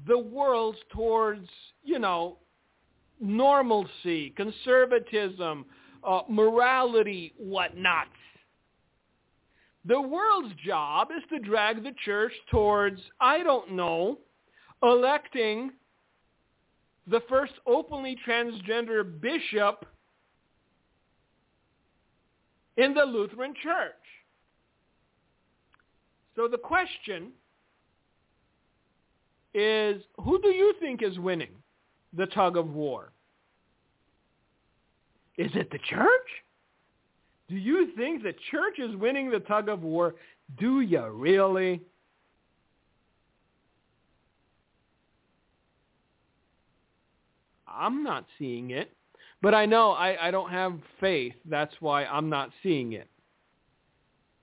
the 0.09 0.18
world 0.18 0.76
towards, 0.93 1.49
you 1.84 2.01
know, 2.01 2.38
normalcy, 3.20 4.30
conservatism, 4.30 5.64
uh, 6.03 6.22
morality, 6.28 7.34
whatnot. 7.36 8.09
The 9.87 10.01
world's 10.01 10.55
job 10.64 11.09
is 11.16 11.22
to 11.31 11.39
drag 11.39 11.83
the 11.83 11.95
church 12.05 12.33
towards, 12.51 13.01
I 13.20 13.43
don't 13.43 13.72
know, 13.72 14.18
electing 14.83 15.72
the 17.07 17.20
first 17.28 17.55
openly 17.66 18.16
transgender 18.26 19.20
bishop 19.20 19.87
in 22.76 22.95
the 22.95 23.05
Lutheran 23.05 23.55
Church. 23.62 23.95
So 26.37 26.47
the 26.47 26.59
question 26.59 27.33
is, 29.55 30.03
who 30.22 30.41
do 30.41 30.49
you 30.49 30.74
think 30.78 31.03
is 31.03 31.18
winning 31.18 31.55
the 32.12 32.26
tug 32.26 32.57
of 32.57 32.70
war? 32.70 33.12
Is 35.37 35.51
it 35.55 35.70
the 35.70 35.78
church? 35.89 36.07
Do 37.51 37.57
you 37.57 37.90
think 37.96 38.22
the 38.22 38.34
church 38.53 38.78
is 38.78 38.94
winning 38.94 39.28
the 39.28 39.40
tug 39.40 39.68
of 39.68 39.82
war? 39.82 40.14
Do 40.59 40.80
you 40.80 41.05
really? 41.11 41.82
I'm 47.66 48.05
not 48.05 48.24
seeing 48.38 48.70
it. 48.70 48.92
But 49.42 49.55
I 49.55 49.66
know 49.66 49.92
I, 49.92 50.28
I 50.28 50.30
don't 50.30 50.51
have 50.51 50.74
faith. 51.01 51.34
That's 51.44 51.74
why 51.80 52.05
I'm 52.05 52.28
not 52.28 52.51
seeing 52.62 52.92
it. 52.92 53.09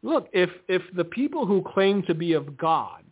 Look, 0.03 0.27
if, 0.33 0.49
if 0.67 0.81
the 0.95 1.05
people 1.05 1.45
who 1.45 1.61
claim 1.61 2.03
to 2.03 2.13
be 2.13 2.33
of 2.33 2.57
God 2.57 3.03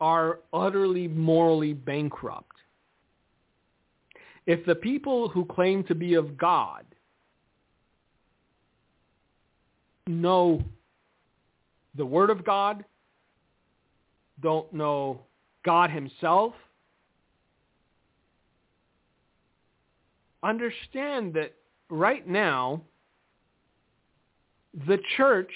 are 0.00 0.40
utterly 0.52 1.06
morally 1.06 1.74
bankrupt, 1.74 2.56
if 4.46 4.64
the 4.66 4.74
people 4.74 5.28
who 5.28 5.44
claim 5.44 5.84
to 5.84 5.94
be 5.94 6.14
of 6.14 6.36
God 6.36 6.84
know 10.08 10.62
the 11.94 12.06
Word 12.06 12.30
of 12.30 12.44
God, 12.44 12.84
don't 14.40 14.72
know 14.72 15.20
God 15.64 15.90
himself, 15.90 16.54
understand 20.42 21.34
that 21.34 21.54
right 21.90 22.26
now 22.26 22.82
the 24.86 24.98
church 25.16 25.50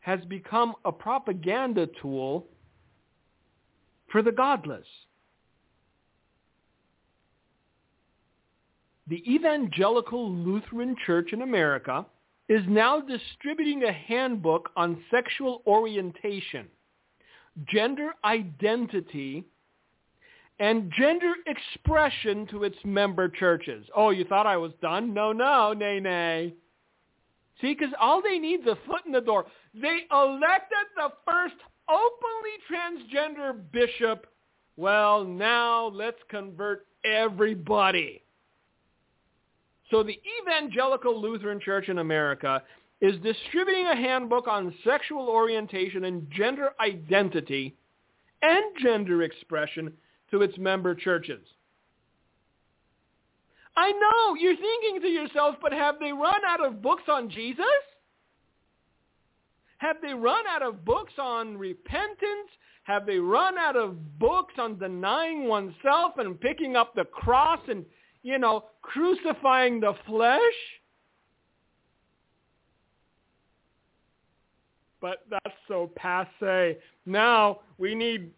has 0.00 0.20
become 0.26 0.74
a 0.84 0.92
propaganda 0.92 1.88
tool 2.00 2.46
for 4.12 4.22
the 4.22 4.30
godless. 4.30 4.86
The 9.08 9.22
Evangelical 9.30 10.30
Lutheran 10.30 10.96
Church 11.04 11.32
in 11.32 11.42
America 11.42 12.06
is 12.48 12.62
now 12.68 13.00
distributing 13.00 13.84
a 13.84 13.92
handbook 13.92 14.70
on 14.76 15.02
sexual 15.10 15.62
orientation, 15.66 16.66
gender 17.66 18.10
identity, 18.24 19.44
and 20.60 20.92
gender 20.96 21.32
expression 21.46 22.46
to 22.46 22.64
its 22.64 22.76
member 22.84 23.28
churches. 23.28 23.86
Oh, 23.96 24.10
you 24.10 24.24
thought 24.24 24.46
I 24.46 24.56
was 24.56 24.72
done? 24.80 25.12
No, 25.12 25.32
no, 25.32 25.72
nay, 25.72 26.00
nay. 26.00 26.54
See, 27.60 27.74
because 27.74 27.94
all 28.00 28.20
they 28.22 28.38
need 28.38 28.60
is 28.60 28.66
a 28.66 28.78
foot 28.86 29.06
in 29.06 29.12
the 29.12 29.20
door. 29.20 29.46
They 29.74 30.00
elected 30.12 30.86
the 30.96 31.10
first 31.26 31.54
openly 31.88 32.58
transgender 32.70 33.60
bishop. 33.72 34.26
Well, 34.76 35.24
now 35.24 35.86
let's 35.86 36.18
convert 36.28 36.86
everybody. 37.04 38.23
So 39.90 40.02
the 40.02 40.18
Evangelical 40.42 41.20
Lutheran 41.20 41.60
Church 41.60 41.88
in 41.88 41.98
America 41.98 42.62
is 43.00 43.20
distributing 43.20 43.86
a 43.86 43.96
handbook 43.96 44.48
on 44.48 44.74
sexual 44.84 45.28
orientation 45.28 46.04
and 46.04 46.30
gender 46.30 46.70
identity 46.80 47.76
and 48.42 48.64
gender 48.82 49.22
expression 49.22 49.92
to 50.30 50.42
its 50.42 50.56
member 50.58 50.94
churches. 50.94 51.40
I 53.76 53.90
know, 53.92 54.34
you're 54.36 54.56
thinking 54.56 55.00
to 55.02 55.08
yourself, 55.08 55.56
but 55.60 55.72
have 55.72 55.98
they 55.98 56.12
run 56.12 56.40
out 56.46 56.64
of 56.64 56.80
books 56.80 57.02
on 57.08 57.28
Jesus? 57.28 57.64
Have 59.78 59.96
they 60.00 60.14
run 60.14 60.46
out 60.48 60.62
of 60.62 60.84
books 60.84 61.12
on 61.18 61.58
repentance? 61.58 62.50
Have 62.84 63.04
they 63.04 63.18
run 63.18 63.58
out 63.58 63.76
of 63.76 64.18
books 64.18 64.54
on 64.58 64.78
denying 64.78 65.48
oneself 65.48 66.12
and 66.18 66.40
picking 66.40 66.76
up 66.76 66.94
the 66.94 67.04
cross 67.04 67.60
and, 67.68 67.84
you 68.24 68.38
know, 68.38 68.64
crucifying 68.82 69.78
the 69.78 69.92
flesh? 70.06 70.40
But 75.00 75.26
that's 75.30 75.54
so 75.68 75.92
passe. 75.94 76.78
Now 77.06 77.60
we 77.78 77.94
need 77.94 78.30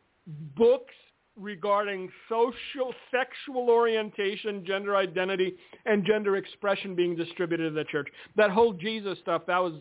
books 0.57 0.93
regarding 1.37 2.11
social, 2.29 2.93
sexual 3.11 3.71
orientation, 3.71 4.65
gender 4.67 4.97
identity, 4.97 5.55
and 5.85 6.05
gender 6.05 6.37
expression 6.37 6.95
being 6.95 7.15
distributed 7.15 7.69
in 7.69 7.75
the 7.75 7.85
church. 7.85 8.09
That 8.37 8.51
whole 8.51 8.73
Jesus 8.73 9.19
stuff, 9.21 9.43
that 9.47 9.59
was 9.59 9.75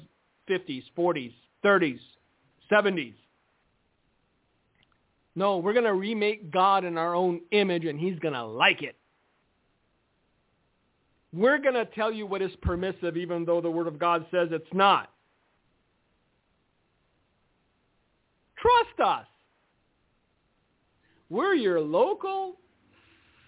50s, 0.47 0.83
40s, 0.97 1.33
30s, 1.63 1.99
70s. 2.71 3.13
No, 5.35 5.57
we're 5.57 5.73
going 5.73 5.85
to 5.85 5.93
remake 5.93 6.51
God 6.51 6.85
in 6.85 6.97
our 6.97 7.15
own 7.15 7.41
image 7.51 7.85
and 7.85 7.99
he's 7.99 8.19
going 8.19 8.35
to 8.35 8.45
like 8.45 8.83
it. 8.83 8.95
We're 11.35 11.57
going 11.57 11.73
to 11.73 11.85
tell 11.85 12.13
you 12.13 12.25
what 12.25 12.41
is 12.41 12.51
permissive 12.61 13.17
even 13.17 13.43
though 13.43 13.59
the 13.59 13.69
Word 13.69 13.87
of 13.87 13.99
God 13.99 14.25
says 14.31 14.47
it's 14.51 14.65
not. 14.73 15.11
Trust 18.57 19.05
us. 19.05 19.27
We're 21.29 21.55
your 21.55 21.81
local 21.81 22.55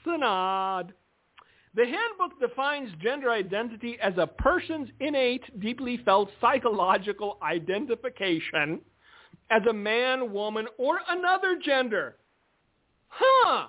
synod. 0.03 0.93
The 1.75 1.85
handbook 1.85 2.39
defines 2.41 2.91
gender 3.01 3.31
identity 3.31 3.97
as 4.01 4.13
a 4.17 4.27
person's 4.27 4.89
innate, 4.99 5.59
deeply 5.61 6.01
felt 6.03 6.29
psychological 6.41 7.37
identification 7.41 8.81
as 9.49 9.61
a 9.69 9.73
man, 9.73 10.33
woman, 10.33 10.67
or 10.77 10.99
another 11.07 11.57
gender. 11.63 12.17
Huh? 13.07 13.67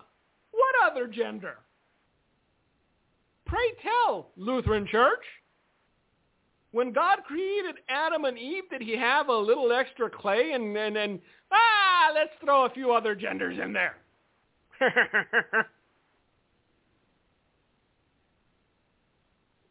What 0.50 0.90
other 0.90 1.06
gender? 1.06 1.58
Pray 3.48 3.72
tell, 3.82 4.30
Lutheran 4.36 4.86
Church. 4.86 5.24
When 6.70 6.92
God 6.92 7.20
created 7.26 7.76
Adam 7.88 8.26
and 8.26 8.38
Eve, 8.38 8.64
did 8.70 8.82
he 8.82 8.96
have 8.96 9.28
a 9.28 9.36
little 9.36 9.72
extra 9.72 10.08
clay 10.08 10.52
and, 10.52 10.76
and, 10.76 10.96
and 10.96 11.18
ah, 11.50 12.12
let's 12.14 12.30
throw 12.44 12.66
a 12.66 12.70
few 12.70 12.92
other 12.92 13.14
genders 13.14 13.58
in 13.58 13.72
there? 13.72 13.96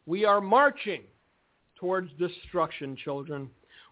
We 0.08 0.24
are 0.24 0.40
marching 0.40 1.02
towards 1.76 2.10
destruction, 2.18 2.96
children. 3.04 3.50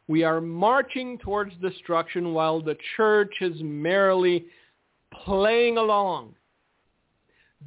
We 0.08 0.24
are 0.24 0.40
marching 0.40 1.18
towards 1.18 1.54
destruction 1.62 2.34
while 2.34 2.62
the 2.62 2.78
church 2.96 3.34
is 3.42 3.62
merely 3.62 4.46
playing 5.26 5.78
along. 5.78 6.36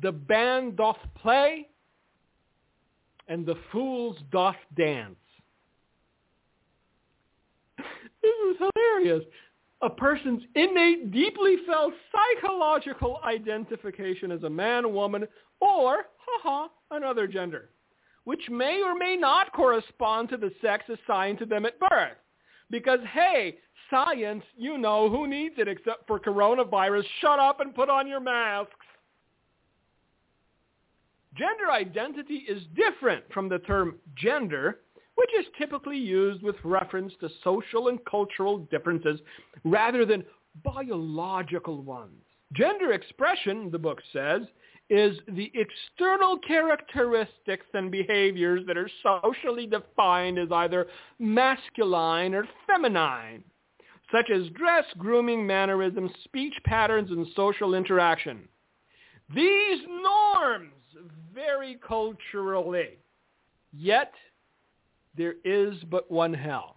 The 0.01 0.13
band 0.13 0.77
doth 0.79 0.97
play, 1.15 1.69
and 3.29 3.47
the 3.47 3.57
fools 3.73 4.17
doth 4.33 4.57
dance. 4.77 5.17
This 8.23 8.33
is 8.51 8.57
hilarious. 8.59 9.25
A 9.83 9.91
person's 9.91 10.43
innate, 10.57 11.13
deeply 11.13 11.57
felt 11.67 11.93
psychological 12.11 13.21
identification 13.25 14.33
as 14.33 14.43
a 14.43 14.51
man, 14.51 14.93
woman, 14.93 15.27
or, 15.61 16.07
haha, 16.19 16.67
another 16.91 17.29
gender 17.29 17.71
which 18.29 18.51
may 18.51 18.83
or 18.83 18.95
may 18.95 19.17
not 19.17 19.55
correspond 19.55 20.29
to 20.29 20.37
the 20.37 20.53
sex 20.61 20.85
assigned 20.91 21.39
to 21.39 21.47
them 21.47 21.65
at 21.65 21.81
birth. 21.81 22.13
Because, 22.71 22.99
hey, 23.15 23.57
science, 23.89 24.45
you 24.55 24.77
know, 24.77 25.09
who 25.09 25.27
needs 25.27 25.55
it 25.57 25.67
except 25.67 26.07
for 26.07 26.21
coronavirus? 26.21 27.05
Shut 27.23 27.39
up 27.39 27.61
and 27.61 27.75
put 27.75 27.89
on 27.89 28.07
your 28.07 28.21
masks. 28.21 28.78
Gender 31.37 31.71
identity 31.71 32.45
is 32.49 32.63
different 32.75 33.25
from 33.33 33.49
the 33.49 33.59
term 33.61 33.97
gender, 34.17 34.81
which 35.15 35.31
is 35.39 35.47
typically 35.59 35.99
used 35.99 36.43
with 36.43 36.57
reference 36.65 37.13
to 37.21 37.29
social 37.45 37.89
and 37.89 37.99
cultural 38.09 38.59
differences 38.71 39.21
rather 39.65 40.05
than 40.05 40.25
biological 40.65 41.83
ones. 41.83 42.23
Gender 42.53 42.93
expression, 42.93 43.71
the 43.71 43.79
book 43.79 43.99
says, 44.13 44.43
is 44.91 45.19
the 45.29 45.53
external 45.55 46.39
characteristics 46.39 47.67
and 47.75 47.91
behaviors 47.91 48.65
that 48.67 48.79
are 48.79 48.89
socially 49.03 49.67
defined 49.67 50.39
as 50.39 50.49
either 50.51 50.87
masculine 51.19 52.35
or 52.35 52.49
feminine, 52.67 53.45
such 54.11 54.31
as 54.31 54.49
dress, 54.51 54.85
grooming, 54.97 55.47
mannerisms, 55.47 56.11
speech 56.25 56.55
patterns, 56.65 57.11
and 57.11 57.27
social 57.37 57.75
interaction. 57.75 58.49
These 59.35 59.81
norms 59.87 60.73
vary 61.39 61.79
culturally, 61.87 62.99
yet 63.73 64.13
there 65.17 65.35
is 65.45 65.75
but 65.91 66.11
one 66.11 66.35
hell. 66.35 66.77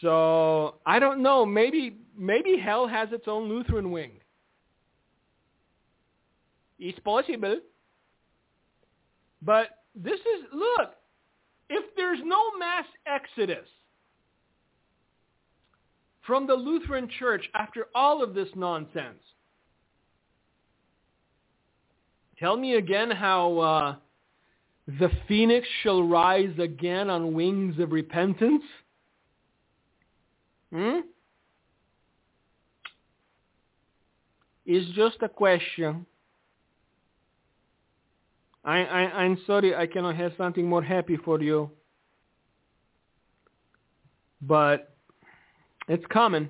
So 0.00 0.76
I 0.86 0.98
don't 0.98 1.22
know. 1.22 1.44
Maybe 1.44 1.98
maybe 2.16 2.56
hell 2.56 2.88
has 2.88 3.08
its 3.12 3.28
own 3.28 3.48
Lutheran 3.48 3.90
wing. 3.90 4.12
It's 6.78 6.98
possible. 7.00 7.60
But 9.42 9.68
this 9.94 10.20
is, 10.20 10.44
look, 10.52 10.94
if 11.68 11.84
there's 11.96 12.20
no 12.24 12.56
mass 12.58 12.84
exodus 13.06 13.68
from 16.26 16.46
the 16.46 16.54
Lutheran 16.54 17.08
Church 17.18 17.48
after 17.54 17.86
all 17.94 18.22
of 18.22 18.34
this 18.34 18.48
nonsense, 18.54 19.22
tell 22.40 22.56
me 22.56 22.74
again 22.74 23.10
how 23.10 23.58
uh, 23.58 23.94
the 24.98 25.10
phoenix 25.28 25.68
shall 25.82 26.02
rise 26.02 26.58
again 26.58 27.10
on 27.10 27.34
wings 27.34 27.78
of 27.78 27.92
repentance? 27.92 28.62
Hmm? 30.72 31.00
It's 34.64 34.90
just 34.96 35.16
a 35.20 35.28
question. 35.28 36.06
I, 38.64 38.78
I, 38.78 39.00
I'm 39.22 39.38
sorry 39.46 39.74
I 39.74 39.86
cannot 39.86 40.16
have 40.16 40.32
something 40.36 40.66
more 40.66 40.82
happy 40.82 41.16
for 41.16 41.40
you. 41.40 41.70
But 44.42 44.94
it's 45.88 46.04
coming. 46.06 46.48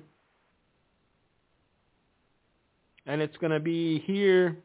And 3.05 3.21
it's 3.21 3.35
going 3.37 3.51
to 3.51 3.59
be 3.59 3.99
here 3.99 4.57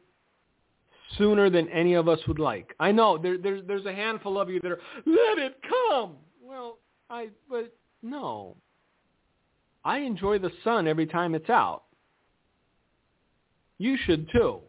sooner 1.16 1.50
than 1.50 1.68
any 1.68 1.94
of 1.94 2.08
us 2.08 2.18
would 2.26 2.38
like. 2.38 2.74
I 2.80 2.92
know 2.92 3.18
there, 3.18 3.38
there's 3.38 3.62
there's 3.66 3.86
a 3.86 3.92
handful 3.92 4.38
of 4.38 4.50
you 4.50 4.60
that 4.60 4.72
are 4.72 4.80
let 5.04 5.38
it 5.38 5.58
come. 5.88 6.16
Well, 6.42 6.78
I 7.10 7.28
but 7.48 7.74
no. 8.02 8.56
I 9.84 9.98
enjoy 9.98 10.38
the 10.40 10.50
sun 10.64 10.88
every 10.88 11.06
time 11.06 11.34
it's 11.34 11.48
out. 11.48 11.84
You 13.78 13.96
should 14.04 14.28
too. 14.32 14.62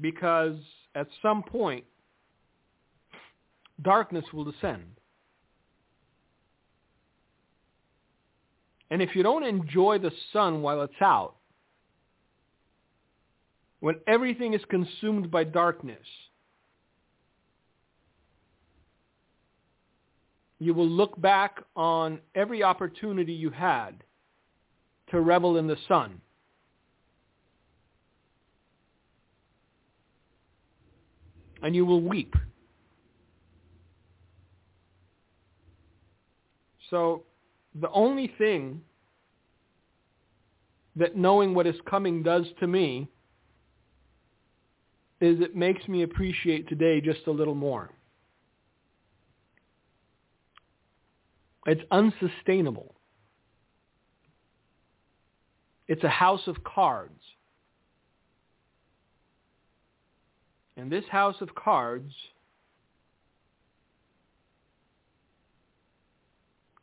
because 0.00 0.56
at 0.94 1.06
some 1.22 1.42
point, 1.42 1.84
darkness 3.82 4.24
will 4.32 4.44
descend. 4.44 4.84
And 8.90 9.02
if 9.02 9.16
you 9.16 9.22
don't 9.22 9.42
enjoy 9.42 9.98
the 9.98 10.12
sun 10.32 10.62
while 10.62 10.82
it's 10.82 10.94
out, 11.00 11.34
when 13.80 13.96
everything 14.06 14.54
is 14.54 14.62
consumed 14.68 15.30
by 15.30 15.44
darkness, 15.44 16.06
you 20.58 20.72
will 20.72 20.88
look 20.88 21.20
back 21.20 21.62
on 21.74 22.20
every 22.34 22.62
opportunity 22.62 23.32
you 23.32 23.50
had 23.50 24.02
to 25.10 25.20
revel 25.20 25.56
in 25.58 25.66
the 25.66 25.76
sun 25.86 26.20
and 31.62 31.74
you 31.74 31.84
will 31.84 32.00
weep. 32.00 32.34
So 36.90 37.24
the 37.80 37.90
only 37.90 38.32
thing 38.38 38.80
that 40.94 41.16
knowing 41.16 41.54
what 41.54 41.66
is 41.66 41.74
coming 41.88 42.22
does 42.22 42.46
to 42.60 42.66
me 42.66 43.08
is 45.20 45.40
it 45.40 45.56
makes 45.56 45.86
me 45.88 46.02
appreciate 46.02 46.68
today 46.68 47.00
just 47.00 47.26
a 47.26 47.30
little 47.30 47.54
more. 47.54 47.90
It's 51.66 51.82
unsustainable. 51.90 52.94
It's 55.88 56.04
a 56.04 56.08
house 56.08 56.46
of 56.46 56.62
cards. 56.64 57.20
And 60.76 60.92
this 60.92 61.04
house 61.10 61.36
of 61.40 61.54
cards 61.54 62.12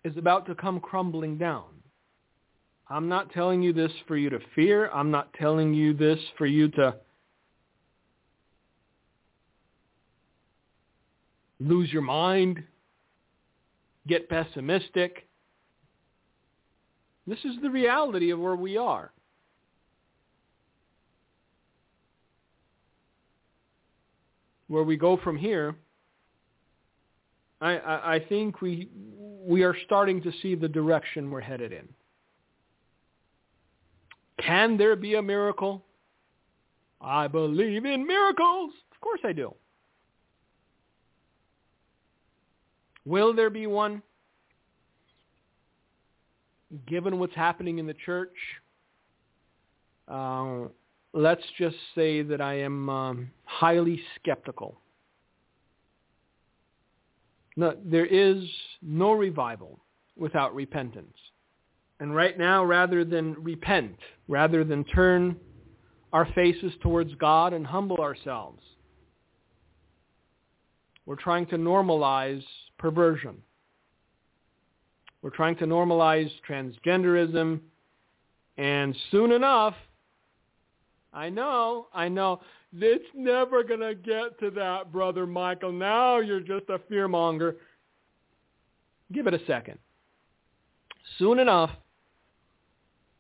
is 0.04 0.18
about 0.18 0.46
to 0.48 0.56
come 0.56 0.80
crumbling 0.80 1.38
down. 1.38 1.66
I'm 2.90 3.08
not 3.08 3.32
telling 3.32 3.62
you 3.62 3.72
this 3.72 3.92
for 4.08 4.18
you 4.18 4.30
to 4.30 4.40
fear. 4.56 4.90
I'm 4.92 5.12
not 5.12 5.34
telling 5.34 5.74
you 5.74 5.94
this 5.94 6.20
for 6.38 6.46
you 6.46 6.68
to 6.70 6.96
lose 11.60 11.92
your 11.92 12.02
mind, 12.02 12.64
get 14.08 14.30
pessimistic. 14.30 15.28
This 17.26 17.40
is 17.46 17.56
the 17.62 17.70
reality 17.70 18.32
of 18.32 18.40
where 18.40 18.56
we 18.56 18.78
are. 18.78 19.12
where 24.74 24.84
we 24.84 24.98
go 24.98 25.18
from 25.18 25.38
here, 25.38 25.76
I, 27.62 27.78
I, 27.78 28.16
I 28.16 28.20
think 28.28 28.62
we 28.62 28.90
we 29.46 29.64
are 29.64 29.76
starting 29.86 30.22
to 30.24 30.32
see 30.42 30.56
the 30.56 30.68
direction 30.68 31.30
we're 31.30 31.42
headed 31.42 31.72
in. 31.72 31.88
Can 34.40 34.78
there 34.78 34.96
be 34.96 35.16
a 35.16 35.22
miracle? 35.22 35.86
I 37.00 37.28
believe 37.28 37.86
in 37.86 38.08
miracles. 38.08 38.72
Of 38.92 39.00
course 39.00 39.20
I 39.24 39.34
do. 39.34 39.54
Will 43.06 43.34
there 43.34 43.50
be 43.50 43.68
one? 43.68 44.02
Given 46.88 47.20
what's 47.20 47.36
happening 47.36 47.78
in 47.78 47.86
the 47.86 47.94
church, 47.94 48.34
uh, 50.08 50.68
let's 51.14 51.44
just 51.58 51.76
say 51.94 52.24
that 52.24 52.42
I 52.42 52.60
am 52.60 52.90
um, 52.90 53.32
highly 53.46 54.02
skeptical. 54.16 54.80
No, 57.56 57.76
there 57.86 58.06
is 58.06 58.44
no 58.82 59.12
revival 59.12 59.80
without 60.18 60.56
repentance. 60.56 61.16
And 62.00 62.16
right 62.16 62.38
now, 62.38 62.66
rather 62.66 63.06
than 63.06 63.36
repent, 63.42 63.98
rather 64.28 64.64
than 64.64 64.84
turn 64.84 65.38
our 66.12 66.26
faces 66.34 66.74
towards 66.82 67.14
God 67.16 67.54
and 67.54 67.66
humble 67.66 67.98
ourselves, 67.98 68.62
we're 71.06 71.16
trying 71.16 71.46
to 71.48 71.58
normalize 71.58 72.44
perversion. 72.84 73.38
We're 75.22 75.30
trying 75.30 75.56
to 75.60 75.66
normalize 75.66 76.30
transgenderism. 76.48 77.62
And 78.58 78.94
soon 79.10 79.32
enough, 79.32 79.74
I 81.14 81.30
know, 81.30 81.88
I 81.94 82.10
know, 82.10 82.42
it's 82.74 83.06
never 83.16 83.64
going 83.64 83.80
to 83.80 83.96
get 83.96 84.38
to 84.42 84.52
that, 84.52 84.92
Brother 84.92 85.26
Michael. 85.26 85.72
Now 85.72 86.20
you're 86.20 86.42
just 86.42 86.66
a 86.68 86.78
fearmonger. 86.92 87.56
Give 89.14 89.28
it 89.28 89.34
a 89.34 89.40
second. 89.48 89.80
Soon 91.18 91.40
enough, 91.40 91.70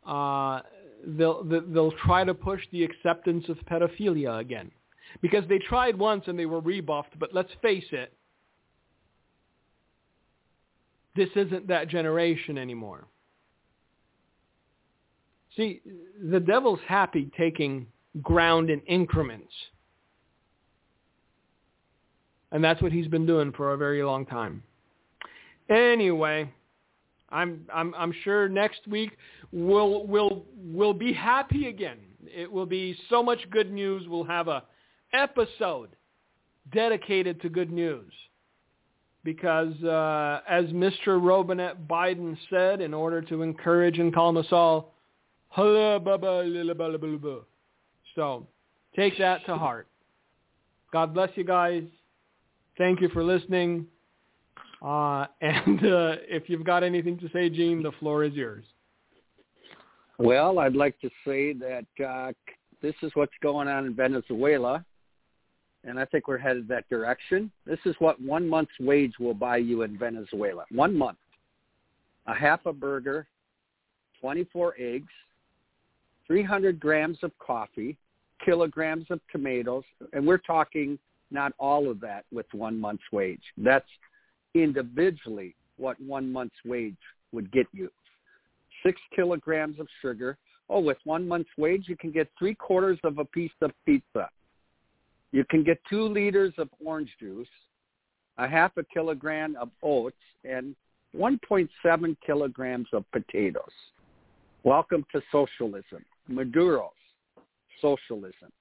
uh, 0.06 0.60
they'll 1.08 1.44
they'll 1.44 1.94
try 2.06 2.26
to 2.26 2.34
push 2.34 2.62
the 2.74 2.84
acceptance 2.84 3.46
of 3.48 3.58
pedophilia 3.72 4.40
again, 4.40 4.72
because 5.22 5.48
they 5.48 5.60
tried 5.60 5.98
once 5.98 6.24
and 6.28 6.38
they 6.38 6.48
were 6.48 6.60
rebuffed. 6.60 7.18
But 7.18 7.34
let's 7.34 7.52
face 7.62 7.86
it, 7.92 8.12
this 11.16 11.30
isn't 11.36 11.68
that 11.68 11.88
generation 11.88 12.58
anymore. 12.58 13.06
See, 15.56 15.82
the 16.24 16.40
devil's 16.40 16.80
happy 16.88 17.30
taking 17.38 17.86
ground 18.22 18.70
in 18.70 18.80
increments. 18.82 19.54
And 22.52 22.64
that's 22.64 22.82
what 22.82 22.92
he's 22.92 23.08
been 23.08 23.26
doing 23.26 23.52
for 23.52 23.74
a 23.74 23.78
very 23.78 24.04
long 24.04 24.26
time. 24.26 24.64
Anyway, 25.70 26.52
I'm 27.30 27.66
I'm 27.74 27.94
I'm 27.96 28.14
sure 28.24 28.48
next 28.48 28.88
week 28.88 29.12
we'll 29.52 30.06
we'll 30.06 30.46
we'll 30.56 30.94
be 30.94 31.14
happy 31.14 31.68
again. 31.68 31.98
It 32.26 32.52
will 32.52 32.66
be 32.66 32.96
so 33.10 33.24
much 33.24 33.40
good 33.50 33.72
news. 33.72 34.08
We'll 34.08 34.24
have 34.26 34.48
a 34.48 34.64
episode 35.14 35.96
dedicated 36.72 37.42
to 37.42 37.50
good 37.50 37.72
news. 37.72 38.12
Because 39.24 39.74
uh, 39.84 40.42
as 40.50 40.66
Mr. 40.66 41.24
Robinette 41.24 41.88
Biden 41.88 42.38
said, 42.50 42.82
in 42.82 42.94
order 42.94 43.22
to 43.22 43.42
encourage 43.42 43.98
and 43.98 44.14
calm 44.14 44.36
us 44.36 44.48
all, 44.52 44.94
so 48.16 48.48
take 48.96 49.18
that 49.20 49.46
to 49.46 49.56
heart. 49.56 49.88
God 50.92 51.14
bless 51.14 51.30
you 51.36 51.44
guys. 51.44 51.84
Thank 52.78 53.02
you 53.02 53.10
for 53.10 53.24
listening. 53.24 53.88
Uh, 54.82 55.26
and 55.42 55.80
uh, 55.80 56.16
if 56.28 56.50
you've 56.50 56.66
got 56.66 56.84
anything 56.84 57.18
to 57.20 57.30
say, 57.30 57.50
Gene, 57.50 57.82
the 57.82 57.92
floor 58.00 58.24
is 58.24 58.34
yours. 58.34 58.66
Well, 60.18 60.60
I'd 60.60 60.76
like 60.76 61.00
to 61.02 61.10
say 61.26 61.54
that 61.54 61.86
uh, 62.06 62.32
this 62.82 62.94
is 63.02 63.12
what's 63.16 63.34
going 63.42 63.68
on 63.68 63.86
in 63.86 63.96
Venezuela, 63.96 64.86
and 65.84 66.00
I 66.00 66.06
think 66.06 66.28
we're 66.28 66.38
headed 66.38 66.68
that 66.70 66.88
direction. 66.90 67.52
This 67.66 67.80
is 67.86 67.96
what 68.00 68.22
one 68.22 68.48
month's 68.48 68.80
wage 68.80 69.14
will 69.20 69.34
buy 69.34 69.58
you 69.58 69.82
in 69.82 69.98
Venezuela. 69.98 70.66
One 70.72 70.98
month. 70.98 71.18
A 72.26 72.34
half 72.34 72.66
a 72.66 72.72
burger, 72.72 73.28
24 74.22 74.76
eggs, 74.80 75.12
300 76.28 76.80
grams 76.80 77.18
of 77.22 77.32
coffee, 77.38 77.98
kilograms 78.44 79.06
of 79.10 79.20
tomatoes, 79.32 79.84
and 80.14 80.26
we're 80.26 80.38
talking 80.38 80.98
not 81.32 81.52
all 81.60 81.90
of 81.90 82.00
that 82.00 82.26
with 82.32 82.46
one 82.54 82.80
month's 82.80 83.04
wage. 83.12 83.44
That's 83.58 83.90
individually 84.54 85.56
what 85.78 86.00
one 86.00 86.32
month's 86.32 86.56
wage 86.64 86.96
would 87.34 87.52
get 87.52 87.68
you. 87.74 87.90
Six 88.86 89.02
kilograms 89.16 89.80
of 89.80 89.88
sugar. 90.02 90.38
Oh, 90.70 90.80
with 90.80 90.98
one 91.04 91.28
month's 91.28 91.50
wage, 91.58 91.86
you 91.88 91.98
can 91.98 92.12
get 92.12 92.30
three 92.40 92.56
quarters 92.56 93.00
of 93.04 93.18
a 93.18 93.26
piece 93.26 93.52
of 93.62 93.72
pizza. 93.86 94.30
You 95.34 95.44
can 95.50 95.64
get 95.64 95.82
two 95.90 96.04
liters 96.04 96.54
of 96.60 96.70
orange 96.86 97.10
juice, 97.20 97.48
a 98.38 98.48
half 98.48 98.78
a 98.78 98.84
kilogram 98.84 99.58
of 99.60 99.72
oats, 99.82 100.16
and 100.46 100.76
1.7 101.18 102.18
kilograms 102.24 102.88
of 102.94 103.04
potatoes. 103.12 103.64
Welcome 104.64 105.04
to 105.12 105.22
socialism. 105.32 106.06
Maduro's 106.28 106.92
socialism. 107.82 108.52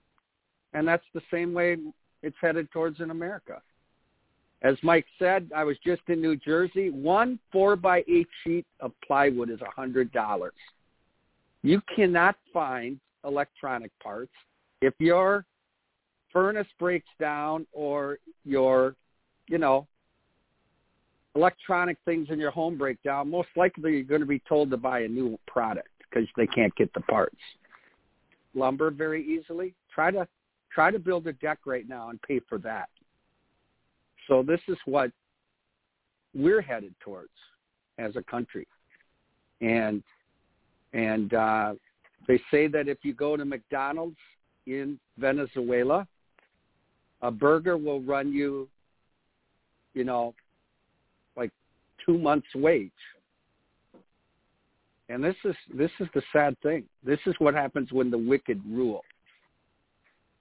And 0.72 0.88
that's 0.88 1.04
the 1.12 1.20
same 1.30 1.52
way 1.52 1.76
it's 2.22 2.36
headed 2.40 2.70
towards 2.72 3.00
in 3.00 3.10
America. 3.10 3.60
As 4.62 4.76
Mike 4.82 5.06
said, 5.18 5.50
I 5.54 5.64
was 5.64 5.76
just 5.84 6.00
in 6.08 6.22
New 6.22 6.36
Jersey. 6.36 6.88
One 6.88 7.38
four 7.52 7.76
by 7.76 8.02
eight 8.08 8.28
sheet 8.42 8.64
of 8.80 8.92
plywood 9.06 9.50
is 9.50 9.60
a 9.60 9.70
hundred 9.70 10.10
dollars. 10.12 10.54
You 11.62 11.82
cannot 11.94 12.36
find 12.50 12.98
electronic 13.24 13.90
parts. 14.02 14.32
If 14.80 14.94
your 14.98 15.44
furnace 16.32 16.66
breaks 16.78 17.08
down 17.20 17.66
or 17.72 18.18
your, 18.44 18.94
you 19.48 19.58
know, 19.58 19.86
electronic 21.34 21.96
things 22.04 22.28
in 22.30 22.38
your 22.38 22.50
home 22.50 22.76
break 22.76 23.02
down, 23.02 23.30
most 23.30 23.48
likely 23.56 23.92
you're 23.92 24.02
going 24.02 24.20
to 24.20 24.26
be 24.26 24.42
told 24.48 24.70
to 24.70 24.76
buy 24.76 25.00
a 25.00 25.08
new 25.08 25.38
product 25.46 25.88
because 25.98 26.28
they 26.36 26.46
can't 26.46 26.74
get 26.76 26.92
the 26.94 27.00
parts. 27.02 27.36
Lumber 28.54 28.90
very 28.90 29.24
easily. 29.24 29.74
Try 29.94 30.10
to 30.10 30.26
try 30.70 30.90
to 30.90 30.98
build 30.98 31.26
a 31.26 31.32
deck 31.34 31.58
right 31.66 31.88
now 31.88 32.10
and 32.10 32.20
pay 32.22 32.40
for 32.48 32.58
that. 32.58 32.88
So 34.28 34.42
this 34.42 34.60
is 34.68 34.76
what 34.84 35.10
we're 36.34 36.62
headed 36.62 36.94
towards 37.00 37.32
as 37.98 38.16
a 38.16 38.22
country. 38.22 38.66
And 39.60 40.02
and 40.92 41.32
uh, 41.32 41.74
they 42.28 42.40
say 42.50 42.66
that 42.68 42.88
if 42.88 42.98
you 43.02 43.14
go 43.14 43.36
to 43.36 43.44
McDonald's 43.44 44.16
in 44.66 44.98
Venezuela, 45.18 46.06
a 47.22 47.30
burger 47.30 47.76
will 47.76 48.00
run 48.00 48.32
you, 48.32 48.68
you 49.94 50.04
know, 50.04 50.34
like 51.36 51.50
two 52.04 52.18
months' 52.18 52.54
wage. 52.54 52.90
And 55.08 55.22
this 55.22 55.36
is 55.44 55.54
this 55.74 55.90
is 56.00 56.08
the 56.14 56.22
sad 56.32 56.56
thing. 56.62 56.84
This 57.04 57.18
is 57.26 57.34
what 57.38 57.54
happens 57.54 57.92
when 57.92 58.10
the 58.10 58.18
wicked 58.18 58.60
rule. 58.68 59.02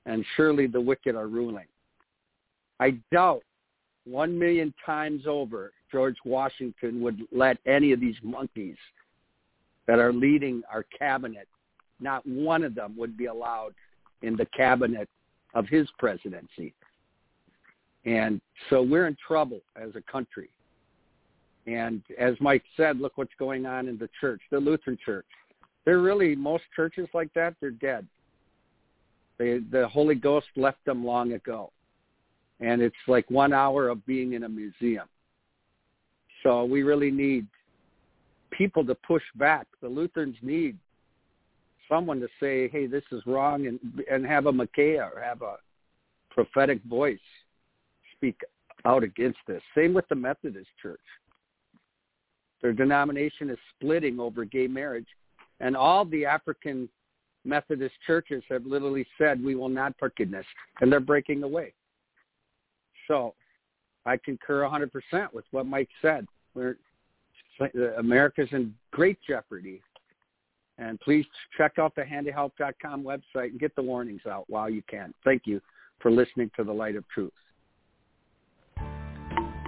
And 0.06 0.26
surely 0.36 0.66
the 0.66 0.82
wicked 0.82 1.16
are 1.16 1.28
ruling. 1.28 1.68
I 2.80 2.98
doubt 3.12 3.44
one 4.06 4.38
million 4.38 4.74
times 4.84 5.24
over 5.28 5.72
George 5.92 6.16
Washington 6.26 7.02
would 7.02 7.22
let 7.32 7.58
any 7.68 7.92
of 7.92 8.00
these 8.00 8.16
monkeys 8.24 8.78
that 9.88 10.00
are 10.00 10.14
leading 10.14 10.64
our 10.72 10.84
cabinet, 10.98 11.48
not 12.00 12.26
one 12.26 12.64
of 12.64 12.74
them 12.74 12.96
would 12.98 13.18
be 13.18 13.26
allowed 13.26 13.74
in 14.24 14.36
the 14.36 14.48
cabinet 14.58 15.08
of 15.54 15.68
his 15.68 15.88
presidency. 15.98 16.74
And 18.06 18.42
so 18.70 18.82
we're 18.82 19.08
in 19.08 19.18
trouble 19.26 19.62
as 19.76 19.90
a 19.96 20.12
country. 20.12 20.50
And 21.68 22.02
as 22.18 22.34
Mike 22.40 22.64
said, 22.76 23.00
look 23.00 23.18
what's 23.18 23.34
going 23.38 23.66
on 23.66 23.88
in 23.88 23.98
the 23.98 24.10
church, 24.20 24.42
the 24.50 24.60
Lutheran 24.60 24.98
church. 25.06 25.26
They're 25.86 26.00
really, 26.00 26.36
most 26.36 26.64
churches 26.76 27.08
like 27.14 27.34
that, 27.34 27.56
they're 27.60 27.72
dead. 27.72 28.08
They, 29.38 29.60
the 29.72 29.88
Holy 29.88 30.16
Ghost 30.16 30.48
left 30.56 30.84
them 30.86 31.06
long 31.06 31.34
ago. 31.34 31.72
And 32.60 32.82
it's 32.82 32.96
like 33.08 33.30
one 33.30 33.54
hour 33.54 33.90
of 33.90 34.06
being 34.06 34.34
in 34.34 34.44
a 34.44 34.50
museum. 34.50 35.08
So 36.44 36.64
we 36.64 36.84
really 36.84 37.12
need 37.12 37.48
people 38.52 38.86
to 38.86 38.96
push 38.96 39.24
back. 39.36 39.68
The 39.82 39.88
Lutherans 39.88 40.36
need 40.42 40.78
someone 41.92 42.20
to 42.20 42.28
say, 42.40 42.70
hey, 42.70 42.88
this 42.88 43.04
is 43.12 43.22
wrong, 43.26 43.68
and, 43.68 43.80
and 44.10 44.26
have 44.26 44.46
a 44.46 44.52
Micaiah 44.52 45.10
or 45.14 45.22
have 45.22 45.42
a 45.42 45.58
prophetic 46.30 46.82
voice 46.84 47.20
speak 48.16 48.40
out 48.86 49.04
against 49.04 49.40
this. 49.48 49.62
Same 49.76 49.94
with 49.94 50.08
the 50.08 50.16
Methodist 50.16 50.70
Church. 50.82 51.00
Their 52.62 52.74
denomination 52.74 53.50
is 53.50 53.58
splitting 53.76 54.20
over 54.20 54.46
gay 54.46 54.68
marriage. 54.68 55.08
And 55.60 55.76
all 55.76 56.06
the 56.06 56.26
African 56.26 56.88
Methodist 57.44 57.96
churches 58.06 58.44
have 58.50 58.66
literally 58.66 59.06
said, 59.18 59.44
we 59.44 59.56
will 59.56 59.70
not 59.70 59.98
partake 59.98 60.28
in 60.28 60.32
this. 60.32 60.46
And 60.80 60.92
they're 60.92 61.00
breaking 61.00 61.44
away. 61.44 61.74
So 63.08 63.34
I 64.06 64.18
concur 64.18 64.62
100% 64.62 65.34
with 65.34 65.46
what 65.52 65.66
Mike 65.66 65.90
said. 66.02 66.28
We're, 66.54 66.78
America's 67.98 68.50
in 68.52 68.74
great 68.92 69.18
jeopardy. 69.28 69.82
And 70.82 71.00
please 71.00 71.26
check 71.58 71.78
out 71.78 71.94
the 71.96 72.02
handofhelp.com 72.02 73.04
website 73.04 73.52
and 73.52 73.60
get 73.60 73.76
the 73.76 73.84
warnings 73.84 74.22
out 74.28 74.46
while 74.48 74.68
you 74.68 74.82
can. 74.90 75.14
Thank 75.24 75.44
you 75.46 75.62
for 76.00 76.10
listening 76.10 76.50
to 76.58 76.64
The 76.64 76.74
Light 76.74 76.96
of 76.96 77.08
Truth. 77.10 77.32